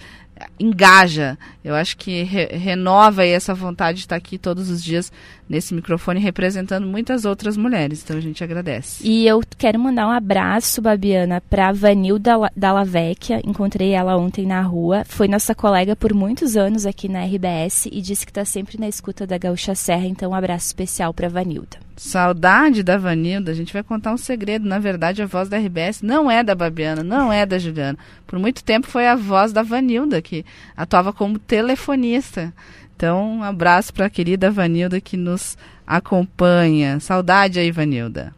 Engaja. 0.59 1.37
Eu 1.63 1.75
acho 1.75 1.97
que 1.97 2.23
re 2.23 2.45
renova 2.57 3.25
essa 3.25 3.53
vontade 3.53 3.97
de 3.97 4.03
estar 4.05 4.15
aqui 4.15 4.37
todos 4.37 4.69
os 4.69 4.83
dias 4.83 5.11
nesse 5.49 5.73
microfone 5.73 6.19
representando 6.19 6.85
muitas 6.85 7.25
outras 7.25 7.55
mulheres. 7.55 8.03
Então 8.03 8.17
a 8.17 8.21
gente 8.21 8.43
agradece. 8.43 9.07
E 9.07 9.27
eu 9.27 9.41
quero 9.57 9.79
mandar 9.79 10.07
um 10.07 10.11
abraço, 10.11 10.81
Babiana, 10.81 11.41
para 11.41 11.71
Vanilda 11.71 12.33
Dalla 12.55 12.83
Vecchia. 12.83 13.41
Encontrei 13.45 13.91
ela 13.91 14.17
ontem 14.17 14.45
na 14.45 14.61
rua. 14.61 15.03
Foi 15.07 15.27
nossa 15.27 15.55
colega 15.55 15.95
por 15.95 16.13
muitos 16.13 16.57
anos 16.57 16.85
aqui 16.85 17.07
na 17.07 17.23
RBS 17.23 17.87
e 17.91 18.01
disse 18.01 18.25
que 18.25 18.31
está 18.31 18.45
sempre 18.45 18.79
na 18.79 18.87
escuta 18.87 19.25
da 19.25 19.37
Gaúcha 19.37 19.75
Serra. 19.75 20.05
Então 20.05 20.31
um 20.31 20.35
abraço 20.35 20.67
especial 20.67 21.13
para 21.13 21.29
Vanilda. 21.29 21.77
Saudade 21.97 22.83
da 22.83 22.95
Vanilda. 22.97 23.51
A 23.51 23.55
gente 23.55 23.73
vai 23.73 23.81
contar 23.81 24.13
um 24.13 24.17
segredo. 24.17 24.67
Na 24.67 24.77
verdade, 24.77 25.23
a 25.23 25.25
voz 25.25 25.49
da 25.49 25.57
RBS 25.57 26.03
não 26.03 26.29
é 26.29 26.43
da 26.43 26.53
Babiana, 26.53 27.03
não 27.03 27.33
é 27.33 27.45
da 27.45 27.57
Juliana. 27.57 27.97
Por 28.27 28.37
muito 28.37 28.63
tempo 28.63 28.87
foi 28.87 29.07
a 29.07 29.15
voz 29.15 29.51
da 29.51 29.63
Vanilda, 29.63 30.21
que 30.27 30.45
atuava 30.75 31.13
como 31.13 31.39
telefonista. 31.39 32.53
Então, 32.95 33.37
um 33.37 33.43
abraço 33.43 33.93
para 33.93 34.07
a 34.07 34.09
querida 34.09 34.51
Vanilda 34.51 34.99
que 34.99 35.15
nos 35.15 35.57
acompanha. 35.85 36.99
Saudade 36.99 37.59
aí, 37.59 37.71
Vanilda. 37.71 38.35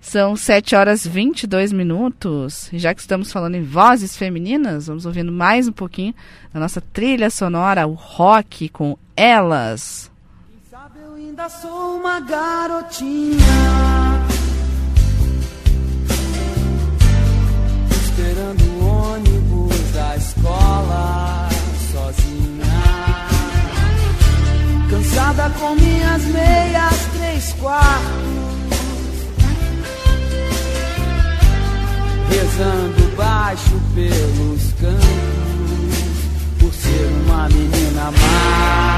São 0.00 0.34
7 0.34 0.74
horas 0.74 1.04
e 1.04 1.08
22 1.10 1.72
minutos. 1.72 2.70
Já 2.72 2.94
que 2.94 3.02
estamos 3.02 3.30
falando 3.30 3.54
em 3.54 3.62
vozes 3.62 4.16
femininas, 4.16 4.86
vamos 4.86 5.04
ouvindo 5.06 5.30
mais 5.30 5.68
um 5.68 5.72
pouquinho 5.72 6.14
da 6.52 6.58
nossa 6.58 6.80
trilha 6.80 7.30
sonora, 7.30 7.86
o 7.86 7.92
rock 7.92 8.68
com 8.70 8.96
Elas. 9.14 10.10
Quem 10.48 10.58
sabe 10.70 10.98
eu 11.04 11.14
ainda 11.14 11.48
sou 11.50 11.98
uma 11.98 12.18
garotinha. 12.20 13.36
Escola 20.30 21.48
sozinha. 21.92 22.80
Cansada 24.88 25.50
com 25.58 25.74
minhas 25.74 26.24
meias 26.24 26.94
três 27.16 27.52
quartos. 27.54 28.20
Rezando 32.28 33.16
baixo 33.16 33.80
pelos 33.94 34.72
campos. 34.80 35.10
Por 36.58 36.72
ser 36.74 37.10
uma 37.26 37.48
menina 37.48 38.10
má. 38.10 38.90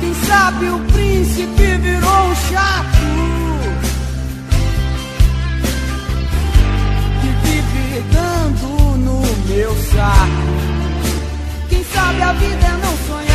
Quem 0.00 0.14
sabe 0.26 0.68
o 0.68 0.78
príncipe 0.92 1.78
virou 1.78 2.30
um 2.30 2.34
chato. 2.34 2.99
Meu 9.50 9.74
saco. 9.74 10.50
Quem 11.68 11.84
sabe 11.84 12.22
a 12.22 12.32
vida 12.32 12.66
é 12.66 12.76
não 12.84 12.96
sonhar. 13.08 13.30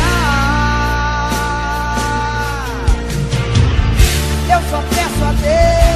Eu 4.50 4.60
só 4.70 4.82
peço 4.94 5.24
a 5.24 5.32
Deus 5.32 5.95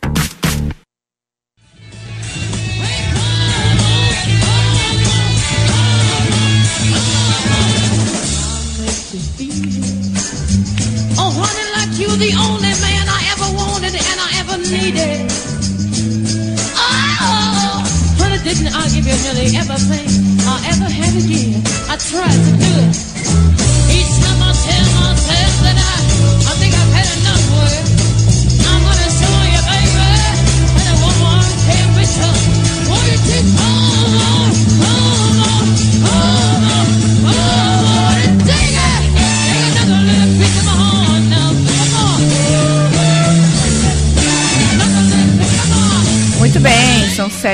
they 19.41 19.57
ever 19.57 19.73
think 19.73 20.07
I'll 20.45 20.63
ever 20.69 20.87
have 20.87 21.15
again. 21.17 21.63
I 21.89 21.97
tried 21.97 22.31
to 22.31 22.51
do 22.57 22.89
it. 22.89 23.10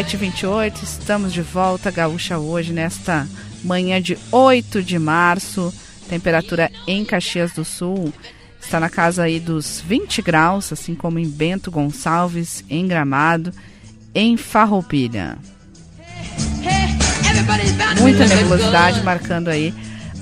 7h28, 0.04 0.84
estamos 0.84 1.34
de 1.34 1.41
volta, 1.41 1.89
Gaúcha, 1.89 2.38
hoje, 2.38 2.72
nesta 2.72 3.28
manhã 3.64 4.00
de 4.00 4.16
8 4.32 4.84
de 4.84 5.00
março. 5.00 5.74
Temperatura 6.08 6.72
em 6.86 7.04
Caxias 7.04 7.54
do 7.54 7.66
Sul 7.66 8.14
está 8.62 8.80
na 8.80 8.91
casa 8.91 9.24
aí 9.24 9.39
dos 9.39 9.82
20 9.82 10.22
graus, 10.22 10.72
assim 10.72 10.93
como 10.93 11.18
em 11.18 11.28
Bento 11.28 11.72
Gonçalves, 11.72 12.64
em 12.70 12.88
Gramado, 12.88 13.52
em 14.14 14.38
Farroupilha. 14.38 15.36
Muita 18.00 18.28
nebulosidade 18.28 19.02
marcando 19.02 19.48
aí 19.48 19.74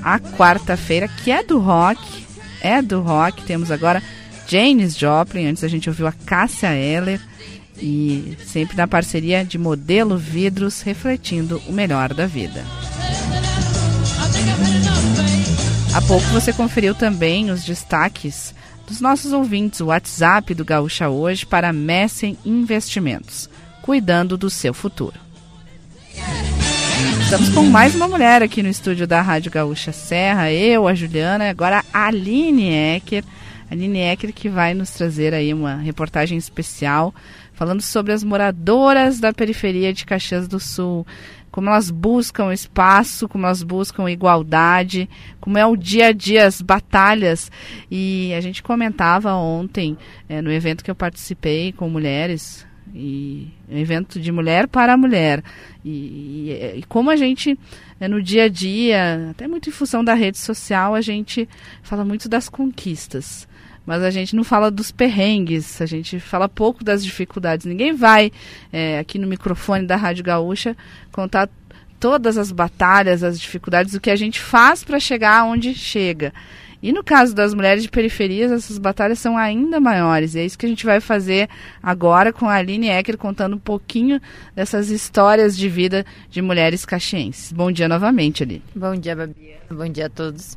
a 0.01 0.21
quarta-feira, 0.21 1.09
que 1.09 1.31
é 1.31 1.43
do 1.43 1.59
rock, 1.59 2.25
é 2.61 2.81
do 2.81 3.01
rock. 3.01 3.43
Temos 3.43 3.69
agora 3.71 4.01
Janis 4.47 4.97
Joplin, 4.97 5.47
antes 5.47 5.65
a 5.65 5.67
gente 5.67 5.89
ouviu 5.89 6.07
a 6.07 6.13
Cássia 6.13 6.73
Eller 6.73 7.19
e 7.77 8.37
sempre 8.45 8.77
na 8.77 8.87
parceria 8.87 9.43
de 9.43 9.57
Modelo 9.57 10.17
Vidros, 10.17 10.81
refletindo 10.81 11.61
o 11.67 11.71
melhor 11.71 12.13
da 12.13 12.25
vida. 12.25 12.63
Há 15.93 16.01
pouco 16.01 16.25
você 16.27 16.51
conferiu 16.51 16.93
também 16.93 17.51
os 17.51 17.63
destaques 17.63 18.53
dos 18.87 18.99
nossos 18.99 19.33
ouvintes, 19.33 19.79
o 19.79 19.85
WhatsApp 19.85 20.53
do 20.53 20.65
Gaúcha 20.65 21.09
Hoje 21.09 21.45
para 21.45 21.73
Messen 21.73 22.37
Investimentos, 22.45 23.49
cuidando 23.81 24.37
do 24.37 24.49
seu 24.49 24.73
futuro. 24.73 25.19
Estamos 27.21 27.49
com 27.49 27.63
mais 27.63 27.95
uma 27.95 28.07
mulher 28.07 28.43
aqui 28.43 28.61
no 28.61 28.69
estúdio 28.69 29.07
da 29.07 29.21
Rádio 29.21 29.51
Gaúcha 29.51 29.91
Serra, 29.91 30.51
eu, 30.51 30.87
a 30.87 30.93
Juliana, 30.93 31.49
agora 31.49 31.83
a 31.93 32.07
Aline 32.07 32.69
Ecker. 32.69 33.23
Aline 33.69 33.99
Ecker 33.99 34.31
que 34.31 34.47
vai 34.47 34.73
nos 34.73 34.91
trazer 34.91 35.33
aí 35.33 35.53
uma 35.53 35.75
reportagem 35.75 36.37
especial 36.37 37.13
falando 37.55 37.81
sobre 37.81 38.11
as 38.11 38.23
moradoras 38.23 39.19
da 39.19 39.33
periferia 39.33 39.91
de 39.91 40.05
Caxias 40.05 40.47
do 40.47 40.59
Sul, 40.59 41.07
como 41.49 41.69
elas 41.69 41.89
buscam 41.89 42.53
espaço, 42.53 43.29
como 43.29 43.45
elas 43.45 43.63
buscam 43.63 44.11
igualdade, 44.11 45.09
como 45.39 45.57
é 45.57 45.65
o 45.65 45.77
dia 45.77 46.07
a 46.07 46.11
dia, 46.11 46.45
as 46.45 46.61
batalhas. 46.61 47.49
E 47.89 48.33
a 48.33 48.41
gente 48.41 48.61
comentava 48.61 49.33
ontem, 49.33 49.97
é, 50.27 50.41
no 50.41 50.51
evento 50.51 50.83
que 50.83 50.91
eu 50.91 50.95
participei 50.95 51.71
com 51.71 51.89
mulheres, 51.89 52.67
e 52.93 53.47
um 53.69 53.77
evento 53.77 54.19
de 54.19 54.31
mulher 54.31 54.67
para 54.67 54.97
mulher. 54.97 55.41
E, 55.83 55.89
e, 56.75 56.79
e 56.79 56.83
como 56.83 57.09
a 57.09 57.15
gente, 57.15 57.57
é, 57.99 58.07
no 58.07 58.21
dia 58.21 58.43
a 58.43 58.49
dia, 58.49 59.29
até 59.31 59.47
muito 59.47 59.69
em 59.69 59.71
função 59.71 60.03
da 60.03 60.13
rede 60.13 60.37
social, 60.37 60.93
a 60.93 61.01
gente 61.01 61.47
fala 61.81 62.03
muito 62.03 62.27
das 62.27 62.49
conquistas 62.49 63.47
mas 63.85 64.01
a 64.01 64.09
gente 64.09 64.35
não 64.35 64.43
fala 64.43 64.71
dos 64.71 64.91
perrengues, 64.91 65.81
a 65.81 65.85
gente 65.85 66.19
fala 66.19 66.49
pouco 66.49 66.83
das 66.83 67.03
dificuldades. 67.03 67.65
Ninguém 67.65 67.93
vai 67.93 68.31
é, 68.71 68.99
aqui 68.99 69.19
no 69.19 69.27
microfone 69.27 69.85
da 69.85 69.95
Rádio 69.95 70.23
Gaúcha 70.23 70.75
contar 71.11 71.49
todas 71.99 72.37
as 72.37 72.51
batalhas, 72.51 73.23
as 73.23 73.39
dificuldades, 73.39 73.93
o 73.93 74.01
que 74.01 74.09
a 74.09 74.15
gente 74.15 74.39
faz 74.39 74.83
para 74.83 74.99
chegar 74.99 75.45
onde 75.45 75.73
chega. 75.73 76.33
E 76.81 76.91
no 76.91 77.03
caso 77.03 77.33
das 77.33 77.53
mulheres 77.53 77.81
de 77.81 77.89
periferias, 77.89 78.51
essas 78.51 78.77
batalhas 78.77 79.17
são 79.17 79.35
ainda 79.35 79.79
maiores. 79.79 80.35
E 80.35 80.39
é 80.39 80.45
isso 80.45 80.57
que 80.57 80.67
a 80.67 80.69
gente 80.69 80.85
vai 80.85 80.99
fazer 80.99 81.49
agora 81.81 82.31
com 82.31 82.47
a 82.47 82.55
Aline 82.55 82.89
Ecker 82.89 83.17
contando 83.17 83.55
um 83.55 83.59
pouquinho 83.59 84.21
dessas 84.55 84.91
histórias 84.91 85.57
de 85.57 85.67
vida 85.67 86.05
de 86.29 86.43
mulheres 86.43 86.85
caxienses. 86.85 87.51
Bom 87.51 87.71
dia 87.71 87.87
novamente, 87.87 88.43
Aline. 88.43 88.61
Bom 88.75 88.95
dia, 88.95 89.15
Babi. 89.15 89.55
Bom 89.67 89.89
dia 89.89 90.05
a 90.05 90.09
todos. 90.09 90.55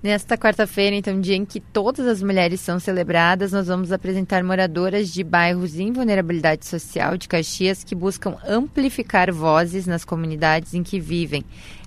Nesta 0.00 0.38
quarta-feira, 0.38 0.94
então, 0.94 1.20
dia 1.20 1.34
em 1.34 1.44
que 1.44 1.58
todas 1.58 2.06
as 2.06 2.22
mulheres 2.22 2.60
são 2.60 2.78
celebradas, 2.78 3.50
nós 3.50 3.66
vamos 3.66 3.90
apresentar 3.90 4.44
moradoras 4.44 5.12
de 5.12 5.24
bairros 5.24 5.76
em 5.76 5.90
vulnerabilidade 5.90 6.66
social 6.66 7.16
de 7.16 7.26
Caxias 7.26 7.82
que 7.82 7.96
buscam 7.96 8.36
amplificar 8.46 9.32
vozes 9.32 9.88
nas 9.88 10.04
comunidades 10.04 10.72
em 10.72 10.84
que 10.84 11.00
vivem. 11.00 11.44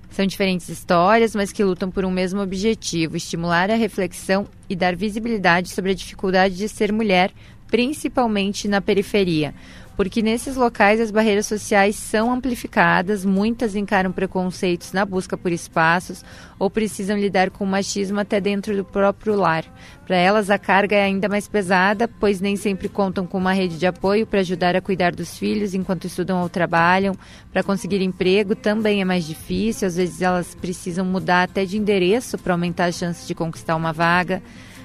São 0.09 0.25
diferentes 0.25 0.67
histórias, 0.67 1.33
mas 1.33 1.53
que 1.53 1.63
lutam 1.63 1.89
por 1.89 2.03
um 2.03 2.11
mesmo 2.11 2.41
objetivo: 2.41 3.15
estimular 3.15 3.71
a 3.71 3.75
reflexão 3.75 4.45
e 4.69 4.75
dar 4.75 4.93
visibilidade 4.93 5.69
sobre 5.69 5.91
a 5.91 5.95
dificuldade 5.95 6.57
de 6.57 6.67
ser 6.67 6.91
mulher, 6.91 7.31
principalmente 7.69 8.67
na 8.67 8.81
periferia 8.81 9.53
porque 10.01 10.23
nesses 10.23 10.55
locais 10.55 10.99
as 10.99 11.11
barreiras 11.11 11.45
sociais 11.45 11.95
são 11.95 12.33
amplificadas, 12.33 13.23
muitas 13.23 13.75
encaram 13.75 14.11
preconceitos 14.11 14.93
na 14.93 15.05
busca 15.05 15.37
por 15.37 15.51
espaços 15.51 16.25
ou 16.57 16.71
precisam 16.71 17.19
lidar 17.19 17.51
com 17.51 17.67
machismo 17.67 18.19
até 18.19 18.41
dentro 18.41 18.75
do 18.75 18.83
próprio 18.83 19.35
lar. 19.35 19.63
Para 20.07 20.15
elas, 20.15 20.49
a 20.49 20.57
carga 20.57 20.95
é 20.95 21.03
ainda 21.03 21.29
mais 21.29 21.47
pesada, 21.47 22.07
pois 22.07 22.41
nem 22.41 22.55
sempre 22.55 22.89
contam 22.89 23.27
com 23.27 23.37
uma 23.37 23.53
rede 23.53 23.77
de 23.77 23.85
apoio 23.85 24.25
para 24.25 24.39
ajudar 24.39 24.75
a 24.75 24.81
cuidar 24.81 25.13
dos 25.13 25.37
filhos 25.37 25.75
enquanto 25.75 26.07
estudam 26.07 26.41
ou 26.41 26.49
trabalham. 26.49 27.15
Para 27.53 27.61
conseguir 27.61 28.01
emprego 28.01 28.55
também 28.55 29.01
é 29.01 29.05
mais 29.05 29.23
difícil, 29.23 29.87
às 29.87 29.97
vezes 29.97 30.19
elas 30.19 30.55
precisam 30.55 31.05
mudar 31.05 31.43
até 31.43 31.63
de 31.63 31.77
endereço 31.77 32.39
para 32.39 32.55
aumentar 32.55 32.85
as 32.85 32.95
chances 32.95 33.27
de 33.27 33.35
conquistar 33.35 33.75
uma 33.75 33.93
vaga. 33.93 34.41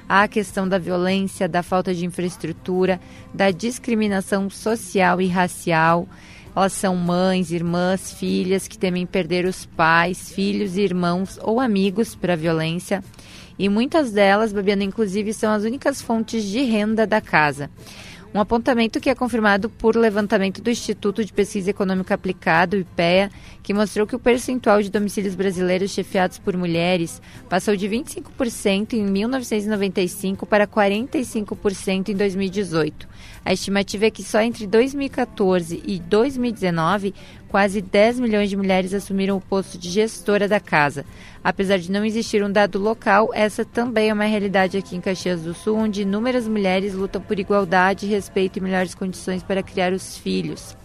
A 0.08 0.28
questão 0.28 0.68
da 0.68 0.78
violência, 0.78 1.48
da 1.48 1.62
falta 1.62 1.94
de 1.94 2.06
infraestrutura, 2.06 3.00
da 3.34 3.50
discriminação 3.50 4.48
social 4.48 5.20
e 5.20 5.26
racial. 5.26 6.08
Elas 6.54 6.72
são 6.72 6.96
mães, 6.96 7.50
irmãs, 7.50 8.12
filhas 8.12 8.66
que 8.66 8.78
temem 8.78 9.04
perder 9.04 9.44
os 9.44 9.66
pais, 9.66 10.30
filhos, 10.30 10.76
irmãos 10.76 11.38
ou 11.42 11.60
amigos 11.60 12.14
para 12.14 12.32
a 12.32 12.36
violência. 12.36 13.02
E 13.58 13.68
muitas 13.68 14.12
delas, 14.12 14.52
Babiana, 14.52 14.84
inclusive, 14.84 15.32
são 15.32 15.52
as 15.52 15.64
únicas 15.64 16.00
fontes 16.00 16.44
de 16.44 16.62
renda 16.62 17.06
da 17.06 17.20
casa. 17.20 17.70
Um 18.36 18.40
apontamento 18.40 19.00
que 19.00 19.08
é 19.08 19.14
confirmado 19.14 19.70
por 19.70 19.96
levantamento 19.96 20.60
do 20.60 20.68
Instituto 20.68 21.24
de 21.24 21.32
Pesquisa 21.32 21.70
Econômica 21.70 22.12
Aplicada, 22.12 22.76
o 22.76 22.80
IPEA, 22.80 23.30
que 23.62 23.72
mostrou 23.72 24.06
que 24.06 24.14
o 24.14 24.18
percentual 24.18 24.82
de 24.82 24.90
domicílios 24.90 25.34
brasileiros 25.34 25.90
chefiados 25.90 26.38
por 26.38 26.54
mulheres 26.54 27.22
passou 27.48 27.74
de 27.74 27.88
25% 27.88 28.92
em 28.92 29.06
1995 29.06 30.44
para 30.44 30.66
45% 30.66 32.10
em 32.10 32.14
2018. 32.14 33.08
A 33.42 33.54
estimativa 33.54 34.04
é 34.04 34.10
que 34.10 34.22
só 34.22 34.42
entre 34.42 34.66
2014 34.66 35.82
e 35.86 35.98
2019, 35.98 37.14
quase 37.48 37.80
10 37.80 38.20
milhões 38.20 38.50
de 38.50 38.56
mulheres 38.56 38.92
assumiram 38.92 39.38
o 39.38 39.40
posto 39.40 39.78
de 39.78 39.88
gestora 39.88 40.46
da 40.46 40.60
casa. 40.60 41.06
Apesar 41.46 41.78
de 41.78 41.92
não 41.92 42.04
existir 42.04 42.42
um 42.42 42.50
dado 42.50 42.76
local, 42.76 43.30
essa 43.32 43.64
também 43.64 44.10
é 44.10 44.12
uma 44.12 44.24
realidade 44.24 44.76
aqui 44.76 44.96
em 44.96 45.00
Caxias 45.00 45.42
do 45.42 45.54
Sul, 45.54 45.76
onde 45.76 46.02
inúmeras 46.02 46.48
mulheres 46.48 46.92
lutam 46.92 47.22
por 47.22 47.38
igualdade, 47.38 48.04
respeito 48.04 48.56
e 48.56 48.60
melhores 48.60 48.96
condições 48.96 49.44
para 49.44 49.62
criar 49.62 49.92
os 49.92 50.18
filhos. 50.18 50.76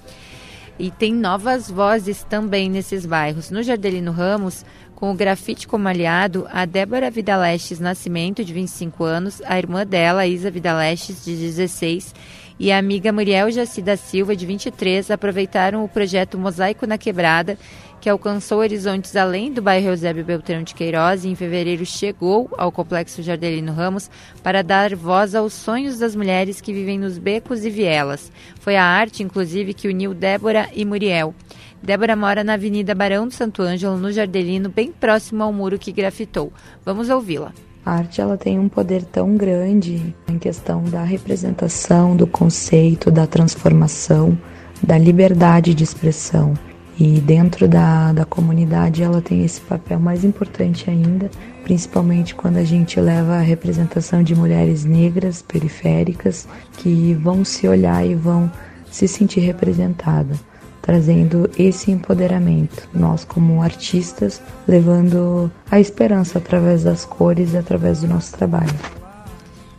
E 0.78 0.91
tem 0.91 1.16
novas 1.16 1.68
vozes 1.68 2.24
também 2.24 2.70
nesses 2.70 3.07
bairros. 3.07 3.49
No 3.49 3.64
Jardelino 3.64 4.12
Ramos, 4.12 4.64
com 4.93 5.09
o 5.09 5.16
grafite 5.16 5.68
como 5.68 5.88
aliado, 5.88 6.45
a 6.51 6.64
Débora 6.64 7.09
Vidalestes 7.09 7.80
Nascimento, 7.80 8.45
de 8.45 8.53
25 8.53 9.03
anos, 9.03 9.41
a 9.45 9.57
irmã 9.57 9.84
dela, 9.84 10.28
Isa 10.28 10.51
Vidalestes, 10.51 11.26
de 11.26 11.36
16, 11.36 12.14
e 12.59 12.72
a 12.72 12.78
amiga 12.78 13.12
Muriel 13.12 13.49
Jaci 13.49 13.82
da 13.82 13.97
Silva, 13.97 14.36
de 14.36 14.45
23, 14.45 15.09
aproveitaram 15.09 15.84
o 15.84 15.89
projeto 15.89 16.38
Mosaico 16.38 16.86
na 16.86 16.99
Quebrada, 16.99 17.57
que 18.01 18.09
alcançou 18.09 18.57
horizontes 18.57 19.15
além 19.15 19.53
do 19.53 19.61
bairro 19.61 19.89
Eusébio 19.89 20.25
Beltrão 20.25 20.63
de 20.63 20.73
Queiroz 20.73 21.23
e 21.23 21.29
em 21.29 21.35
fevereiro 21.35 21.85
chegou 21.85 22.49
ao 22.57 22.71
Complexo 22.71 23.21
Jardelino 23.21 23.71
Ramos 23.71 24.09
para 24.41 24.63
dar 24.63 24.95
voz 24.95 25.35
aos 25.35 25.53
sonhos 25.53 25.99
das 25.99 26.15
mulheres 26.15 26.59
que 26.59 26.73
vivem 26.73 26.97
nos 26.97 27.19
becos 27.19 27.63
e 27.63 27.69
vielas. 27.69 28.31
Foi 28.59 28.75
a 28.75 28.83
arte, 28.83 29.21
inclusive, 29.21 29.75
que 29.75 29.87
uniu 29.87 30.15
Débora 30.15 30.67
e 30.73 30.83
Muriel. 30.83 31.35
Débora 31.81 32.15
mora 32.15 32.43
na 32.43 32.53
Avenida 32.53 32.95
Barão 32.95 33.27
do 33.27 33.33
Santo 33.35 33.61
Ângelo, 33.61 33.97
no 33.97 34.11
Jardelino, 34.11 34.67
bem 34.67 34.91
próximo 34.91 35.43
ao 35.43 35.53
muro 35.53 35.77
que 35.77 35.91
grafitou. 35.91 36.51
Vamos 36.83 37.07
ouvi-la. 37.07 37.53
A 37.85 37.97
arte 37.97 38.19
ela 38.19 38.35
tem 38.35 38.57
um 38.57 38.67
poder 38.67 39.03
tão 39.03 39.37
grande 39.37 40.15
em 40.27 40.39
questão 40.39 40.83
da 40.83 41.03
representação, 41.03 42.15
do 42.15 42.25
conceito, 42.25 43.11
da 43.11 43.27
transformação, 43.27 44.35
da 44.81 44.97
liberdade 44.97 45.75
de 45.75 45.83
expressão. 45.83 46.55
E 46.99 47.19
dentro 47.19 47.67
da, 47.67 48.13
da 48.13 48.25
comunidade 48.25 49.01
ela 49.01 49.21
tem 49.21 49.43
esse 49.43 49.61
papel 49.61 49.99
mais 49.99 50.23
importante 50.23 50.89
ainda, 50.89 51.31
principalmente 51.63 52.35
quando 52.35 52.57
a 52.57 52.63
gente 52.63 52.99
leva 52.99 53.35
a 53.35 53.41
representação 53.41 54.21
de 54.21 54.35
mulheres 54.35 54.85
negras 54.85 55.41
periféricas 55.41 56.47
que 56.77 57.13
vão 57.13 57.43
se 57.43 57.67
olhar 57.67 58.05
e 58.05 58.13
vão 58.13 58.51
se 58.91 59.07
sentir 59.07 59.39
representadas, 59.39 60.37
trazendo 60.81 61.49
esse 61.57 61.89
empoderamento. 61.91 62.87
Nós, 62.93 63.23
como 63.23 63.61
artistas, 63.61 64.41
levando 64.67 65.49
a 65.69 65.79
esperança 65.79 66.37
através 66.37 66.83
das 66.83 67.05
cores 67.05 67.53
e 67.53 67.57
através 67.57 68.01
do 68.01 68.07
nosso 68.07 68.33
trabalho. 68.33 68.75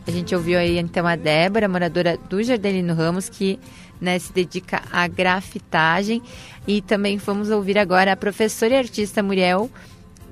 A 0.05 0.11
gente 0.11 0.35
ouviu 0.35 0.59
aí 0.59 0.77
então 0.77 1.07
a 1.07 1.15
Débora, 1.15 1.69
moradora 1.69 2.17
do 2.29 2.43
Jardelino 2.43 2.93
Ramos, 2.93 3.29
que 3.29 3.57
né, 4.03 4.19
se 4.19 4.31
dedica 4.31 4.83
à 4.91 5.07
grafitagem. 5.07 6.21
E 6.67 6.81
também 6.81 7.17
vamos 7.17 7.49
ouvir 7.49 7.77
agora 7.77 8.11
a 8.11 8.17
professora 8.17 8.73
e 8.73 8.77
artista 8.77 9.23
Muriel, 9.23 9.69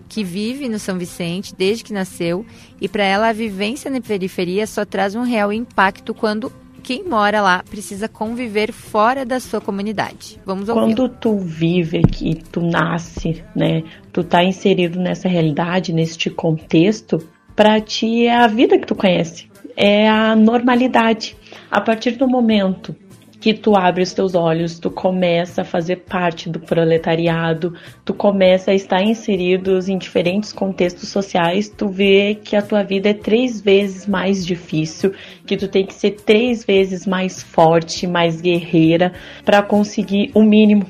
que 0.08 0.24
vive 0.24 0.68
no 0.68 0.78
São 0.78 0.98
Vicente 0.98 1.56
desde 1.58 1.84
que 1.84 1.94
nasceu. 1.94 2.46
E 2.80 2.88
para 2.88 3.04
ela, 3.04 3.30
a 3.30 3.34
vivência 3.34 3.90
na 3.90 4.02
periferia 4.02 4.68
só 4.68 4.86
traz 4.86 5.16
um 5.16 5.24
real 5.24 5.52
impacto 5.54 6.14
quando 6.14 6.52
quem 6.84 7.04
mora 7.04 7.42
lá 7.42 7.64
precisa 7.70 8.08
conviver 8.08 8.72
fora 8.72 9.24
da 9.24 9.40
sua 9.40 9.62
comunidade. 9.62 10.40
Vamos 10.46 10.68
ouvir. 10.68 10.82
Quando 10.82 11.10
tu 11.10 11.38
vive 11.40 12.00
aqui, 12.00 12.36
tu 12.52 12.62
nasce, 12.62 13.44
né? 13.56 13.84
Tu 14.12 14.24
tá 14.24 14.44
inserido 14.44 15.00
nessa 15.00 15.30
realidade, 15.30 15.94
neste 15.94 16.30
contexto, 16.30 17.20
para 17.56 17.80
ti 17.80 18.26
é 18.26 18.36
a 18.36 18.48
vida 18.48 18.80
que 18.80 18.88
tu 18.88 18.96
conhece, 18.96 19.48
é 19.78 20.10
a 20.10 20.36
normalidade. 20.36 21.38
A 21.70 21.80
partir 21.80 22.12
do 22.12 22.28
momento 22.28 22.96
que 23.42 23.56
tu 23.56 23.76
abre 23.76 24.04
os 24.04 24.14
teus 24.14 24.36
olhos, 24.36 24.78
tu 24.78 24.92
começa 24.92 25.64
a 25.64 25.66
fazer 25.66 25.98
parte 25.98 26.48
do 26.48 26.60
proletariado, 26.60 27.74
tu 28.06 28.14
começa 28.14 28.70
a 28.70 28.76
estar 28.76 29.02
inserido 29.02 29.80
em 29.90 29.98
diferentes 29.98 30.54
contextos 30.54 31.10
sociais, 31.10 31.68
tu 31.68 31.90
vê 31.90 32.36
que 32.36 32.56
a 32.56 32.62
tua 32.62 32.84
vida 32.84 33.10
é 33.10 33.14
três 33.16 33.60
vezes 33.60 34.06
mais 34.06 34.46
difícil, 34.46 35.12
que 35.44 35.58
tu 35.58 35.68
tem 35.68 35.84
que 35.84 35.94
ser 35.96 36.12
três 36.12 36.64
vezes 36.64 37.08
mais 37.08 37.42
forte, 37.42 38.06
mais 38.06 38.40
guerreira 38.40 39.12
para 39.44 39.64
conseguir 39.64 40.30
o 40.36 40.44
mínimo. 40.44 40.86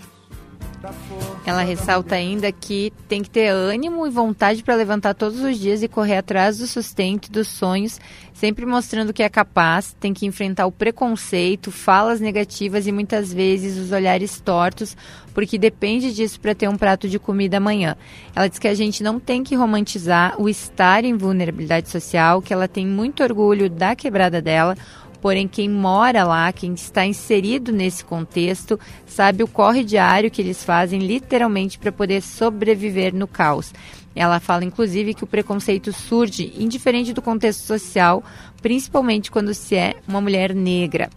Ela 1.43 1.63
ressalta 1.63 2.15
ainda 2.15 2.51
que 2.51 2.93
tem 3.07 3.23
que 3.23 3.29
ter 3.29 3.47
ânimo 3.47 4.05
e 4.05 4.11
vontade 4.11 4.61
para 4.61 4.75
levantar 4.75 5.15
todos 5.15 5.39
os 5.41 5.57
dias 5.57 5.81
e 5.81 5.87
correr 5.87 6.17
atrás 6.17 6.59
do 6.59 6.67
sustento 6.67 7.27
e 7.27 7.31
dos 7.31 7.47
sonhos, 7.47 7.99
sempre 8.31 8.63
mostrando 8.63 9.11
que 9.11 9.23
é 9.23 9.29
capaz, 9.29 9.95
tem 9.99 10.13
que 10.13 10.25
enfrentar 10.25 10.67
o 10.67 10.71
preconceito, 10.71 11.71
falas 11.71 12.19
negativas 12.19 12.85
e 12.85 12.91
muitas 12.91 13.33
vezes 13.33 13.77
os 13.77 13.91
olhares 13.91 14.39
tortos, 14.39 14.95
porque 15.33 15.57
depende 15.57 16.13
disso 16.13 16.39
para 16.39 16.53
ter 16.53 16.67
um 16.67 16.77
prato 16.77 17.09
de 17.09 17.17
comida 17.17 17.57
amanhã. 17.57 17.95
Ela 18.35 18.47
diz 18.47 18.59
que 18.59 18.67
a 18.67 18.75
gente 18.75 19.01
não 19.01 19.19
tem 19.19 19.43
que 19.43 19.55
romantizar 19.55 20.39
o 20.39 20.47
estar 20.47 21.03
em 21.03 21.17
vulnerabilidade 21.17 21.89
social, 21.89 22.41
que 22.41 22.53
ela 22.53 22.67
tem 22.67 22.85
muito 22.85 23.23
orgulho 23.23 23.69
da 23.69 23.95
quebrada 23.95 24.41
dela, 24.41 24.77
Porém, 25.21 25.47
quem 25.47 25.69
mora 25.69 26.23
lá, 26.23 26.51
quem 26.51 26.73
está 26.73 27.05
inserido 27.05 27.71
nesse 27.71 28.03
contexto, 28.03 28.79
sabe 29.05 29.43
o 29.43 29.47
corre 29.47 29.83
diário 29.83 30.31
que 30.31 30.41
eles 30.41 30.63
fazem 30.63 30.99
literalmente 30.99 31.77
para 31.77 31.91
poder 31.91 32.21
sobreviver 32.21 33.13
no 33.13 33.27
caos. 33.27 33.71
Ela 34.15 34.39
fala, 34.39 34.65
inclusive, 34.65 35.13
que 35.13 35.23
o 35.23 35.27
preconceito 35.27 35.93
surge 35.93 36.53
indiferente 36.57 37.13
do 37.13 37.21
contexto 37.21 37.61
social, 37.61 38.23
principalmente 38.61 39.31
quando 39.31 39.53
se 39.53 39.75
é 39.75 39.95
uma 40.07 40.19
mulher 40.19 40.53
negra. 40.53 41.09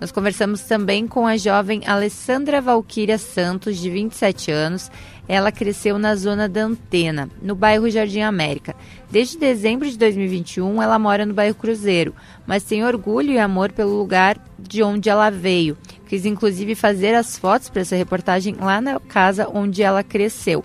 Nós 0.00 0.12
conversamos 0.12 0.62
também 0.62 1.06
com 1.06 1.26
a 1.26 1.36
jovem 1.36 1.82
Alessandra 1.86 2.60
Valquíria 2.60 3.16
Santos, 3.16 3.78
de 3.78 3.88
27 3.88 4.50
anos. 4.50 4.90
Ela 5.26 5.50
cresceu 5.50 5.98
na 5.98 6.14
zona 6.14 6.48
da 6.48 6.64
Antena, 6.64 7.30
no 7.40 7.54
bairro 7.54 7.88
Jardim 7.88 8.20
América. 8.20 8.76
Desde 9.10 9.38
dezembro 9.38 9.88
de 9.88 9.96
2021, 9.96 10.82
ela 10.82 10.98
mora 10.98 11.24
no 11.24 11.32
bairro 11.32 11.54
Cruzeiro, 11.54 12.14
mas 12.46 12.62
tem 12.62 12.84
orgulho 12.84 13.32
e 13.32 13.38
amor 13.38 13.72
pelo 13.72 13.96
lugar 13.96 14.38
de 14.58 14.82
onde 14.82 15.08
ela 15.08 15.30
veio. 15.30 15.78
Quis 16.06 16.26
inclusive 16.26 16.74
fazer 16.74 17.14
as 17.14 17.38
fotos 17.38 17.70
para 17.70 17.82
essa 17.82 17.96
reportagem 17.96 18.54
lá 18.60 18.80
na 18.80 19.00
casa 19.00 19.48
onde 19.52 19.82
ela 19.82 20.02
cresceu. 20.02 20.62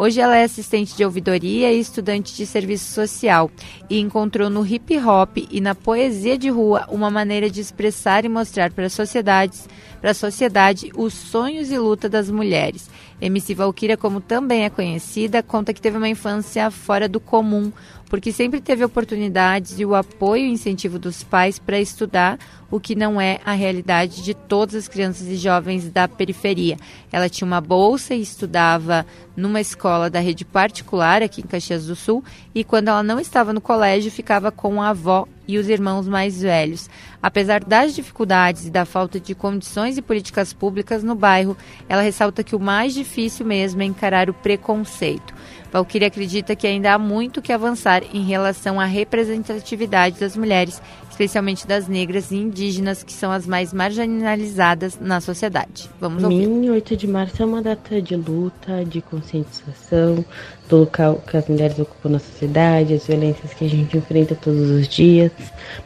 Hoje 0.00 0.20
ela 0.20 0.36
é 0.36 0.44
assistente 0.44 0.96
de 0.96 1.04
ouvidoria 1.04 1.72
e 1.72 1.80
estudante 1.80 2.32
de 2.36 2.46
serviço 2.46 2.92
social 2.92 3.50
e 3.90 3.98
encontrou 3.98 4.48
no 4.48 4.64
hip 4.64 4.96
hop 4.96 5.38
e 5.50 5.60
na 5.60 5.74
poesia 5.74 6.38
de 6.38 6.48
rua 6.48 6.86
uma 6.88 7.10
maneira 7.10 7.50
de 7.50 7.60
expressar 7.60 8.24
e 8.24 8.28
mostrar 8.28 8.70
para 8.70 8.86
a 8.86 8.90
sociedade, 8.90 9.58
para 10.00 10.12
a 10.12 10.14
sociedade 10.14 10.92
os 10.96 11.12
sonhos 11.12 11.72
e 11.72 11.78
luta 11.78 12.08
das 12.08 12.30
mulheres. 12.30 12.88
MC 13.20 13.54
Valkyria, 13.54 13.96
como 13.96 14.20
também 14.20 14.64
é 14.64 14.70
conhecida, 14.70 15.42
conta 15.42 15.74
que 15.74 15.80
teve 15.80 15.96
uma 15.96 16.08
infância 16.08 16.70
fora 16.70 17.08
do 17.08 17.18
comum, 17.18 17.72
porque 18.08 18.32
sempre 18.32 18.60
teve 18.60 18.84
oportunidades 18.84 19.78
e 19.78 19.84
o 19.84 19.94
apoio 19.94 20.46
e 20.46 20.52
incentivo 20.52 20.98
dos 20.98 21.22
pais 21.22 21.58
para 21.58 21.80
estudar, 21.80 22.38
o 22.70 22.78
que 22.78 22.94
não 22.94 23.20
é 23.20 23.40
a 23.44 23.52
realidade 23.52 24.22
de 24.22 24.34
todas 24.34 24.74
as 24.74 24.88
crianças 24.88 25.26
e 25.26 25.36
jovens 25.36 25.90
da 25.90 26.06
periferia. 26.06 26.76
Ela 27.10 27.28
tinha 27.28 27.46
uma 27.46 27.60
bolsa 27.60 28.14
e 28.14 28.22
estudava 28.22 29.04
numa 29.36 29.60
escola 29.60 30.08
da 30.08 30.20
rede 30.20 30.44
particular 30.44 31.22
aqui 31.22 31.40
em 31.40 31.46
Caxias 31.46 31.86
do 31.86 31.96
Sul, 31.96 32.22
e 32.54 32.62
quando 32.62 32.88
ela 32.88 33.02
não 33.02 33.18
estava 33.18 33.52
no 33.52 33.60
colégio, 33.60 34.10
ficava 34.10 34.52
com 34.52 34.80
a 34.80 34.90
avó 34.90 35.26
e 35.48 35.56
os 35.56 35.68
irmãos 35.68 36.06
mais 36.06 36.42
velhos. 36.42 36.90
Apesar 37.22 37.64
das 37.64 37.94
dificuldades 37.94 38.66
e 38.66 38.70
da 38.70 38.84
falta 38.84 39.18
de 39.18 39.34
condições 39.34 39.96
e 39.96 40.02
políticas 40.02 40.52
públicas 40.52 41.02
no 41.02 41.14
bairro, 41.14 41.56
ela 41.88 42.02
ressalta 42.02 42.44
que 42.44 42.54
o 42.54 42.60
mais 42.60 42.92
difícil 42.92 43.46
mesmo 43.46 43.80
é 43.80 43.86
encarar 43.86 44.28
o 44.28 44.34
preconceito. 44.34 45.34
Valkyrie 45.72 46.06
acredita 46.06 46.56
que 46.56 46.66
ainda 46.66 46.94
há 46.94 46.98
muito 46.98 47.42
que 47.42 47.52
avançar 47.52 48.02
em 48.12 48.24
relação 48.24 48.80
à 48.80 48.84
representatividade 48.84 50.18
das 50.18 50.36
mulheres, 50.36 50.80
especialmente 51.10 51.66
das 51.66 51.88
negras 51.88 52.30
e 52.30 52.36
indígenas, 52.36 53.02
que 53.02 53.12
são 53.12 53.30
as 53.30 53.46
mais 53.46 53.72
marginalizadas 53.72 54.98
na 55.00 55.20
sociedade. 55.20 55.90
Vamos 56.00 56.22
ouvir. 56.22 56.46
Mim, 56.46 56.70
8 56.70 56.96
de 56.96 57.06
março 57.06 57.42
é 57.42 57.46
uma 57.46 57.60
data 57.60 58.00
de 58.00 58.16
luta, 58.16 58.84
de 58.84 59.02
conscientização 59.02 60.24
do 60.68 60.78
local 60.78 61.22
que 61.26 61.36
as 61.36 61.48
mulheres 61.48 61.78
ocupam 61.78 62.10
na 62.10 62.18
sociedade, 62.18 62.94
as 62.94 63.06
violências 63.06 63.52
que 63.54 63.64
a 63.64 63.68
gente 63.68 63.96
enfrenta 63.96 64.34
todos 64.34 64.70
os 64.70 64.86
dias, 64.88 65.32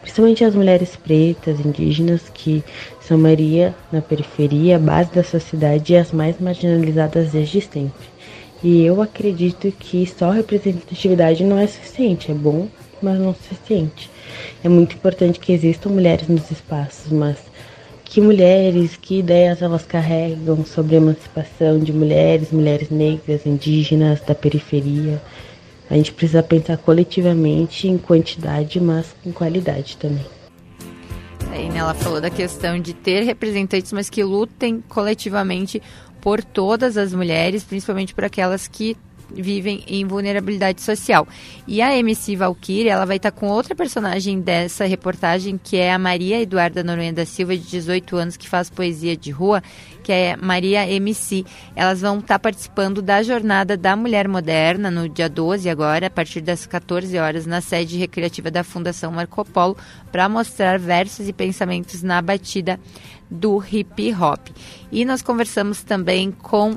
principalmente 0.01 0.45
as 0.45 0.55
mulheres 0.55 0.97
pretas, 0.97 1.59
indígenas, 1.61 2.28
que 2.33 2.62
são 3.01 3.18
maioria 3.18 3.74
na 3.91 4.01
periferia, 4.01 4.78
base 4.78 5.12
da 5.12 5.24
sociedade 5.24 5.93
e 5.93 5.97
as 5.97 6.12
mais 6.12 6.39
marginalizadas 6.41 7.30
desde 7.30 7.61
sempre. 7.61 8.11
E 8.62 8.84
eu 8.84 9.02
acredito 9.02 9.72
que 9.72 10.06
só 10.06 10.30
representatividade 10.30 11.42
não 11.42 11.58
é 11.58 11.66
suficiente, 11.66 12.30
é 12.30 12.34
bom, 12.34 12.68
mas 13.02 13.18
não 13.18 13.30
é 13.30 13.34
suficiente. 13.34 14.08
É 14.62 14.68
muito 14.68 14.94
importante 14.94 15.40
que 15.40 15.52
existam 15.52 15.90
mulheres 15.90 16.28
nos 16.28 16.50
espaços, 16.50 17.10
mas 17.10 17.38
que 18.04 18.20
mulheres, 18.20 18.96
que 18.96 19.18
ideias 19.18 19.62
elas 19.62 19.84
carregam 19.84 20.64
sobre 20.64 20.94
a 20.94 20.98
emancipação 20.98 21.78
de 21.78 21.92
mulheres, 21.92 22.52
mulheres 22.52 22.90
negras, 22.90 23.46
indígenas, 23.46 24.20
da 24.20 24.34
periferia. 24.34 25.20
A 25.90 25.94
gente 25.94 26.12
precisa 26.12 26.42
pensar 26.42 26.76
coletivamente 26.76 27.88
em 27.88 27.98
quantidade, 27.98 28.78
mas 28.80 29.14
com 29.24 29.32
qualidade 29.32 29.96
também. 29.96 30.26
Aí, 31.50 31.68
né, 31.68 31.78
ela 31.78 31.94
falou 31.94 32.20
da 32.20 32.30
questão 32.30 32.78
de 32.78 32.94
ter 32.94 33.24
representantes, 33.24 33.92
mas 33.92 34.08
que 34.08 34.22
lutem 34.22 34.82
coletivamente 34.88 35.82
por 36.22 36.42
todas 36.42 36.96
as 36.96 37.12
mulheres, 37.12 37.64
principalmente 37.64 38.14
por 38.14 38.24
aquelas 38.24 38.66
que 38.68 38.96
vivem 39.34 39.82
em 39.86 40.06
vulnerabilidade 40.06 40.82
social. 40.82 41.26
E 41.66 41.80
a 41.80 41.96
MC 41.96 42.36
Valkyrie, 42.36 42.88
ela 42.88 43.04
vai 43.04 43.16
estar 43.16 43.30
com 43.30 43.48
outra 43.48 43.74
personagem 43.74 44.40
dessa 44.40 44.84
reportagem, 44.84 45.58
que 45.62 45.76
é 45.76 45.92
a 45.92 45.98
Maria 45.98 46.40
Eduarda 46.40 46.84
Noronha 46.84 47.12
da 47.12 47.24
Silva, 47.24 47.56
de 47.56 47.62
18 47.62 48.16
anos, 48.16 48.36
que 48.36 48.48
faz 48.48 48.70
poesia 48.70 49.16
de 49.16 49.30
rua, 49.30 49.62
que 50.02 50.12
é 50.12 50.36
Maria 50.36 50.88
MC. 50.88 51.44
Elas 51.74 52.00
vão 52.00 52.18
estar 52.18 52.38
participando 52.38 53.00
da 53.00 53.22
Jornada 53.22 53.76
da 53.76 53.96
Mulher 53.96 54.28
Moderna, 54.28 54.90
no 54.90 55.08
dia 55.08 55.28
12 55.28 55.68
agora, 55.68 56.06
a 56.06 56.10
partir 56.10 56.40
das 56.40 56.66
14 56.66 57.16
horas, 57.18 57.46
na 57.46 57.60
sede 57.60 57.96
recreativa 57.96 58.50
da 58.50 58.62
Fundação 58.62 59.10
Marco 59.12 59.44
Polo, 59.44 59.76
para 60.10 60.28
mostrar 60.28 60.78
versos 60.78 61.28
e 61.28 61.32
pensamentos 61.32 62.02
na 62.02 62.20
batida 62.20 62.78
do 63.33 63.64
hip 63.64 64.12
hop. 64.14 64.49
E 64.91 65.05
nós 65.05 65.22
conversamos 65.22 65.83
também 65.83 66.30
com 66.30 66.76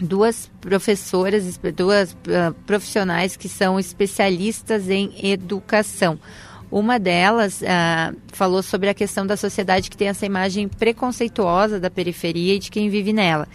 duas 0.00 0.50
professoras, 0.60 1.58
duas 1.76 2.12
uh, 2.12 2.52
profissionais 2.66 3.36
que 3.36 3.48
são 3.48 3.78
especialistas 3.78 4.90
em 4.90 5.12
educação. 5.22 6.18
Uma 6.70 6.98
delas 6.98 7.62
uh, 7.62 8.16
falou 8.32 8.62
sobre 8.62 8.88
a 8.88 8.94
questão 8.94 9.24
da 9.24 9.36
sociedade 9.36 9.88
que 9.88 9.96
tem 9.96 10.08
essa 10.08 10.26
imagem 10.26 10.66
preconceituosa 10.66 11.78
da 11.78 11.88
periferia 11.88 12.56
e 12.56 12.58
de 12.58 12.70
quem 12.70 12.88
vive 12.88 13.12
nela. 13.12 13.46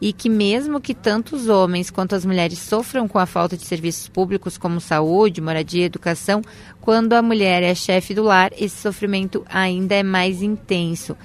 e 0.00 0.12
que 0.12 0.28
mesmo 0.28 0.80
que 0.80 0.94
tanto 0.94 1.36
os 1.36 1.48
homens 1.48 1.88
quanto 1.88 2.16
as 2.16 2.24
mulheres 2.24 2.58
sofram 2.58 3.06
com 3.06 3.20
a 3.20 3.26
falta 3.26 3.56
de 3.56 3.64
serviços 3.64 4.08
públicos 4.08 4.58
como 4.58 4.80
saúde, 4.80 5.40
moradia, 5.40 5.84
educação, 5.84 6.42
quando 6.80 7.12
a 7.12 7.22
mulher 7.22 7.62
é 7.62 7.72
chefe 7.72 8.12
do 8.12 8.24
lar, 8.24 8.50
esse 8.58 8.76
sofrimento 8.82 9.44
ainda 9.48 9.94
é 9.94 10.02
mais 10.02 10.42
intenso. 10.42 11.16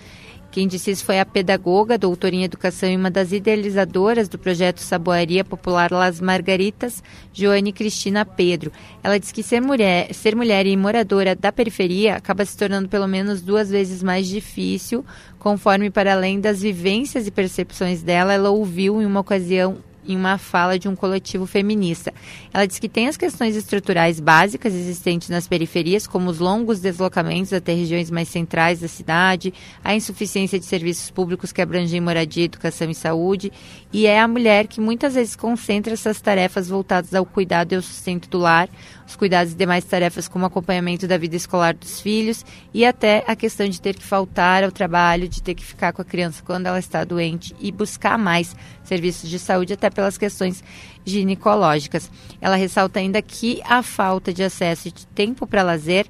Quem 0.58 0.68
disse 0.68 0.90
isso 0.90 1.06
foi 1.06 1.20
a 1.20 1.24
pedagoga, 1.24 2.00
doutora 2.00 2.34
em 2.34 2.44
educação 2.44 2.90
e 2.90 2.96
uma 2.96 3.12
das 3.12 3.32
idealizadoras 3.32 4.28
do 4.28 4.40
projeto 4.40 4.80
Saboaria 4.80 5.46
Popular 5.46 5.92
Las 5.92 6.20
Margaritas, 6.20 7.04
Joane 7.32 7.72
Cristina 7.72 8.26
Pedro. 8.26 8.72
Ela 9.04 9.20
diz 9.20 9.32
que 9.32 9.44
ser 9.44 9.62
mulher, 9.62 10.12
ser 10.16 10.36
mulher 10.36 10.66
e 10.66 10.76
moradora 10.76 11.36
da 11.36 11.52
periferia 11.52 12.16
acaba 12.16 12.44
se 12.44 12.58
tornando 12.58 12.90
pelo 12.90 13.08
menos 13.08 13.40
duas 13.40 13.70
vezes 13.70 14.02
mais 14.02 14.28
difícil, 14.28 15.06
conforme 15.38 15.92
para 15.92 16.14
além 16.14 16.40
das 16.40 16.60
vivências 16.60 17.28
e 17.28 17.32
percepções 17.32 18.02
dela, 18.02 18.34
ela 18.34 18.50
ouviu 18.50 19.00
em 19.00 19.06
uma 19.06 19.20
ocasião 19.20 19.78
em 20.08 20.16
uma 20.16 20.38
fala 20.38 20.80
de 20.80 20.88
um 20.88 20.96
coletivo 20.96 21.46
feminista. 21.46 22.14
Ela 22.54 22.66
diz 22.66 22.80
que 22.80 22.90
tem 22.90 23.08
as 23.08 23.18
questões 23.18 23.56
estruturais 23.56 24.20
básicas 24.20 24.74
existentes 24.74 25.30
nas 25.30 25.48
periferias, 25.48 26.08
como 26.08 26.30
os 26.30 26.40
longos 26.40 26.80
deslocamentos 26.80 27.54
até 27.54 27.74
regiões 27.74 28.10
mais 28.10 28.28
centrais 28.30 28.80
da 28.80 28.88
cidade, 28.88 29.54
a 29.84 29.96
insuficiência 29.96 30.60
de 30.60 30.66
serviços 30.66 31.12
públicos 31.12 31.52
que 31.52 31.62
abrangem 31.62 32.00
moradia, 32.00 32.46
educação 32.46 32.90
e 32.90 32.96
saúde, 32.96 33.52
e 33.92 34.06
é 34.06 34.20
a 34.20 34.28
mulher 34.28 34.68
que 34.68 34.80
muitas 34.80 35.14
vezes 35.14 35.36
concentra 35.36 35.94
essas 35.94 36.22
tarefas 36.22 36.70
voltadas 36.70 37.14
ao 37.14 37.26
cuidado 37.26 37.74
e 37.74 37.76
ao 37.76 37.82
sustento 37.82 38.30
do 38.30 38.38
lar, 38.38 38.70
os 39.08 39.16
cuidados 39.16 39.54
e 39.54 39.56
demais 39.56 39.86
tarefas 39.86 40.28
como 40.28 40.46
acompanhamento 40.46 41.08
da 41.08 41.18
vida 41.18 41.36
escolar 41.36 41.74
dos 41.74 42.02
filhos 42.02 42.46
e 42.74 42.86
até 42.86 43.24
a 43.26 43.36
questão 43.36 43.68
de 43.68 43.80
ter 43.80 43.96
que 43.96 44.04
faltar 44.04 44.66
ao 44.66 44.72
trabalho, 44.72 45.30
de 45.30 45.42
ter 45.42 45.56
que 45.56 45.64
ficar 45.64 45.94
com 45.94 46.02
a 46.02 46.06
criança 46.06 46.44
quando 46.46 46.66
ela 46.66 46.78
está 46.78 47.06
doente 47.06 47.56
e 47.60 47.72
buscar 47.72 48.18
mais 48.18 48.54
serviços 48.84 49.30
de 49.30 49.40
saúde, 49.40 49.74
até 49.74 49.90
pelas 49.90 50.18
questões 50.18 50.62
ginecológicas. 51.06 52.12
Ela 52.42 52.58
ressalta 52.58 53.00
ainda 53.00 53.22
que 53.22 53.62
a 53.64 53.82
falta 53.82 54.34
de 54.34 54.44
acesso 54.44 54.92
de 54.92 55.08
tempo 55.08 55.48
para 55.48 55.64
lazer 55.64 56.06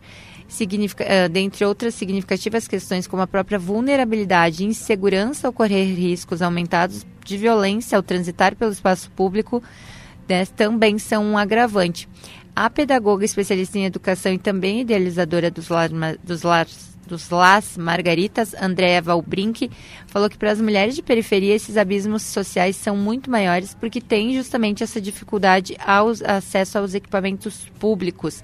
significa, 0.47 1.03
uh, 1.03 1.29
dentre 1.29 1.65
outras 1.65 1.93
significativas 1.93 2.67
questões 2.67 3.05
como 3.05 3.21
a 3.21 3.27
própria 3.27 3.59
vulnerabilidade 3.59 4.63
e 4.63 4.67
insegurança 4.67 5.47
ao 5.47 5.53
correr 5.53 5.83
riscos 5.93 6.41
aumentados 6.41 7.05
de 7.23 7.37
violência 7.37 7.95
ao 7.95 8.01
transitar 8.01 8.55
pelo 8.55 8.71
espaço 8.71 9.11
público, 9.11 9.61
né, 10.27 10.45
também 10.45 10.97
são 10.97 11.23
um 11.23 11.37
agravante. 11.37 12.07
A 12.59 12.71
pedagoga 12.71 13.23
especialista 13.23 13.77
em 13.77 13.85
educação 13.85 14.33
e 14.33 14.39
também 14.39 14.81
idealizadora 14.81 15.51
dos, 15.51 15.69
lar, 15.69 15.89
dos, 16.23 16.41
dos 17.05 17.29
Las 17.29 17.77
Margaritas, 17.77 18.55
Andréa 18.59 18.99
Valbrink, 18.99 19.69
falou 20.07 20.27
que 20.27 20.39
para 20.39 20.53
as 20.53 20.59
mulheres 20.59 20.95
de 20.95 21.03
periferia 21.03 21.53
esses 21.53 21.77
abismos 21.77 22.23
sociais 22.23 22.75
são 22.75 22.97
muito 22.97 23.29
maiores 23.29 23.75
porque 23.75 24.01
tem 24.01 24.33
justamente 24.33 24.81
essa 24.81 24.99
dificuldade 24.99 25.77
ao 25.85 26.07
acesso 26.25 26.79
aos 26.79 26.95
equipamentos 26.95 27.69
públicos. 27.77 28.41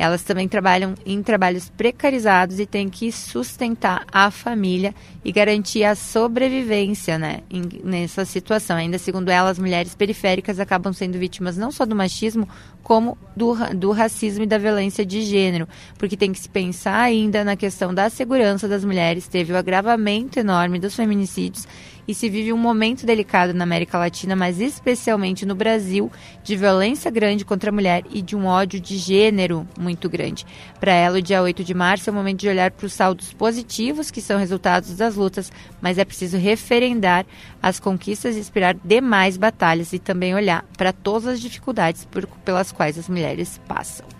Elas 0.00 0.22
também 0.22 0.48
trabalham 0.48 0.94
em 1.04 1.22
trabalhos 1.22 1.68
precarizados 1.68 2.58
e 2.58 2.64
têm 2.64 2.88
que 2.88 3.12
sustentar 3.12 4.06
a 4.10 4.30
família 4.30 4.94
e 5.22 5.30
garantir 5.30 5.84
a 5.84 5.94
sobrevivência 5.94 7.18
né, 7.18 7.40
em, 7.50 7.68
nessa 7.84 8.24
situação. 8.24 8.78
Ainda 8.78 8.96
segundo 8.96 9.28
elas, 9.28 9.58
mulheres 9.58 9.94
periféricas 9.94 10.58
acabam 10.58 10.90
sendo 10.94 11.18
vítimas 11.18 11.58
não 11.58 11.70
só 11.70 11.84
do 11.84 11.94
machismo, 11.94 12.48
como 12.82 13.18
do, 13.36 13.54
do 13.76 13.90
racismo 13.92 14.44
e 14.44 14.46
da 14.46 14.56
violência 14.56 15.04
de 15.04 15.20
gênero, 15.20 15.68
porque 15.98 16.16
tem 16.16 16.32
que 16.32 16.40
se 16.40 16.48
pensar 16.48 16.98
ainda 16.98 17.44
na 17.44 17.54
questão 17.54 17.92
da 17.92 18.08
segurança 18.08 18.66
das 18.66 18.82
mulheres. 18.82 19.28
Teve 19.28 19.52
o 19.52 19.56
agravamento 19.58 20.38
enorme 20.38 20.78
dos 20.78 20.96
feminicídios 20.96 21.68
e 22.06 22.14
se 22.14 22.28
vive 22.28 22.52
um 22.52 22.56
momento 22.56 23.06
delicado 23.06 23.52
na 23.54 23.64
América 23.64 23.98
Latina, 23.98 24.34
mas 24.36 24.60
especialmente 24.60 25.46
no 25.46 25.54
Brasil, 25.54 26.10
de 26.42 26.56
violência 26.56 27.10
grande 27.10 27.44
contra 27.44 27.70
a 27.70 27.72
mulher 27.72 28.04
e 28.10 28.22
de 28.22 28.36
um 28.36 28.46
ódio 28.46 28.80
de 28.80 28.96
gênero 28.96 29.66
muito 29.78 30.08
grande. 30.08 30.46
Para 30.78 30.92
ela, 30.92 31.18
o 31.18 31.22
dia 31.22 31.42
8 31.42 31.64
de 31.64 31.74
março 31.74 32.08
é 32.08 32.12
o 32.12 32.16
momento 32.16 32.40
de 32.40 32.48
olhar 32.48 32.70
para 32.70 32.86
os 32.86 32.92
saldos 32.92 33.32
positivos 33.32 34.10
que 34.10 34.20
são 34.20 34.38
resultados 34.38 34.96
das 34.96 35.16
lutas, 35.16 35.52
mas 35.80 35.98
é 35.98 36.04
preciso 36.04 36.36
referendar 36.36 37.24
as 37.62 37.80
conquistas 37.80 38.36
e 38.36 38.40
esperar 38.40 38.76
demais 38.84 39.36
batalhas 39.36 39.92
e 39.92 39.98
também 39.98 40.34
olhar 40.34 40.64
para 40.76 40.92
todas 40.92 41.26
as 41.26 41.40
dificuldades 41.40 42.04
por, 42.04 42.26
pelas 42.44 42.72
quais 42.72 42.98
as 42.98 43.08
mulheres 43.08 43.60
passam 43.66 44.19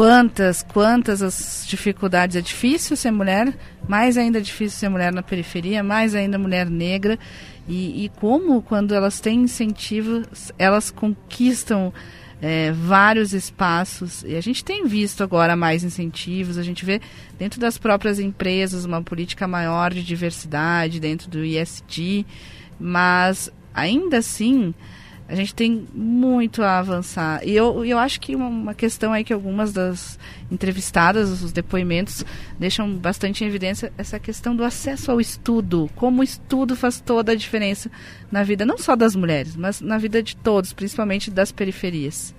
quantas, 0.00 0.62
quantas 0.62 1.20
as 1.20 1.62
dificuldades. 1.68 2.34
É 2.34 2.40
difícil 2.40 2.96
ser 2.96 3.10
mulher, 3.10 3.54
mais 3.86 4.16
ainda 4.16 4.40
difícil 4.40 4.78
ser 4.78 4.88
mulher 4.88 5.12
na 5.12 5.22
periferia, 5.22 5.82
mais 5.82 6.14
ainda 6.14 6.38
mulher 6.38 6.70
negra. 6.70 7.18
E, 7.68 8.06
e 8.06 8.08
como, 8.08 8.62
quando 8.62 8.94
elas 8.94 9.20
têm 9.20 9.42
incentivos, 9.42 10.52
elas 10.58 10.90
conquistam 10.90 11.92
é, 12.40 12.72
vários 12.72 13.34
espaços. 13.34 14.24
E 14.24 14.36
a 14.36 14.40
gente 14.40 14.64
tem 14.64 14.86
visto 14.86 15.22
agora 15.22 15.54
mais 15.54 15.84
incentivos, 15.84 16.56
a 16.56 16.62
gente 16.62 16.82
vê 16.82 16.98
dentro 17.38 17.60
das 17.60 17.76
próprias 17.76 18.18
empresas 18.18 18.86
uma 18.86 19.02
política 19.02 19.46
maior 19.46 19.92
de 19.92 20.02
diversidade, 20.02 20.98
dentro 20.98 21.28
do 21.28 21.44
IST, 21.44 22.24
mas 22.80 23.52
ainda 23.74 24.16
assim 24.16 24.74
a 25.30 25.34
gente 25.36 25.54
tem 25.54 25.86
muito 25.94 26.60
a 26.60 26.80
avançar. 26.80 27.46
E 27.46 27.54
eu, 27.54 27.84
eu 27.84 27.96
acho 27.98 28.20
que 28.20 28.34
uma 28.34 28.74
questão 28.74 29.12
aí 29.12 29.22
que 29.22 29.32
algumas 29.32 29.72
das 29.72 30.18
entrevistadas, 30.50 31.40
os 31.40 31.52
depoimentos, 31.52 32.24
deixam 32.58 32.92
bastante 32.96 33.44
em 33.44 33.46
evidência 33.46 33.92
essa 33.96 34.18
questão 34.18 34.56
do 34.56 34.64
acesso 34.64 35.08
ao 35.08 35.20
estudo. 35.20 35.88
Como 35.94 36.20
o 36.20 36.24
estudo 36.24 36.74
faz 36.74 37.00
toda 37.00 37.30
a 37.30 37.36
diferença 37.36 37.88
na 38.28 38.42
vida, 38.42 38.66
não 38.66 38.76
só 38.76 38.96
das 38.96 39.14
mulheres, 39.14 39.54
mas 39.54 39.80
na 39.80 39.98
vida 39.98 40.20
de 40.20 40.34
todos, 40.34 40.72
principalmente 40.72 41.30
das 41.30 41.52
periferias. 41.52 42.34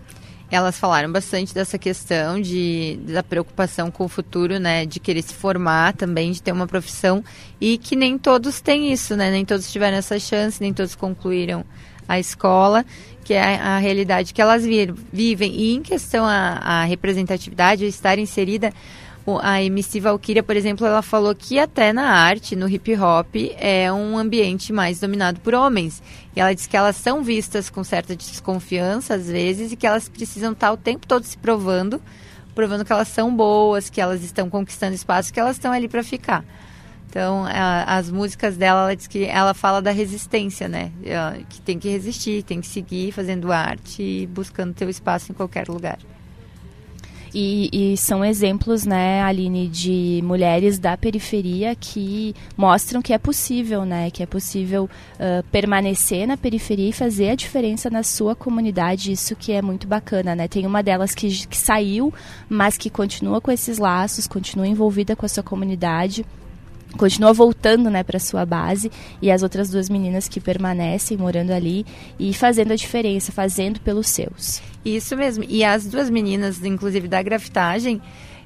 Elas 0.50 0.78
falaram 0.78 1.10
bastante 1.10 1.54
dessa 1.54 1.78
questão 1.78 2.42
de, 2.42 3.00
da 3.08 3.24
preocupação 3.24 3.90
com 3.90 4.04
o 4.04 4.10
futuro, 4.10 4.60
né? 4.60 4.86
De 4.86 5.00
querer 5.00 5.22
se 5.22 5.34
formar 5.34 5.94
também, 5.94 6.34
de 6.34 6.44
ter 6.44 6.52
uma 6.52 6.68
profissão. 6.68 7.24
E 7.62 7.78
que 7.78 7.96
nem 7.96 8.18
todos 8.18 8.60
têm 8.60 8.92
isso, 8.92 9.16
né? 9.16 9.32
Nem 9.32 9.46
todos 9.46 9.72
tiveram 9.72 9.96
essa 9.96 10.20
chance, 10.20 10.60
nem 10.60 10.74
todos 10.74 10.94
concluíram 10.94 11.64
a 12.12 12.20
escola, 12.20 12.86
que 13.24 13.34
é 13.34 13.56
a, 13.56 13.78
realidade 13.78 14.34
que 14.34 14.42
elas 14.42 14.64
vivem. 14.66 15.54
E 15.56 15.74
em 15.74 15.82
questão 15.82 16.26
à, 16.26 16.60
à 16.62 16.84
representatividade, 16.84 17.86
estar 17.86 18.20
inserida, 18.20 18.74
a 19.42 19.62
MC 19.64 20.00
Valkyria, 20.00 20.44
por 20.44 20.56
exemplo, 20.56 20.86
ela 20.86 21.02
falou 21.02 21.34
que 21.34 21.60
até 21.60 21.94
na 21.94 22.10
arte, 22.10 22.56
no 22.56 22.68
hip 22.68 22.94
hop, 22.98 23.36
é 23.58 23.92
um 23.94 24.18
ambiente 24.18 24.74
mais 24.74 25.00
dominado 25.00 25.40
por 25.40 25.54
homens. 25.54 26.02
E 26.36 26.40
ela 26.40 26.54
diz 26.54 26.68
que 26.68 26.76
elas 26.76 26.98
são 26.98 27.24
vistas 27.24 27.70
com 27.70 27.84
certa 27.84 28.16
desconfiança, 28.16 29.14
às 29.14 29.28
vezes, 29.28 29.72
e 29.72 29.76
que 29.76 29.88
elas 29.88 30.10
precisam 30.10 30.52
estar 30.52 30.72
o 30.72 30.78
tempo 30.78 31.08
todo 31.08 31.24
se 31.24 31.38
provando, 31.38 32.02
provando 32.54 32.84
que 32.84 32.92
elas 32.92 33.08
são 33.08 33.34
boas, 33.34 33.90
que 33.90 34.02
elas 34.02 34.24
estão 34.24 34.50
conquistando 34.50 34.96
espaço, 34.96 35.32
que 35.32 35.40
elas 35.40 35.56
estão 35.56 35.72
ali 35.72 35.88
para 35.88 36.04
ficar. 36.04 36.44
Então, 37.12 37.44
as 37.86 38.10
músicas 38.10 38.56
dela, 38.56 38.84
ela 38.84 38.96
diz 38.96 39.06
que 39.06 39.26
ela 39.26 39.54
fala 39.54 39.82
da 39.82 39.92
resistência, 39.92 40.70
né? 40.70 40.94
Que 41.50 41.60
tem 41.60 41.78
que 41.78 41.90
resistir, 41.90 42.42
tem 42.42 42.62
que 42.62 42.68
seguir 42.68 43.12
fazendo 43.12 43.52
arte 43.52 44.02
e 44.02 44.28
buscando 44.28 44.74
teu 44.74 44.90
espaço 44.90 45.30
em 45.30 45.36
qualquer 45.36 45.68
lugar. 45.68 46.00
E, 47.34 47.70
e, 47.94 47.98
são 47.98 48.24
exemplos, 48.24 48.86
né, 48.86 49.22
Aline, 49.24 49.68
de 49.68 50.22
mulheres 50.24 50.78
da 50.78 50.98
periferia 50.98 51.76
que 51.76 52.36
mostram 52.58 53.02
que 53.02 53.14
é 53.14 53.18
possível, 53.18 53.86
né, 53.86 54.12
que 54.12 54.22
é 54.22 54.26
possível 54.26 54.90
uh, 55.16 55.44
permanecer 55.50 56.28
na 56.28 56.36
periferia 56.36 56.90
e 56.90 56.94
fazer 56.94 57.30
a 57.30 57.36
diferença 57.36 57.90
na 57.90 58.04
sua 58.04 58.36
comunidade. 58.36 59.12
Isso 59.12 59.36
que 59.36 59.52
é 59.54 59.62
muito 59.62 59.88
bacana, 59.88 60.36
né? 60.36 60.48
Tem 60.48 60.66
uma 60.66 60.84
delas 60.84 61.16
que, 61.16 61.48
que 61.48 61.58
saiu, 61.58 62.14
mas 62.50 62.78
que 62.78 62.90
continua 62.90 63.40
com 63.40 63.52
esses 63.52 63.78
laços, 63.78 64.28
continua 64.28 64.68
envolvida 64.68 65.16
com 65.16 65.26
a 65.26 65.30
sua 65.30 65.44
comunidade 65.44 66.26
continua 66.98 67.34
voltando 67.34 67.90
né, 67.90 68.04
para 68.04 68.20
sua 68.20 68.46
base 68.46 68.92
e 69.22 69.32
as 69.32 69.44
outras 69.44 69.70
duas 69.70 69.90
meninas 69.90 70.28
que 70.28 70.40
permanecem 70.40 71.18
morando 71.18 71.52
ali 71.52 71.86
e 72.20 72.34
fazendo 72.34 72.74
a 72.74 72.76
diferença, 72.76 73.32
fazendo 73.32 73.80
pelos 73.80 74.08
seus. 74.08 74.62
Isso 74.84 75.16
mesmo. 75.16 75.44
E 75.48 75.64
as 75.64 75.86
duas 75.86 76.10
meninas, 76.10 76.64
inclusive 76.64 77.08
da 77.08 77.22
grafitagem, 77.22 78.02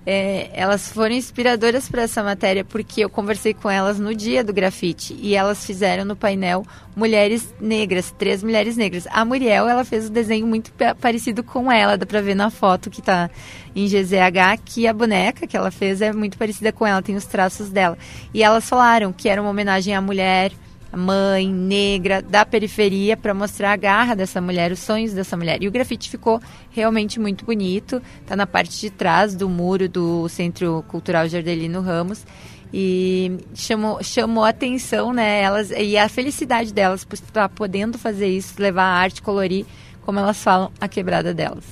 é, 0.06 0.50
elas 0.54 0.92
foram 0.92 1.16
inspiradoras 1.16 1.90
para 1.90 2.04
essa 2.04 2.22
matéria 2.22 2.64
porque 2.64 3.04
eu 3.04 3.10
conversei 3.10 3.54
com 3.54 3.70
elas 3.70 4.00
no 4.00 4.14
dia 4.14 4.44
do 4.44 4.54
grafite 4.54 5.18
e 5.20 5.34
elas 5.34 5.66
fizeram 5.66 6.06
no 6.06 6.16
painel 6.16 6.64
mulheres 6.96 7.54
negras, 7.60 8.14
três 8.18 8.44
mulheres 8.44 8.78
negras. 8.78 9.08
A 9.10 9.26
Muriel, 9.26 9.68
ela 9.68 9.84
fez 9.84 10.06
o 10.06 10.10
um 10.10 10.14
desenho 10.14 10.46
muito 10.46 10.72
parecido 11.02 11.44
com 11.44 11.72
ela, 11.72 11.98
dá 11.98 12.06
para 12.06 12.22
ver 12.22 12.36
na 12.36 12.52
foto 12.52 12.90
que 12.90 13.00
está 13.00 13.30
em 13.76 13.88
GZH, 13.88 14.62
que 14.64 14.88
a 14.88 14.94
boneca 14.94 15.48
que 15.48 15.58
ela 15.58 15.72
fez 15.72 16.02
é 16.02 16.14
muito 16.14 16.38
parecida 16.38 16.72
com 16.72 16.86
ela, 16.86 17.02
tem 17.02 17.16
os 17.16 17.26
traços 17.26 17.70
dela. 17.70 17.98
E 18.34 18.44
elas 18.44 18.70
falaram 18.70 19.12
que 19.12 19.28
era 19.28 19.42
uma 19.42 19.50
homenagem 19.50 19.96
à 19.96 20.00
mulher, 20.00 20.52
mãe 20.96 21.48
negra 21.52 22.22
da 22.22 22.46
periferia 22.46 23.18
para 23.18 23.34
mostrar 23.34 23.74
a 23.74 23.76
garra 23.76 24.16
dessa 24.16 24.40
mulher, 24.40 24.72
os 24.72 24.80
sonhos 24.80 25.14
dessa 25.14 25.36
mulher. 25.36 25.62
E 25.62 25.68
o 25.68 25.72
grafite 25.72 26.10
ficou 26.10 26.40
realmente 26.72 27.20
muito 27.20 27.46
bonito. 27.46 28.02
Tá 28.26 28.36
na 28.36 28.48
parte 28.48 28.80
de 28.80 28.90
trás 28.90 29.36
do 29.36 29.50
muro 29.50 29.90
do 29.90 30.28
Centro 30.30 30.84
Cultural 30.88 31.28
Jardelino 31.28 31.82
Ramos. 31.82 32.26
E 32.74 33.38
chamou, 33.54 34.04
chamou 34.04 34.44
a 34.44 34.50
atenção, 34.50 35.14
né? 35.14 35.42
Elas, 35.42 35.72
e 35.72 35.98
a 35.98 36.10
felicidade 36.10 36.74
delas 36.74 37.06
por 37.06 37.16
estar 37.16 37.48
podendo 37.50 37.98
fazer 37.98 38.28
isso, 38.28 38.62
levar 38.62 38.84
a 38.84 38.98
arte, 38.98 39.22
colorir, 39.22 39.66
como 40.02 40.20
elas 40.20 40.42
falam, 40.42 40.72
a 40.80 40.88
quebrada 40.88 41.34
delas. 41.34 41.64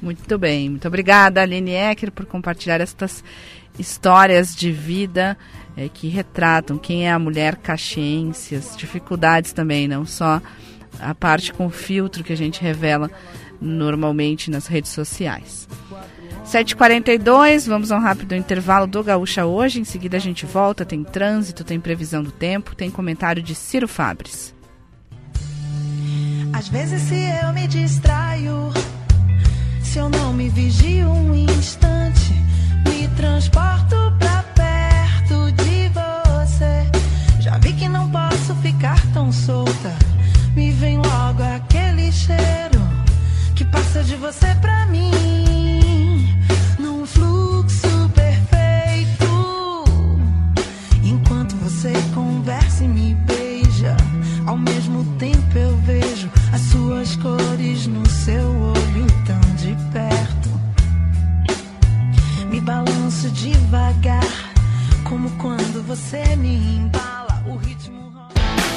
Muito 0.00 0.38
bem, 0.38 0.70
muito 0.70 0.86
obrigada, 0.86 1.42
Aline 1.42 1.72
Ecker, 1.72 2.12
por 2.12 2.26
compartilhar 2.26 2.80
estas 2.80 3.24
histórias 3.78 4.54
de 4.54 4.70
vida 4.70 5.36
é, 5.76 5.88
que 5.88 6.08
retratam 6.08 6.78
quem 6.78 7.06
é 7.06 7.12
a 7.12 7.18
mulher 7.18 7.56
caxiense, 7.56 8.54
as 8.54 8.76
dificuldades 8.76 9.52
também, 9.52 9.86
não 9.86 10.06
só 10.06 10.40
a 10.98 11.14
parte 11.14 11.52
com 11.52 11.68
filtro 11.68 12.24
que 12.24 12.32
a 12.32 12.36
gente 12.36 12.62
revela 12.62 13.10
normalmente 13.60 14.50
nas 14.50 14.66
redes 14.66 14.90
sociais. 14.90 15.68
7h42, 16.46 17.66
vamos 17.66 17.90
a 17.90 17.96
um 17.96 18.00
rápido 18.00 18.34
intervalo 18.34 18.86
do 18.86 19.02
Gaúcha 19.02 19.44
hoje. 19.44 19.80
Em 19.80 19.84
seguida 19.84 20.16
a 20.16 20.20
gente 20.20 20.46
volta. 20.46 20.84
Tem 20.84 21.02
trânsito, 21.02 21.64
tem 21.64 21.80
previsão 21.80 22.22
do 22.22 22.30
tempo, 22.30 22.74
tem 22.74 22.88
comentário 22.90 23.42
de 23.42 23.54
Ciro 23.54 23.88
Fabres. 23.88 24.54
Às 26.52 26.68
vezes, 26.68 27.02
se 27.02 27.16
eu 27.42 27.52
me 27.52 27.66
distraio, 27.66 28.72
se 29.82 29.98
eu 29.98 30.08
não 30.08 30.32
me 30.32 30.48
vigio 30.48 31.10
um 31.10 31.34
instante, 31.34 32.32
me 32.88 33.08
transporto 33.16 33.96
pra 34.18 34.25
ficar 38.86 39.06
tão 39.12 39.32
solta. 39.32 39.96
Me 40.54 40.70
vem 40.70 40.98
logo 40.98 41.42
aquele 41.42 42.12
cheiro 42.12 42.80
que 43.56 43.64
passa 43.64 44.04
de 44.04 44.14
você 44.14 44.54
pra 44.60 44.86
mim. 44.86 45.10
Num 46.78 47.04
fluxo 47.04 48.10
perfeito. 48.14 49.84
Enquanto 51.02 51.56
você 51.56 51.92
conversa 52.14 52.84
e 52.84 52.88
me 52.88 53.14
beija, 53.14 53.96
ao 54.46 54.56
mesmo 54.56 55.04
tempo 55.18 55.58
eu 55.58 55.76
vejo 55.78 56.30
as 56.52 56.60
suas 56.60 57.16
cores 57.16 57.86
no 57.88 58.08
seu 58.08 58.48
olho 58.48 59.06
tão 59.26 59.40
de 59.56 59.76
perto. 59.92 60.50
Me 62.48 62.60
balanço 62.60 63.28
devagar, 63.30 64.52
como 65.02 65.28
quando 65.38 65.84
você 65.84 66.36
me 66.36 66.54
embala. 66.54 67.15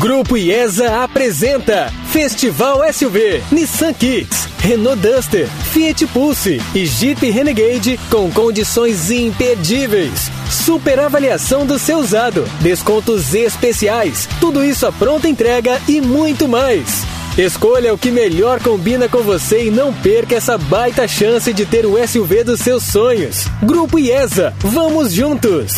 Grupo 0.00 0.34
IESA 0.34 1.04
apresenta 1.04 1.92
Festival 2.10 2.80
SUV, 2.90 3.42
Nissan 3.52 3.92
Kicks, 3.92 4.48
Renault 4.58 4.98
Duster, 4.98 5.46
Fiat 5.74 6.06
Pulse 6.06 6.58
e 6.74 6.86
Jeep 6.86 7.30
Renegade 7.30 8.00
com 8.08 8.30
condições 8.30 9.10
imperdíveis. 9.10 10.30
Super 10.50 11.00
avaliação 11.00 11.66
do 11.66 11.78
seu 11.78 11.98
usado, 11.98 12.48
descontos 12.62 13.34
especiais, 13.34 14.26
tudo 14.40 14.64
isso 14.64 14.86
à 14.86 14.90
pronta 14.90 15.28
entrega 15.28 15.78
e 15.86 16.00
muito 16.00 16.48
mais. 16.48 17.02
Escolha 17.36 17.92
o 17.92 17.98
que 17.98 18.10
melhor 18.10 18.58
combina 18.58 19.06
com 19.06 19.18
você 19.18 19.66
e 19.66 19.70
não 19.70 19.92
perca 19.92 20.34
essa 20.34 20.56
baita 20.56 21.06
chance 21.06 21.52
de 21.52 21.66
ter 21.66 21.84
o 21.84 21.98
SUV 22.08 22.42
dos 22.42 22.60
seus 22.60 22.84
sonhos. 22.84 23.44
Grupo 23.62 23.98
IESA, 23.98 24.54
vamos 24.60 25.12
juntos! 25.12 25.74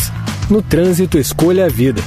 No 0.49 0.61
trânsito, 0.61 1.17
escolha 1.17 1.65
a 1.65 1.69
vida. 1.69 2.01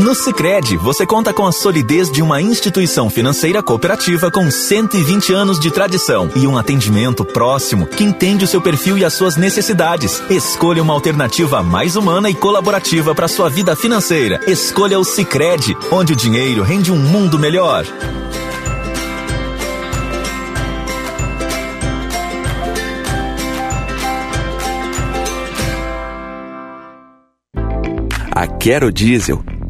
No 0.00 0.14
Sicredi, 0.14 0.78
você 0.78 1.04
conta 1.04 1.30
com 1.30 1.46
a 1.46 1.52
solidez 1.52 2.10
de 2.10 2.22
uma 2.22 2.40
instituição 2.40 3.10
financeira 3.10 3.62
cooperativa 3.62 4.30
com 4.30 4.50
120 4.50 5.34
anos 5.34 5.60
de 5.60 5.70
tradição 5.70 6.30
e 6.34 6.46
um 6.46 6.56
atendimento 6.56 7.22
próximo 7.22 7.86
que 7.86 8.02
entende 8.02 8.42
o 8.42 8.48
seu 8.48 8.62
perfil 8.62 8.96
e 8.96 9.04
as 9.04 9.12
suas 9.12 9.36
necessidades. 9.36 10.22
Escolha 10.30 10.82
uma 10.82 10.94
alternativa 10.94 11.62
mais 11.62 11.96
humana 11.96 12.30
e 12.30 12.34
colaborativa 12.34 13.14
para 13.14 13.28
sua 13.28 13.50
vida 13.50 13.76
financeira. 13.76 14.40
Escolha 14.46 14.98
o 14.98 15.04
Sicredi, 15.04 15.76
onde 15.92 16.14
o 16.14 16.16
dinheiro 16.16 16.62
rende 16.62 16.90
um 16.90 16.96
mundo 16.96 17.38
melhor. 17.38 17.84
A 28.34 28.46
Quero 28.46 28.90
Diesel 28.90 29.44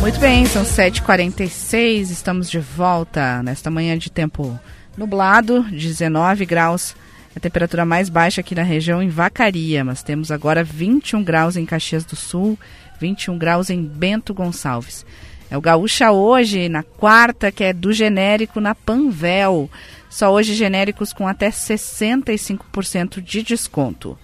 Muito 0.00 0.18
bem, 0.18 0.46
são 0.46 0.64
7h46, 0.64 2.10
estamos 2.10 2.50
de 2.50 2.58
volta 2.58 3.42
nesta 3.42 3.70
manhã 3.70 3.98
de 3.98 4.10
tempo 4.10 4.58
nublado, 4.96 5.62
19 5.64 6.46
graus, 6.46 6.96
a 7.36 7.38
temperatura 7.38 7.84
mais 7.84 8.08
baixa 8.08 8.40
aqui 8.40 8.54
na 8.54 8.62
região 8.62 9.02
em 9.02 9.10
Vacaria, 9.10 9.84
mas 9.84 10.02
temos 10.02 10.32
agora 10.32 10.64
21 10.64 11.22
graus 11.22 11.54
em 11.54 11.66
Caxias 11.66 12.04
do 12.06 12.16
Sul, 12.16 12.58
21 12.98 13.36
graus 13.36 13.68
em 13.68 13.84
Bento 13.84 14.32
Gonçalves. 14.32 15.04
É 15.50 15.58
o 15.58 15.60
Gaúcha 15.60 16.10
hoje, 16.12 16.68
na 16.68 16.82
quarta, 16.82 17.52
que 17.52 17.64
é 17.64 17.72
do 17.72 17.92
genérico 17.92 18.58
na 18.60 18.74
Panvel. 18.74 19.68
Só 20.08 20.32
hoje 20.32 20.54
genéricos 20.54 21.12
com 21.12 21.26
até 21.28 21.50
65% 21.50 23.20
de 23.20 23.42
desconto. 23.42 24.16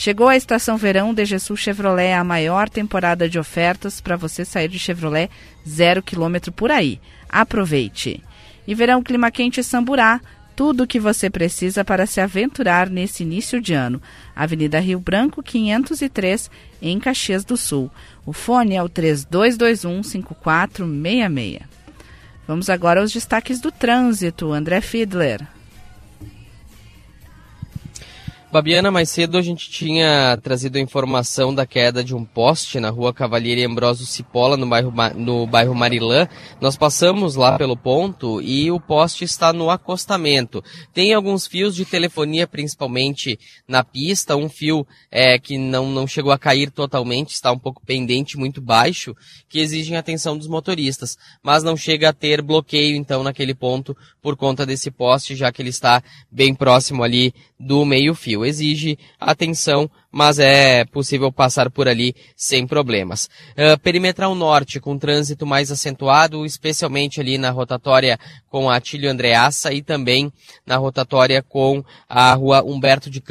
Chegou 0.00 0.28
a 0.28 0.34
estação 0.34 0.76
verão 0.78 1.12
DGSul 1.12 1.58
Chevrolet, 1.58 2.14
a 2.14 2.24
maior 2.24 2.70
temporada 2.70 3.28
de 3.28 3.38
ofertas 3.38 4.00
para 4.00 4.16
você 4.16 4.46
sair 4.46 4.66
de 4.66 4.78
Chevrolet 4.78 5.28
zero 5.68 6.02
quilômetro 6.02 6.50
por 6.50 6.70
aí. 6.70 6.98
Aproveite! 7.28 8.24
E 8.66 8.74
verão 8.74 9.02
clima 9.02 9.30
quente 9.30 9.62
Samburá, 9.62 10.18
tudo 10.56 10.84
o 10.84 10.86
que 10.86 10.98
você 10.98 11.28
precisa 11.28 11.84
para 11.84 12.06
se 12.06 12.18
aventurar 12.18 12.88
nesse 12.88 13.24
início 13.24 13.60
de 13.60 13.74
ano. 13.74 14.00
Avenida 14.34 14.80
Rio 14.80 15.00
Branco, 15.00 15.42
503, 15.42 16.50
em 16.80 16.98
Caxias 16.98 17.44
do 17.44 17.58
Sul. 17.58 17.90
O 18.24 18.32
fone 18.32 18.76
é 18.76 18.82
o 18.82 18.88
3221-5466. 18.88 21.60
Vamos 22.48 22.70
agora 22.70 23.02
aos 23.02 23.12
destaques 23.12 23.60
do 23.60 23.70
trânsito. 23.70 24.50
André 24.50 24.80
Fiedler. 24.80 25.46
Babiana, 28.52 28.90
mais 28.90 29.08
cedo 29.08 29.38
a 29.38 29.42
gente 29.42 29.70
tinha 29.70 30.36
trazido 30.42 30.76
a 30.76 30.80
informação 30.80 31.54
da 31.54 31.64
queda 31.64 32.02
de 32.02 32.16
um 32.16 32.24
poste 32.24 32.80
na 32.80 32.90
rua 32.90 33.14
Cavalheiro 33.14 33.70
Ambroso 33.70 34.04
Cipolla, 34.04 34.56
no 34.56 34.66
bairro, 34.66 34.92
no 35.14 35.46
bairro 35.46 35.72
Marilã. 35.72 36.26
Nós 36.60 36.76
passamos 36.76 37.36
lá 37.36 37.56
pelo 37.56 37.76
ponto 37.76 38.42
e 38.42 38.68
o 38.68 38.80
poste 38.80 39.22
está 39.22 39.52
no 39.52 39.70
acostamento. 39.70 40.64
Tem 40.92 41.14
alguns 41.14 41.46
fios 41.46 41.76
de 41.76 41.84
telefonia, 41.84 42.44
principalmente 42.44 43.38
na 43.68 43.84
pista, 43.84 44.34
um 44.34 44.48
fio 44.48 44.84
é, 45.12 45.38
que 45.38 45.56
não, 45.56 45.88
não 45.88 46.04
chegou 46.04 46.32
a 46.32 46.38
cair 46.38 46.72
totalmente, 46.72 47.34
está 47.34 47.52
um 47.52 47.58
pouco 47.58 47.80
pendente, 47.86 48.36
muito 48.36 48.60
baixo, 48.60 49.14
que 49.48 49.60
exigem 49.60 49.96
atenção 49.96 50.36
dos 50.36 50.48
motoristas. 50.48 51.16
Mas 51.40 51.62
não 51.62 51.76
chega 51.76 52.08
a 52.08 52.12
ter 52.12 52.42
bloqueio, 52.42 52.96
então, 52.96 53.22
naquele 53.22 53.54
ponto, 53.54 53.96
por 54.20 54.36
conta 54.36 54.66
desse 54.66 54.90
poste, 54.90 55.36
já 55.36 55.52
que 55.52 55.62
ele 55.62 55.70
está 55.70 56.02
bem 56.28 56.52
próximo 56.52 57.04
ali 57.04 57.32
do 57.56 57.84
meio-fio. 57.84 58.39
Exige 58.44 58.98
atenção, 59.18 59.90
mas 60.10 60.38
é 60.38 60.84
possível 60.84 61.30
passar 61.32 61.70
por 61.70 61.88
ali 61.88 62.14
sem 62.36 62.66
problemas. 62.66 63.28
Uh, 63.52 63.78
perimetral 63.80 64.34
Norte, 64.34 64.80
com 64.80 64.98
trânsito 64.98 65.46
mais 65.46 65.70
acentuado, 65.70 66.44
especialmente 66.44 67.20
ali 67.20 67.38
na 67.38 67.50
rotatória 67.50 68.18
com 68.48 68.68
a 68.68 68.76
Atílio 68.76 69.10
Andreassa 69.10 69.72
e 69.72 69.82
também 69.82 70.32
na 70.66 70.76
rotatória 70.76 71.42
com 71.42 71.84
a 72.08 72.32
rua 72.34 72.62
Humberto 72.62 73.08
de 73.10 73.22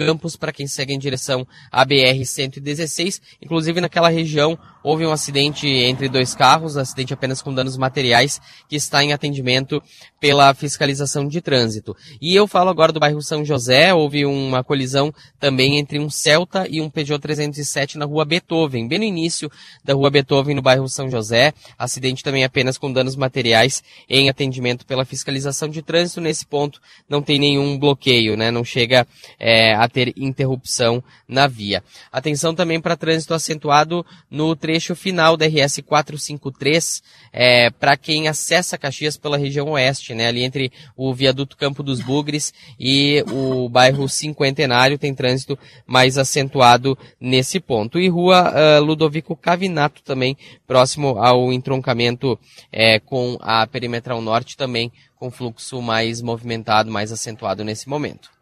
Campos 0.00 0.34
para 0.34 0.52
quem 0.52 0.66
segue 0.66 0.94
em 0.94 0.98
direção 0.98 1.46
à 1.70 1.84
BR-116. 1.84 3.20
Inclusive 3.42 3.80
naquela 3.80 4.08
região 4.08 4.58
houve 4.82 5.06
um 5.06 5.12
acidente 5.12 5.66
entre 5.66 6.08
dois 6.08 6.34
carros, 6.34 6.76
acidente 6.76 7.12
apenas 7.12 7.42
com 7.42 7.52
danos 7.52 7.76
materiais, 7.76 8.40
que 8.68 8.76
está 8.76 9.02
em 9.02 9.12
atendimento 9.12 9.82
pela 10.20 10.52
fiscalização 10.54 11.26
de 11.26 11.40
trânsito. 11.40 11.96
E 12.20 12.34
eu 12.34 12.46
falo 12.46 12.68
agora 12.70 12.92
do 12.92 13.00
bairro 13.00 13.22
São 13.22 13.44
José, 13.44 13.92
houve 13.94 14.26
uma 14.26 14.62
colisão 14.62 15.12
também 15.38 15.78
entre 15.78 15.98
um 15.98 16.10
Celta 16.10 16.66
e 16.68 16.80
um 16.80 16.90
Peugeot 16.90 17.20
307 17.20 17.96
na 17.96 18.04
rua 18.04 18.24
Beethoven, 18.24 18.86
bem 18.86 18.98
no 18.98 19.04
início 19.04 19.50
da 19.82 19.94
rua 19.94 20.10
Beethoven 20.10 20.54
no 20.54 20.62
bairro 20.62 20.88
São 20.88 21.10
José. 21.10 21.54
Acidente 21.78 22.22
também 22.22 22.44
apenas 22.44 22.76
com 22.76 22.92
danos 22.92 23.16
materiais 23.16 23.82
em 24.08 24.28
atendimento 24.28 24.84
pela 24.84 25.04
fiscalização 25.04 25.68
de 25.68 25.82
trânsito. 25.82 26.20
Nesse 26.20 26.44
ponto 26.44 26.80
não 27.08 27.22
tem 27.22 27.38
nenhum 27.38 27.78
bloqueio, 27.78 28.36
né? 28.36 28.50
Não 28.50 28.64
chega 28.64 29.06
é, 29.38 29.74
a 29.74 29.88
ter 29.88 30.12
interrupção 30.16 31.02
na 31.26 31.46
via. 31.46 31.82
Atenção 32.12 32.54
também 32.54 32.80
para 32.80 32.96
trânsito 32.96 33.32
acentuado 33.32 34.04
no 34.30 34.54
trecho 34.70 34.94
final 34.94 35.36
da 35.36 35.46
RS 35.46 35.80
453, 35.84 37.02
é, 37.32 37.70
para 37.70 37.96
quem 37.96 38.28
acessa 38.28 38.78
Caxias 38.78 39.16
pela 39.16 39.36
região 39.36 39.70
oeste, 39.70 40.14
né? 40.14 40.28
Ali 40.28 40.44
entre 40.44 40.70
o 40.96 41.12
viaduto 41.12 41.56
Campo 41.56 41.82
dos 41.82 42.00
Bugres 42.00 42.54
e 42.78 43.24
o 43.32 43.68
bairro 43.68 44.08
Cinquentenário 44.08 44.96
tem 44.96 45.12
trânsito 45.12 45.58
mais 45.84 46.16
acentuado 46.16 46.96
nesse 47.20 47.58
ponto. 47.58 47.98
E 47.98 48.08
rua 48.08 48.52
uh, 48.52 48.84
Ludovico 48.84 49.34
Cavinato 49.34 50.04
também, 50.04 50.36
próximo 50.68 51.18
ao 51.18 51.52
entroncamento 51.52 52.38
é, 52.70 53.00
com 53.00 53.36
a 53.40 53.66
Perimetral 53.66 54.20
Norte 54.20 54.56
também 54.56 54.92
com 55.16 55.32
fluxo 55.32 55.82
mais 55.82 56.22
movimentado, 56.22 56.92
mais 56.92 57.10
acentuado 57.10 57.64
nesse 57.64 57.88
momento. 57.88 58.39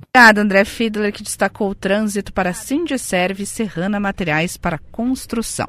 Obrigada, 0.00 0.40
André 0.40 0.64
Fiedler, 0.64 1.12
que 1.12 1.22
destacou 1.22 1.70
o 1.70 1.74
trânsito 1.74 2.32
para 2.32 2.52
Sindiserve 2.52 3.44
Serrana 3.44 4.00
Materiais 4.00 4.56
para 4.56 4.78
Construção. 4.78 5.66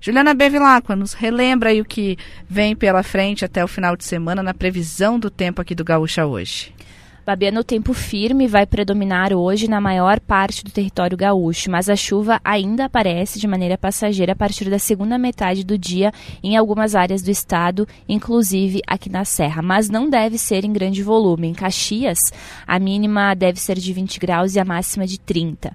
Juliana 0.00 0.32
Bevilacqua 0.32 0.96
nos 0.96 1.12
relembra 1.12 1.70
aí 1.70 1.80
o 1.80 1.84
que 1.84 2.16
vem 2.48 2.74
pela 2.74 3.02
frente 3.02 3.44
até 3.44 3.62
o 3.62 3.68
final 3.68 3.96
de 3.96 4.04
semana 4.04 4.42
na 4.42 4.54
previsão 4.54 5.18
do 5.18 5.30
tempo 5.30 5.60
aqui 5.60 5.74
do 5.74 5.84
Gaúcha 5.84 6.24
hoje. 6.24 6.74
Fabiano, 7.30 7.60
o 7.60 7.64
tempo 7.64 7.94
firme 7.94 8.48
vai 8.48 8.66
predominar 8.66 9.32
hoje 9.32 9.70
na 9.70 9.80
maior 9.80 10.18
parte 10.18 10.64
do 10.64 10.70
território 10.72 11.16
gaúcho, 11.16 11.70
mas 11.70 11.88
a 11.88 11.94
chuva 11.94 12.40
ainda 12.44 12.86
aparece 12.86 13.38
de 13.38 13.46
maneira 13.46 13.78
passageira 13.78 14.32
a 14.32 14.34
partir 14.34 14.68
da 14.68 14.80
segunda 14.80 15.16
metade 15.16 15.62
do 15.62 15.78
dia 15.78 16.10
em 16.42 16.56
algumas 16.56 16.96
áreas 16.96 17.22
do 17.22 17.30
estado, 17.30 17.86
inclusive 18.08 18.80
aqui 18.84 19.08
na 19.08 19.24
Serra, 19.24 19.62
mas 19.62 19.88
não 19.88 20.10
deve 20.10 20.38
ser 20.38 20.64
em 20.64 20.72
grande 20.72 21.04
volume. 21.04 21.46
Em 21.46 21.54
Caxias, 21.54 22.18
a 22.66 22.80
mínima 22.80 23.32
deve 23.32 23.60
ser 23.60 23.78
de 23.78 23.92
20 23.92 24.18
graus 24.18 24.56
e 24.56 24.58
a 24.58 24.64
máxima 24.64 25.06
de 25.06 25.20
30. 25.20 25.72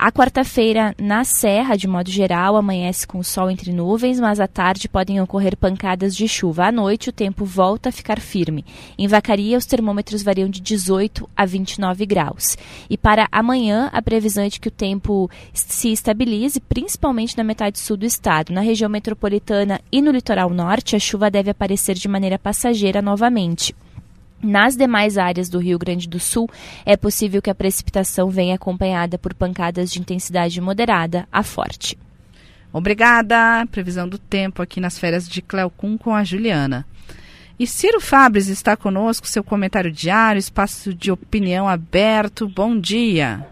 A 0.00 0.12
quarta-feira, 0.12 0.94
na 0.96 1.24
Serra, 1.24 1.74
de 1.74 1.88
modo 1.88 2.08
geral, 2.08 2.54
amanhece 2.54 3.04
com 3.04 3.20
sol 3.20 3.50
entre 3.50 3.72
nuvens, 3.72 4.20
mas 4.20 4.38
à 4.38 4.46
tarde 4.46 4.88
podem 4.88 5.20
ocorrer 5.20 5.56
pancadas 5.56 6.14
de 6.14 6.28
chuva. 6.28 6.66
À 6.66 6.70
noite, 6.70 7.08
o 7.08 7.12
tempo 7.12 7.44
volta 7.44 7.88
a 7.88 7.92
ficar 7.92 8.20
firme. 8.20 8.64
Em 8.96 9.08
Vacaria, 9.08 9.58
os 9.58 9.66
termômetros 9.66 10.22
variam 10.22 10.48
de 10.48 10.60
18 10.60 11.28
a 11.36 11.44
29 11.44 12.06
graus. 12.06 12.56
E 12.88 12.96
para 12.96 13.26
amanhã, 13.32 13.90
a 13.92 14.00
previsão 14.00 14.44
é 14.44 14.48
de 14.48 14.60
que 14.60 14.68
o 14.68 14.70
tempo 14.70 15.28
se 15.52 15.90
estabilize, 15.90 16.60
principalmente 16.60 17.36
na 17.36 17.42
metade 17.42 17.80
sul 17.80 17.96
do 17.96 18.06
estado. 18.06 18.52
Na 18.52 18.60
região 18.60 18.88
metropolitana 18.88 19.80
e 19.90 20.00
no 20.00 20.12
litoral 20.12 20.50
norte, 20.50 20.94
a 20.94 21.00
chuva 21.00 21.28
deve 21.28 21.50
aparecer 21.50 21.96
de 21.96 22.06
maneira 22.06 22.38
passageira 22.38 23.02
novamente. 23.02 23.74
Nas 24.42 24.76
demais 24.76 25.18
áreas 25.18 25.48
do 25.48 25.58
Rio 25.58 25.78
Grande 25.78 26.08
do 26.08 26.20
Sul, 26.20 26.48
é 26.86 26.96
possível 26.96 27.42
que 27.42 27.50
a 27.50 27.54
precipitação 27.54 28.30
venha 28.30 28.54
acompanhada 28.54 29.18
por 29.18 29.34
pancadas 29.34 29.90
de 29.90 30.00
intensidade 30.00 30.60
moderada 30.60 31.26
a 31.32 31.42
forte. 31.42 31.98
Obrigada. 32.72 33.66
Previsão 33.70 34.08
do 34.08 34.18
tempo 34.18 34.62
aqui 34.62 34.80
nas 34.80 34.98
férias 34.98 35.28
de 35.28 35.42
Cleocum 35.42 35.98
com 35.98 36.14
a 36.14 36.22
Juliana. 36.22 36.86
E 37.58 37.66
Ciro 37.66 38.00
Fabres 38.00 38.48
está 38.48 38.76
conosco, 38.76 39.26
seu 39.26 39.42
comentário 39.42 39.90
diário, 39.90 40.38
espaço 40.38 40.94
de 40.94 41.10
opinião 41.10 41.68
aberto. 41.68 42.46
Bom 42.46 42.78
dia. 42.78 43.44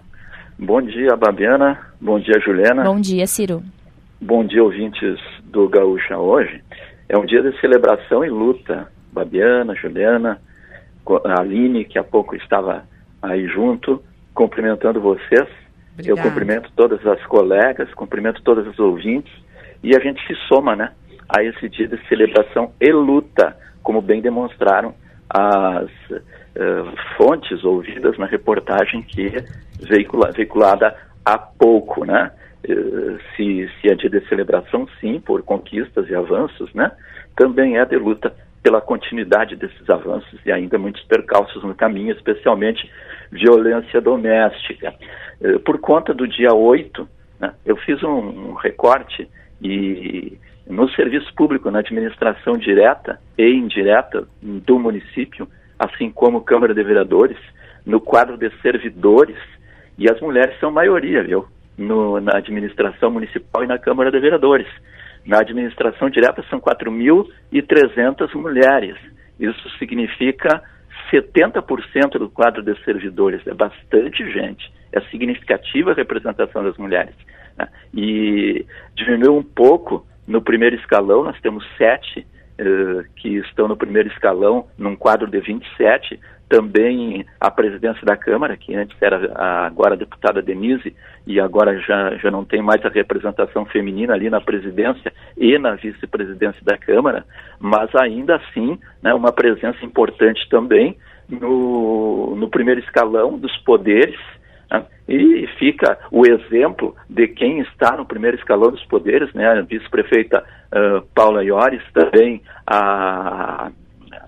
Bom 0.57 0.81
dia, 0.81 1.17
Babiana. 1.17 1.79
Bom 2.01 2.21
dia, 2.21 2.39
Juliana. 2.39 2.85
Bom 2.85 3.01
dia, 3.01 3.27
Ciro. 3.27 3.65
Bom 4.21 4.47
dia, 4.47 4.63
ouvintes 4.63 5.19
do 5.45 5.69
Gaúcha 5.69 6.17
hoje. 6.17 6.63
É 7.09 7.19
um 7.19 7.27
dia 7.27 7.43
de 7.43 7.59
celebração 7.61 8.25
e 8.25 8.31
luta. 8.31 8.87
Babiana, 9.13 9.75
Juliana, 9.75 10.41
a 11.25 11.41
Aline, 11.41 11.85
que 11.85 11.99
há 11.99 12.05
pouco 12.05 12.35
estava 12.35 12.85
aí 13.23 13.47
junto, 13.47 14.03
cumprimentando 14.35 15.01
vocês. 15.01 15.49
Obrigada. 15.93 16.09
Eu 16.09 16.17
cumprimento 16.17 16.71
todas 16.77 17.05
as 17.07 17.25
colegas, 17.27 17.93
cumprimento 17.95 18.43
todos 18.43 18.67
os 18.67 18.79
ouvintes 18.79 19.33
e 19.83 19.95
a 19.97 20.01
gente 20.01 20.25
se 20.27 20.35
soma, 20.49 20.75
né, 20.75 20.93
a 21.29 21.43
esse 21.43 21.69
dia 21.69 21.89
de 21.89 21.99
celebração 22.09 22.73
e 22.81 22.91
luta, 22.93 23.57
como 23.83 24.01
bem 24.01 24.21
demonstraram 24.21 24.95
as 25.29 25.91
uh, 26.11 26.93
fontes 27.17 27.65
ouvidas 27.65 28.17
na 28.19 28.27
reportagem 28.27 29.03
que 29.03 29.33
veicula, 29.81 30.31
veiculada 30.33 30.97
há 31.25 31.37
pouco, 31.39 32.05
né? 32.05 32.31
Uh, 32.69 33.19
se, 33.35 33.69
se 33.81 33.91
é 33.91 33.95
dia 33.95 34.11
de 34.11 34.27
celebração, 34.29 34.89
sim, 35.01 35.21
por 35.21 35.43
conquistas 35.43 36.09
e 36.09 36.15
avanços, 36.15 36.73
né? 36.75 36.93
Também 37.37 37.79
é 37.79 37.85
de 37.85 37.97
luta 37.97 38.35
pela 38.67 38.81
continuidade 38.81 39.55
desses 39.55 39.89
avanços 39.89 40.41
e 40.45 40.51
ainda 40.51 40.77
muitos 40.77 41.01
percalços 41.05 41.63
no 41.63 41.73
caminho, 41.73 42.11
especialmente 42.11 42.91
violência 43.31 44.01
doméstica. 44.01 44.93
Eh, 45.41 45.59
por 45.59 45.79
conta 45.79 46.13
do 46.13 46.27
dia 46.27 46.53
8, 46.53 47.09
né, 47.39 47.55
eu 47.65 47.77
fiz 47.77 48.03
um, 48.03 48.55
recorte 48.55 49.31
e 49.63 50.37
no 50.67 50.91
serviço 50.91 51.33
público, 51.37 51.71
na 51.71 51.79
administração 51.79 52.55
direta 52.55 53.21
e 53.39 53.49
indireta 53.49 54.27
do 54.43 54.81
município, 54.81 55.47
assim 55.79 56.11
como 56.11 56.41
Câmara 56.41 56.75
de 56.75 56.83
Vereadores, 56.83 57.39
no 57.85 58.01
quadro 58.01 58.37
de 58.37 58.51
servidores, 58.63 59.39
e 59.97 60.11
as 60.11 60.21
mulheres 60.21 60.59
são 60.59 60.73
maioria, 60.73 61.23
viu? 61.23 61.47
No, 61.79 62.21
na 62.21 62.39
administração 62.39 63.13
municipal 63.13 63.63
e 63.63 63.69
na 63.69 63.79
Câmara 63.79 64.11
de 64.11 64.19
Vereadores. 64.19 64.67
Na 65.27 65.41
administração 65.41 66.09
direta 66.09 66.45
são 66.49 66.61
4.300 66.61 68.35
mulheres. 68.35 68.97
Isso 69.39 69.69
significa 69.79 70.63
70% 71.13 72.19
do 72.19 72.31
quadro 72.31 72.63
de 72.63 72.75
servidores. 72.85 73.47
É 73.47 73.55
bastante 73.55 74.31
gente. 74.33 74.73
É 74.93 75.01
significativa 75.11 75.91
a 75.91 75.95
representação 75.95 76.63
das 76.63 76.77
mulheres. 76.77 77.15
Né? 77.59 77.69
E 77.93 78.65
diminuiu 78.95 79.37
um 79.37 79.43
pouco 79.43 80.07
no 80.27 80.41
primeiro 80.41 80.77
escalão, 80.77 81.25
nós 81.25 81.41
temos 81.41 81.65
sete 81.77 82.21
uh, 82.61 83.05
que 83.17 83.37
estão 83.39 83.69
no 83.69 83.77
primeiro 83.77 84.09
escalão, 84.09 84.67
num 84.77 84.97
quadro 84.97 85.29
de 85.29 85.41
27, 85.41 86.19
também 86.49 87.27
a 87.41 87.51
presidência 87.51 88.05
da 88.05 88.17
Câmara, 88.17 88.57
que 88.57 88.75
antes 88.75 88.97
era 89.01 89.33
a, 89.35 89.67
agora 89.67 89.95
a 89.95 89.99
deputada 89.99 90.41
Denise, 90.41 90.95
e 91.27 91.41
agora 91.41 91.79
já, 91.81 92.17
já 92.17 92.31
não 92.31 92.45
tem 92.45 92.63
mais 92.63 92.85
a 92.85 92.89
representação 92.89 93.65
feminina 93.67 94.15
ali 94.15 94.31
na 94.31 94.41
presidência 94.41 95.13
e 95.37 95.59
na 95.59 95.75
vice-presidência 95.75 96.61
da 96.63 96.79
Câmara, 96.79 97.25
mas 97.59 97.93
ainda 97.97 98.37
assim 98.37 98.79
né, 99.03 99.13
uma 99.13 99.33
presença 99.33 99.85
importante 99.85 100.49
também 100.49 100.97
no, 101.29 102.37
no 102.37 102.49
primeiro 102.49 102.81
escalão 102.81 103.37
dos 103.37 103.57
poderes, 103.59 104.19
né, 104.71 104.85
e 105.09 105.49
fica 105.59 105.99
o 106.13 106.25
exemplo 106.27 106.95
de 107.11 107.27
quem 107.27 107.61
está 107.61 107.97
no 107.97 108.07
primeiro 108.07 108.37
escalão 108.37 108.71
dos 108.71 108.85
poderes, 108.85 109.33
né, 109.35 109.47
a 109.49 109.63
vice-prefeita 109.63 110.45
uh, 110.73 111.03
Paula 111.13 111.43
Iores, 111.43 111.83
também 111.93 112.41
a 112.65 113.71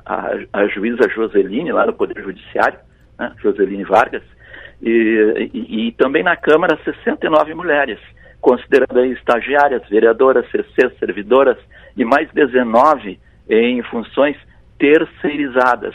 a, 0.08 0.30
a 0.54 0.66
juíza 0.68 1.08
Joseline, 1.10 1.70
lá 1.70 1.86
no 1.86 1.92
Poder 1.92 2.20
Judiciário, 2.22 2.78
né, 3.18 3.30
Joseline 3.42 3.84
Vargas, 3.84 4.22
e, 4.80 5.50
e, 5.52 5.88
e, 5.88 5.92
também 5.92 6.22
na 6.22 6.36
Câmara 6.36 6.78
69 6.82 7.52
mulheres, 7.54 7.98
considerando 8.40 9.04
estagiárias, 9.06 9.86
vereadoras, 9.88 10.48
CC, 10.50 10.88
servidoras 10.98 11.58
e 11.96 12.04
mais 12.04 12.30
19 12.32 13.18
em 13.50 13.82
funções 13.82 14.36
terceirizadas. 14.78 15.94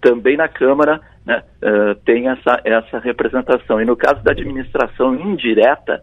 Também 0.00 0.36
na 0.36 0.48
Câmara 0.48 1.00
né, 1.26 1.42
uh, 1.62 1.94
tem 2.04 2.28
essa, 2.28 2.60
essa 2.64 3.00
representação. 3.00 3.80
E 3.80 3.84
no 3.84 3.96
caso 3.96 4.22
da 4.22 4.30
administração 4.30 5.14
indireta, 5.16 6.00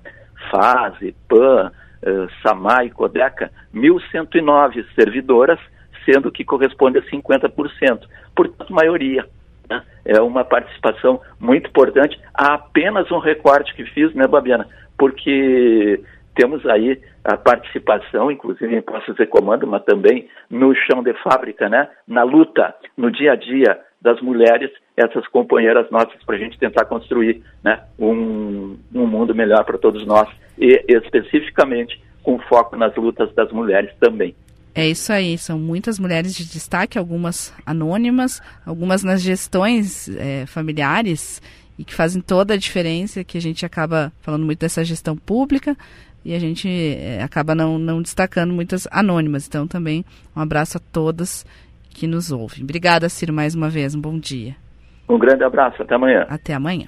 FASE, 0.52 1.16
PAN, 1.30 1.72
uh, 1.72 2.28
SAMAI, 2.44 2.90
CODECA, 2.90 3.50
1.109 3.74 4.86
servidoras 4.94 5.60
sendo 6.08 6.32
que 6.32 6.46
corresponde 6.46 7.00
a 7.00 7.02
50%. 7.04 8.08
Portanto, 8.36 8.74
maioria. 8.74 9.26
Né? 9.70 9.84
É 10.06 10.22
uma 10.22 10.46
participação 10.46 11.20
muito 11.40 11.70
importante. 11.70 12.18
Há 12.34 12.54
apenas 12.54 13.12
um 13.12 13.20
recorte 13.20 13.76
que 13.76 13.84
fiz, 13.86 14.14
né, 14.14 14.26
Babiana? 14.26 14.68
Porque 14.98 16.02
temos 16.34 16.66
aí 16.68 17.02
a 17.24 17.36
participação, 17.36 18.32
inclusive 18.32 18.74
em 18.74 18.82
postos 18.82 19.16
de 19.16 19.26
comando, 19.26 19.68
mas 19.68 19.84
também 19.84 20.30
no 20.50 20.74
chão 20.76 21.04
de 21.04 21.14
fábrica, 21.24 21.68
né? 21.68 21.90
na 22.08 22.24
luta, 22.24 22.74
no 22.96 23.12
dia 23.12 23.34
a 23.34 23.36
dia 23.36 23.80
das 24.00 24.22
mulheres, 24.22 24.72
essas 24.96 25.28
companheiras 25.28 25.90
nossas, 25.90 26.24
para 26.24 26.36
a 26.36 26.40
gente 26.40 26.58
tentar 26.60 26.86
construir 26.86 27.44
né? 27.64 27.82
um, 28.00 28.78
um 28.94 29.08
mundo 29.08 29.34
melhor 29.36 29.66
para 29.66 29.78
todos 29.78 30.06
nós, 30.06 30.30
e 30.58 30.86
especificamente 30.88 32.02
com 32.24 32.38
foco 32.40 32.76
nas 32.76 32.96
lutas 32.96 33.34
das 33.34 33.52
mulheres 33.52 33.92
também. 34.00 34.36
É 34.78 34.88
isso 34.88 35.12
aí, 35.12 35.40
são 35.40 35.58
muitas 35.58 35.98
mulheres 35.98 36.36
de 36.36 36.46
destaque, 36.46 37.00
algumas 37.00 37.52
anônimas, 37.66 38.40
algumas 38.64 39.04
nas 39.04 39.24
gestões 39.24 40.08
é, 40.10 40.46
familiares 40.46 41.42
e 41.80 41.84
que 41.84 41.96
fazem 41.96 42.22
toda 42.22 42.54
a 42.54 42.58
diferença, 42.58 43.24
que 43.24 43.40
a 43.40 43.42
gente 43.42 43.66
acaba 43.66 44.14
falando 44.22 44.46
muito 44.46 44.60
dessa 44.60 44.86
gestão 44.86 45.18
pública 45.18 45.76
e 46.24 46.36
a 46.36 46.38
gente 46.38 46.70
é, 46.70 47.24
acaba 47.24 47.56
não, 47.56 47.80
não 47.80 48.04
destacando 48.04 48.54
muitas 48.54 48.88
anônimas. 48.92 49.48
Então 49.48 49.66
também 49.66 50.06
um 50.36 50.42
abraço 50.42 50.78
a 50.78 50.82
todas 50.92 51.44
que 51.90 52.06
nos 52.06 52.32
ouvem. 52.32 52.64
Obrigada, 52.64 53.10
Ciro, 53.10 53.34
mais 53.34 53.56
uma 53.56 53.72
vez. 53.72 53.96
Um 53.96 54.00
bom 54.00 54.20
dia. 54.20 54.56
Um 55.10 55.18
grande 55.18 55.44
abraço, 55.44 55.82
até 55.82 55.96
amanhã. 55.96 56.28
Até 56.30 56.54
amanhã. 56.54 56.86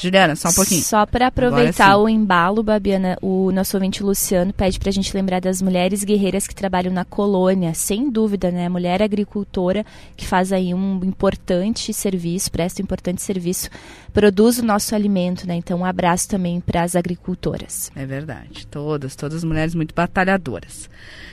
Juliana, 0.00 0.34
só 0.34 0.48
um 0.48 0.52
pouquinho. 0.52 0.82
Só 0.82 1.04
para 1.04 1.26
aproveitar 1.26 1.96
o 1.98 2.08
embalo, 2.08 2.62
Babiana, 2.62 3.18
o 3.20 3.52
nosso 3.52 3.76
ouvinte 3.76 4.02
Luciano 4.02 4.52
pede 4.52 4.78
para 4.78 4.88
a 4.88 4.92
gente 4.92 5.14
lembrar 5.14 5.40
das 5.40 5.60
mulheres 5.60 6.02
guerreiras 6.02 6.46
que 6.46 6.54
trabalham 6.54 6.92
na 6.92 7.04
colônia, 7.04 7.74
sem 7.74 8.10
dúvida, 8.10 8.50
né? 8.50 8.68
Mulher 8.68 9.02
agricultora 9.02 9.84
que 10.16 10.26
faz 10.26 10.52
aí 10.52 10.72
um 10.72 11.00
importante 11.04 11.92
serviço, 11.92 12.50
presta 12.50 12.80
um 12.80 12.84
importante 12.84 13.20
serviço, 13.20 13.68
produz 14.12 14.58
o 14.58 14.64
nosso 14.64 14.94
alimento, 14.94 15.46
né? 15.46 15.54
Então, 15.56 15.80
um 15.80 15.84
abraço 15.84 16.28
também 16.28 16.60
para 16.60 16.82
as 16.82 16.96
agricultoras. 16.96 17.90
É 17.94 18.06
verdade, 18.06 18.66
todas, 18.66 19.14
todas 19.14 19.38
as 19.38 19.44
mulheres 19.44 19.74
muito 19.74 19.94
batalhadoras. 19.94 20.88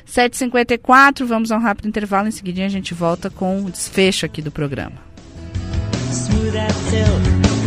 7h54, 0.06 1.26
vamos 1.26 1.52
a 1.52 1.58
um 1.58 1.62
rápido 1.62 1.88
intervalo, 1.88 2.28
em 2.28 2.32
seguida 2.32 2.66
a 2.66 2.70
gente 2.70 2.94
volta 2.94 3.30
com 3.30 3.64
o 3.64 3.72
desfecho 3.72 4.26
aqui 4.26 4.42
do 4.42 4.52
programa. 4.52 5.08
Smooth 6.12 7.67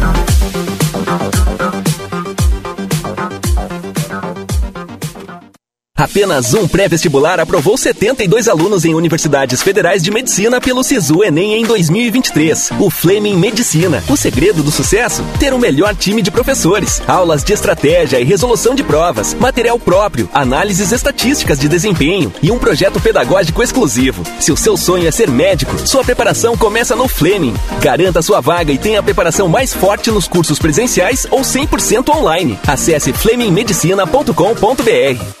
Apenas 6.01 6.55
um 6.55 6.67
pré-vestibular 6.67 7.39
aprovou 7.39 7.77
72 7.77 8.47
alunos 8.47 8.85
em 8.85 8.95
universidades 8.95 9.61
federais 9.61 10.01
de 10.01 10.09
medicina 10.09 10.59
pelo 10.59 10.83
Sisu 10.83 11.23
Enem 11.23 11.61
em 11.61 11.63
2023. 11.63 12.71
O 12.79 12.89
Fleming 12.89 13.35
Medicina. 13.35 14.03
O 14.09 14.17
segredo 14.17 14.63
do 14.63 14.71
sucesso? 14.71 15.23
Ter 15.39 15.53
o 15.53 15.57
um 15.57 15.59
melhor 15.59 15.95
time 15.95 16.23
de 16.23 16.31
professores, 16.31 16.99
aulas 17.07 17.43
de 17.43 17.53
estratégia 17.53 18.19
e 18.19 18.23
resolução 18.23 18.73
de 18.73 18.83
provas, 18.83 19.35
material 19.35 19.77
próprio, 19.77 20.27
análises 20.33 20.91
estatísticas 20.91 21.59
de 21.59 21.69
desempenho 21.69 22.33
e 22.41 22.49
um 22.49 22.57
projeto 22.57 22.99
pedagógico 22.99 23.61
exclusivo. 23.61 24.23
Se 24.39 24.51
o 24.51 24.57
seu 24.57 24.75
sonho 24.75 25.07
é 25.07 25.11
ser 25.11 25.29
médico, 25.29 25.77
sua 25.87 26.03
preparação 26.03 26.57
começa 26.57 26.95
no 26.95 27.07
Fleming. 27.07 27.53
Garanta 27.79 28.23
sua 28.23 28.41
vaga 28.41 28.73
e 28.73 28.79
tenha 28.79 29.01
a 29.01 29.03
preparação 29.03 29.47
mais 29.47 29.71
forte 29.71 30.09
nos 30.09 30.27
cursos 30.27 30.57
presenciais 30.57 31.27
ou 31.29 31.41
100% 31.41 32.09
online. 32.09 32.57
Acesse 32.65 33.13
flemingmedicina.com.br. 33.13 35.40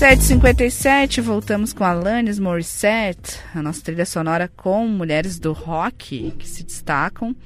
7h57, 0.00 1.20
voltamos 1.20 1.74
com 1.74 1.84
Alanis 1.84 2.38
Morissette, 2.38 3.38
a 3.54 3.60
nossa 3.60 3.82
trilha 3.82 4.06
sonora 4.06 4.50
com 4.56 4.88
mulheres 4.88 5.38
do 5.38 5.52
rock 5.52 6.32
que 6.38 6.48
se 6.48 6.64
destacam. 6.64 7.36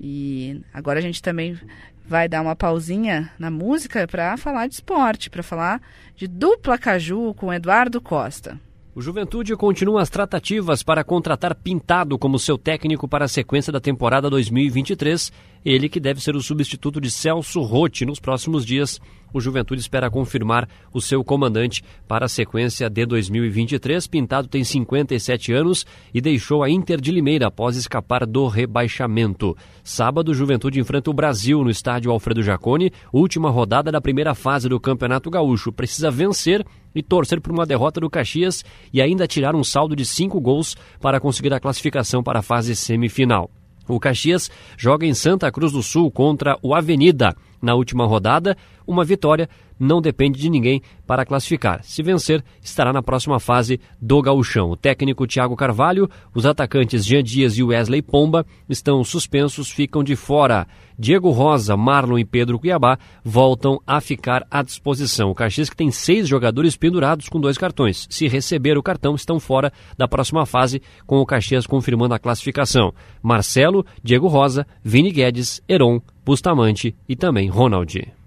E 0.00 0.60
agora 0.72 0.98
a 0.98 1.00
gente 1.02 1.22
também 1.22 1.56
vai 2.04 2.28
dar 2.28 2.42
uma 2.42 2.56
pausinha 2.56 3.30
na 3.38 3.48
música 3.48 4.08
para 4.08 4.36
falar 4.36 4.66
de 4.66 4.74
esporte, 4.74 5.30
para 5.30 5.44
falar 5.44 5.80
de 6.16 6.26
dupla 6.26 6.76
caju 6.76 7.32
com 7.34 7.54
Eduardo 7.54 8.00
Costa. 8.00 8.58
O 8.92 9.00
Juventude 9.00 9.54
continua 9.56 10.02
as 10.02 10.10
tratativas 10.10 10.82
para 10.82 11.04
contratar 11.04 11.54
Pintado 11.54 12.18
como 12.18 12.40
seu 12.40 12.58
técnico 12.58 13.06
para 13.06 13.24
a 13.24 13.28
sequência 13.28 13.72
da 13.72 13.80
temporada 13.80 14.28
2023. 14.28 15.32
Ele 15.64 15.88
que 15.88 16.00
deve 16.00 16.20
ser 16.20 16.34
o 16.34 16.42
substituto 16.42 17.00
de 17.00 17.10
Celso 17.10 17.60
Rotti 17.62 18.04
nos 18.04 18.18
próximos 18.18 18.64
dias 18.64 19.00
o 19.34 19.40
Juventude 19.40 19.80
espera 19.80 20.08
confirmar 20.08 20.68
o 20.92 21.00
seu 21.00 21.24
comandante 21.24 21.82
para 22.06 22.26
a 22.26 22.28
sequência 22.28 22.88
de 22.88 23.04
2023. 23.04 24.06
Pintado 24.06 24.46
tem 24.46 24.62
57 24.62 25.52
anos 25.52 25.84
e 26.14 26.20
deixou 26.20 26.62
a 26.62 26.70
Inter 26.70 27.00
de 27.00 27.10
Limeira 27.10 27.48
após 27.48 27.76
escapar 27.76 28.24
do 28.24 28.46
rebaixamento. 28.46 29.56
Sábado, 29.82 30.30
o 30.30 30.34
Juventude 30.34 30.78
enfrenta 30.78 31.10
o 31.10 31.14
Brasil 31.14 31.62
no 31.64 31.68
estádio 31.68 32.12
Alfredo 32.12 32.42
Jaconi, 32.44 32.92
última 33.12 33.50
rodada 33.50 33.90
da 33.90 34.00
primeira 34.00 34.34
fase 34.34 34.68
do 34.68 34.78
Campeonato 34.78 35.28
Gaúcho. 35.28 35.72
Precisa 35.72 36.12
vencer 36.12 36.64
e 36.94 37.02
torcer 37.02 37.40
por 37.40 37.50
uma 37.50 37.66
derrota 37.66 38.00
do 38.00 38.08
Caxias 38.08 38.64
e 38.92 39.02
ainda 39.02 39.26
tirar 39.26 39.56
um 39.56 39.64
saldo 39.64 39.96
de 39.96 40.04
cinco 40.04 40.40
gols 40.40 40.76
para 41.00 41.18
conseguir 41.18 41.52
a 41.52 41.58
classificação 41.58 42.22
para 42.22 42.38
a 42.38 42.42
fase 42.42 42.76
semifinal. 42.76 43.50
O 43.86 44.00
Caxias 44.00 44.50
joga 44.78 45.04
em 45.04 45.12
Santa 45.12 45.50
Cruz 45.52 45.72
do 45.72 45.82
Sul 45.82 46.10
contra 46.10 46.56
o 46.62 46.74
Avenida 46.74 47.36
na 47.64 47.74
última 47.74 48.04
rodada. 48.06 48.56
Uma 48.86 49.04
vitória 49.04 49.48
não 49.78 50.00
depende 50.00 50.40
de 50.40 50.50
ninguém 50.50 50.82
para 51.06 51.24
classificar. 51.24 51.82
Se 51.82 52.02
vencer, 52.02 52.42
estará 52.62 52.92
na 52.92 53.02
próxima 53.02 53.38
fase 53.38 53.80
do 54.00 54.20
gauchão. 54.22 54.70
O 54.70 54.76
técnico 54.76 55.26
Thiago 55.26 55.56
Carvalho, 55.56 56.08
os 56.34 56.46
atacantes 56.46 57.04
Jean 57.04 57.22
Dias 57.22 57.58
e 57.58 57.62
Wesley 57.62 58.02
Pomba 58.02 58.46
estão 58.68 59.02
suspensos, 59.04 59.70
ficam 59.70 60.02
de 60.02 60.16
fora. 60.16 60.66
Diego 60.98 61.30
Rosa, 61.30 61.76
Marlon 61.76 62.18
e 62.18 62.24
Pedro 62.24 62.58
Cuiabá 62.58 62.98
voltam 63.24 63.80
a 63.86 64.00
ficar 64.00 64.46
à 64.50 64.62
disposição. 64.62 65.30
O 65.30 65.34
Caxias 65.34 65.68
que 65.68 65.76
tem 65.76 65.90
seis 65.90 66.28
jogadores 66.28 66.76
pendurados 66.76 67.28
com 67.28 67.40
dois 67.40 67.58
cartões. 67.58 68.06
Se 68.08 68.28
receber 68.28 68.78
o 68.78 68.82
cartão, 68.82 69.14
estão 69.14 69.40
fora 69.40 69.72
da 69.98 70.06
próxima 70.06 70.46
fase, 70.46 70.80
com 71.06 71.18
o 71.18 71.26
Caxias 71.26 71.66
confirmando 71.66 72.14
a 72.14 72.18
classificação. 72.18 72.94
Marcelo, 73.22 73.84
Diego 74.02 74.28
Rosa, 74.28 74.66
Vini 74.82 75.10
Guedes, 75.10 75.60
Heron, 75.68 76.00
Bustamante 76.24 76.94
e 77.08 77.16
também 77.16 77.48
Ronald. 77.48 78.23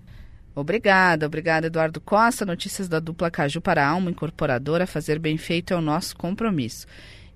Obrigada, 0.59 1.27
obrigada 1.27 1.67
Eduardo 1.67 2.01
Costa. 2.01 2.43
Notícias 2.43 2.89
da 2.89 2.99
dupla 2.99 3.29
Caju 3.29 3.61
para 3.61 3.85
a 3.85 3.89
Alma 3.89 4.09
Incorporadora. 4.09 4.88
Fazer 4.88 5.19
bem 5.19 5.38
feito 5.38 5.71
é 5.71 5.77
o 5.77 5.81
nosso 5.81 6.17
compromisso. 6.17 6.88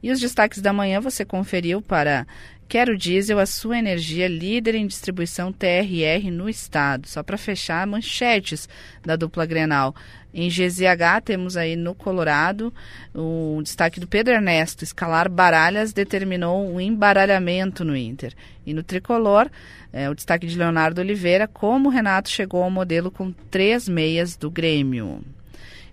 E 0.02 0.12
os 0.12 0.20
destaques 0.20 0.60
da 0.60 0.74
manhã 0.74 1.00
você 1.00 1.24
conferiu 1.24 1.84
para 1.84 2.26
Quero 2.68 2.98
Diesel, 2.98 3.38
a 3.38 3.46
sua 3.46 3.78
energia 3.78 4.28
líder 4.28 4.74
em 4.74 4.88
distribuição 4.88 5.54
TRR 5.54 6.32
no 6.32 6.50
estado. 6.50 7.08
Só 7.08 7.22
para 7.22 7.38
fechar, 7.38 7.86
manchetes 7.86 8.68
da 9.04 9.16
dupla 9.16 9.46
Grenal. 9.46 9.94
Em 10.34 10.48
GZH 10.48 11.22
temos 11.26 11.58
aí 11.58 11.76
no 11.76 11.94
Colorado 11.94 12.74
o 13.14 13.60
destaque 13.62 14.00
do 14.00 14.08
Pedro 14.08 14.34
Ernesto. 14.34 14.84
Escalar 14.84 15.30
baralhas 15.30 15.92
determinou 15.92 16.74
um 16.74 16.80
embaralhamento 16.80 17.84
no 17.84 17.96
Inter. 17.96 18.34
E 18.66 18.74
no 18.74 18.82
Tricolor, 18.82 19.50
é, 19.92 20.10
o 20.10 20.16
destaque 20.16 20.48
de 20.48 20.58
Leonardo 20.58 21.02
Oliveira, 21.02 21.48
como 21.48 21.90
o 21.90 21.92
Renato 21.92 22.30
chegou 22.30 22.64
ao 22.64 22.72
modelo 22.72 23.12
com 23.12 23.32
três 23.50 23.90
meias 23.90 24.38
do 24.38 24.50
Grêmio. 24.50 25.22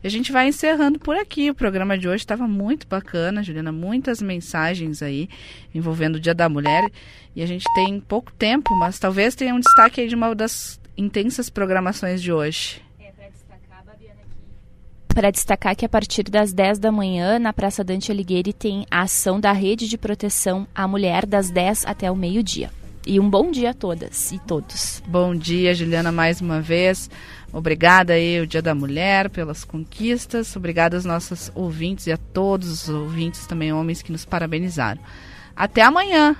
E 0.02 0.06
a 0.06 0.10
gente 0.10 0.30
vai 0.30 0.46
encerrando 0.46 0.98
por 0.98 1.16
aqui. 1.16 1.50
O 1.50 1.54
programa 1.54 1.98
de 1.98 2.08
hoje 2.08 2.22
estava 2.22 2.46
muito 2.46 2.86
bacana, 2.86 3.42
Juliana. 3.42 3.72
Muitas 3.72 4.22
mensagens 4.22 5.02
aí 5.02 5.28
envolvendo 5.74 6.16
o 6.16 6.20
Dia 6.20 6.34
da 6.34 6.48
Mulher. 6.48 6.88
E 7.34 7.42
a 7.42 7.46
gente 7.46 7.64
tem 7.74 7.98
pouco 8.00 8.32
tempo, 8.32 8.74
mas 8.76 8.98
talvez 8.98 9.34
tenha 9.34 9.54
um 9.54 9.60
destaque 9.60 10.00
aí 10.00 10.08
de 10.08 10.14
uma 10.14 10.34
das 10.34 10.80
intensas 10.96 11.50
programações 11.50 12.22
de 12.22 12.32
hoje. 12.32 12.87
Para 15.18 15.32
destacar 15.32 15.74
que 15.74 15.84
a 15.84 15.88
partir 15.88 16.22
das 16.22 16.52
10 16.52 16.78
da 16.78 16.92
manhã, 16.92 17.40
na 17.40 17.52
Praça 17.52 17.82
Dante 17.82 18.12
Alighieri, 18.12 18.52
tem 18.52 18.86
a 18.88 19.00
ação 19.00 19.40
da 19.40 19.50
Rede 19.50 19.88
de 19.88 19.98
Proteção 19.98 20.64
à 20.72 20.86
Mulher, 20.86 21.26
das 21.26 21.50
10 21.50 21.86
até 21.86 22.08
o 22.08 22.14
meio-dia. 22.14 22.70
E 23.04 23.18
um 23.18 23.28
bom 23.28 23.50
dia 23.50 23.70
a 23.70 23.74
todas 23.74 24.30
e 24.30 24.38
todos. 24.38 25.02
Bom 25.08 25.34
dia, 25.34 25.74
Juliana, 25.74 26.12
mais 26.12 26.40
uma 26.40 26.60
vez. 26.60 27.10
Obrigada 27.52 28.12
aí, 28.12 28.40
o 28.40 28.46
Dia 28.46 28.62
da 28.62 28.76
Mulher, 28.76 29.28
pelas 29.28 29.64
conquistas. 29.64 30.54
Obrigada 30.54 30.96
aos 30.96 31.04
nossos 31.04 31.50
ouvintes 31.52 32.06
e 32.06 32.12
a 32.12 32.16
todos 32.16 32.70
os 32.70 32.88
ouvintes, 32.88 33.44
também 33.44 33.72
homens, 33.72 34.02
que 34.02 34.12
nos 34.12 34.24
parabenizaram. 34.24 35.00
Até 35.56 35.82
amanhã. 35.82 36.36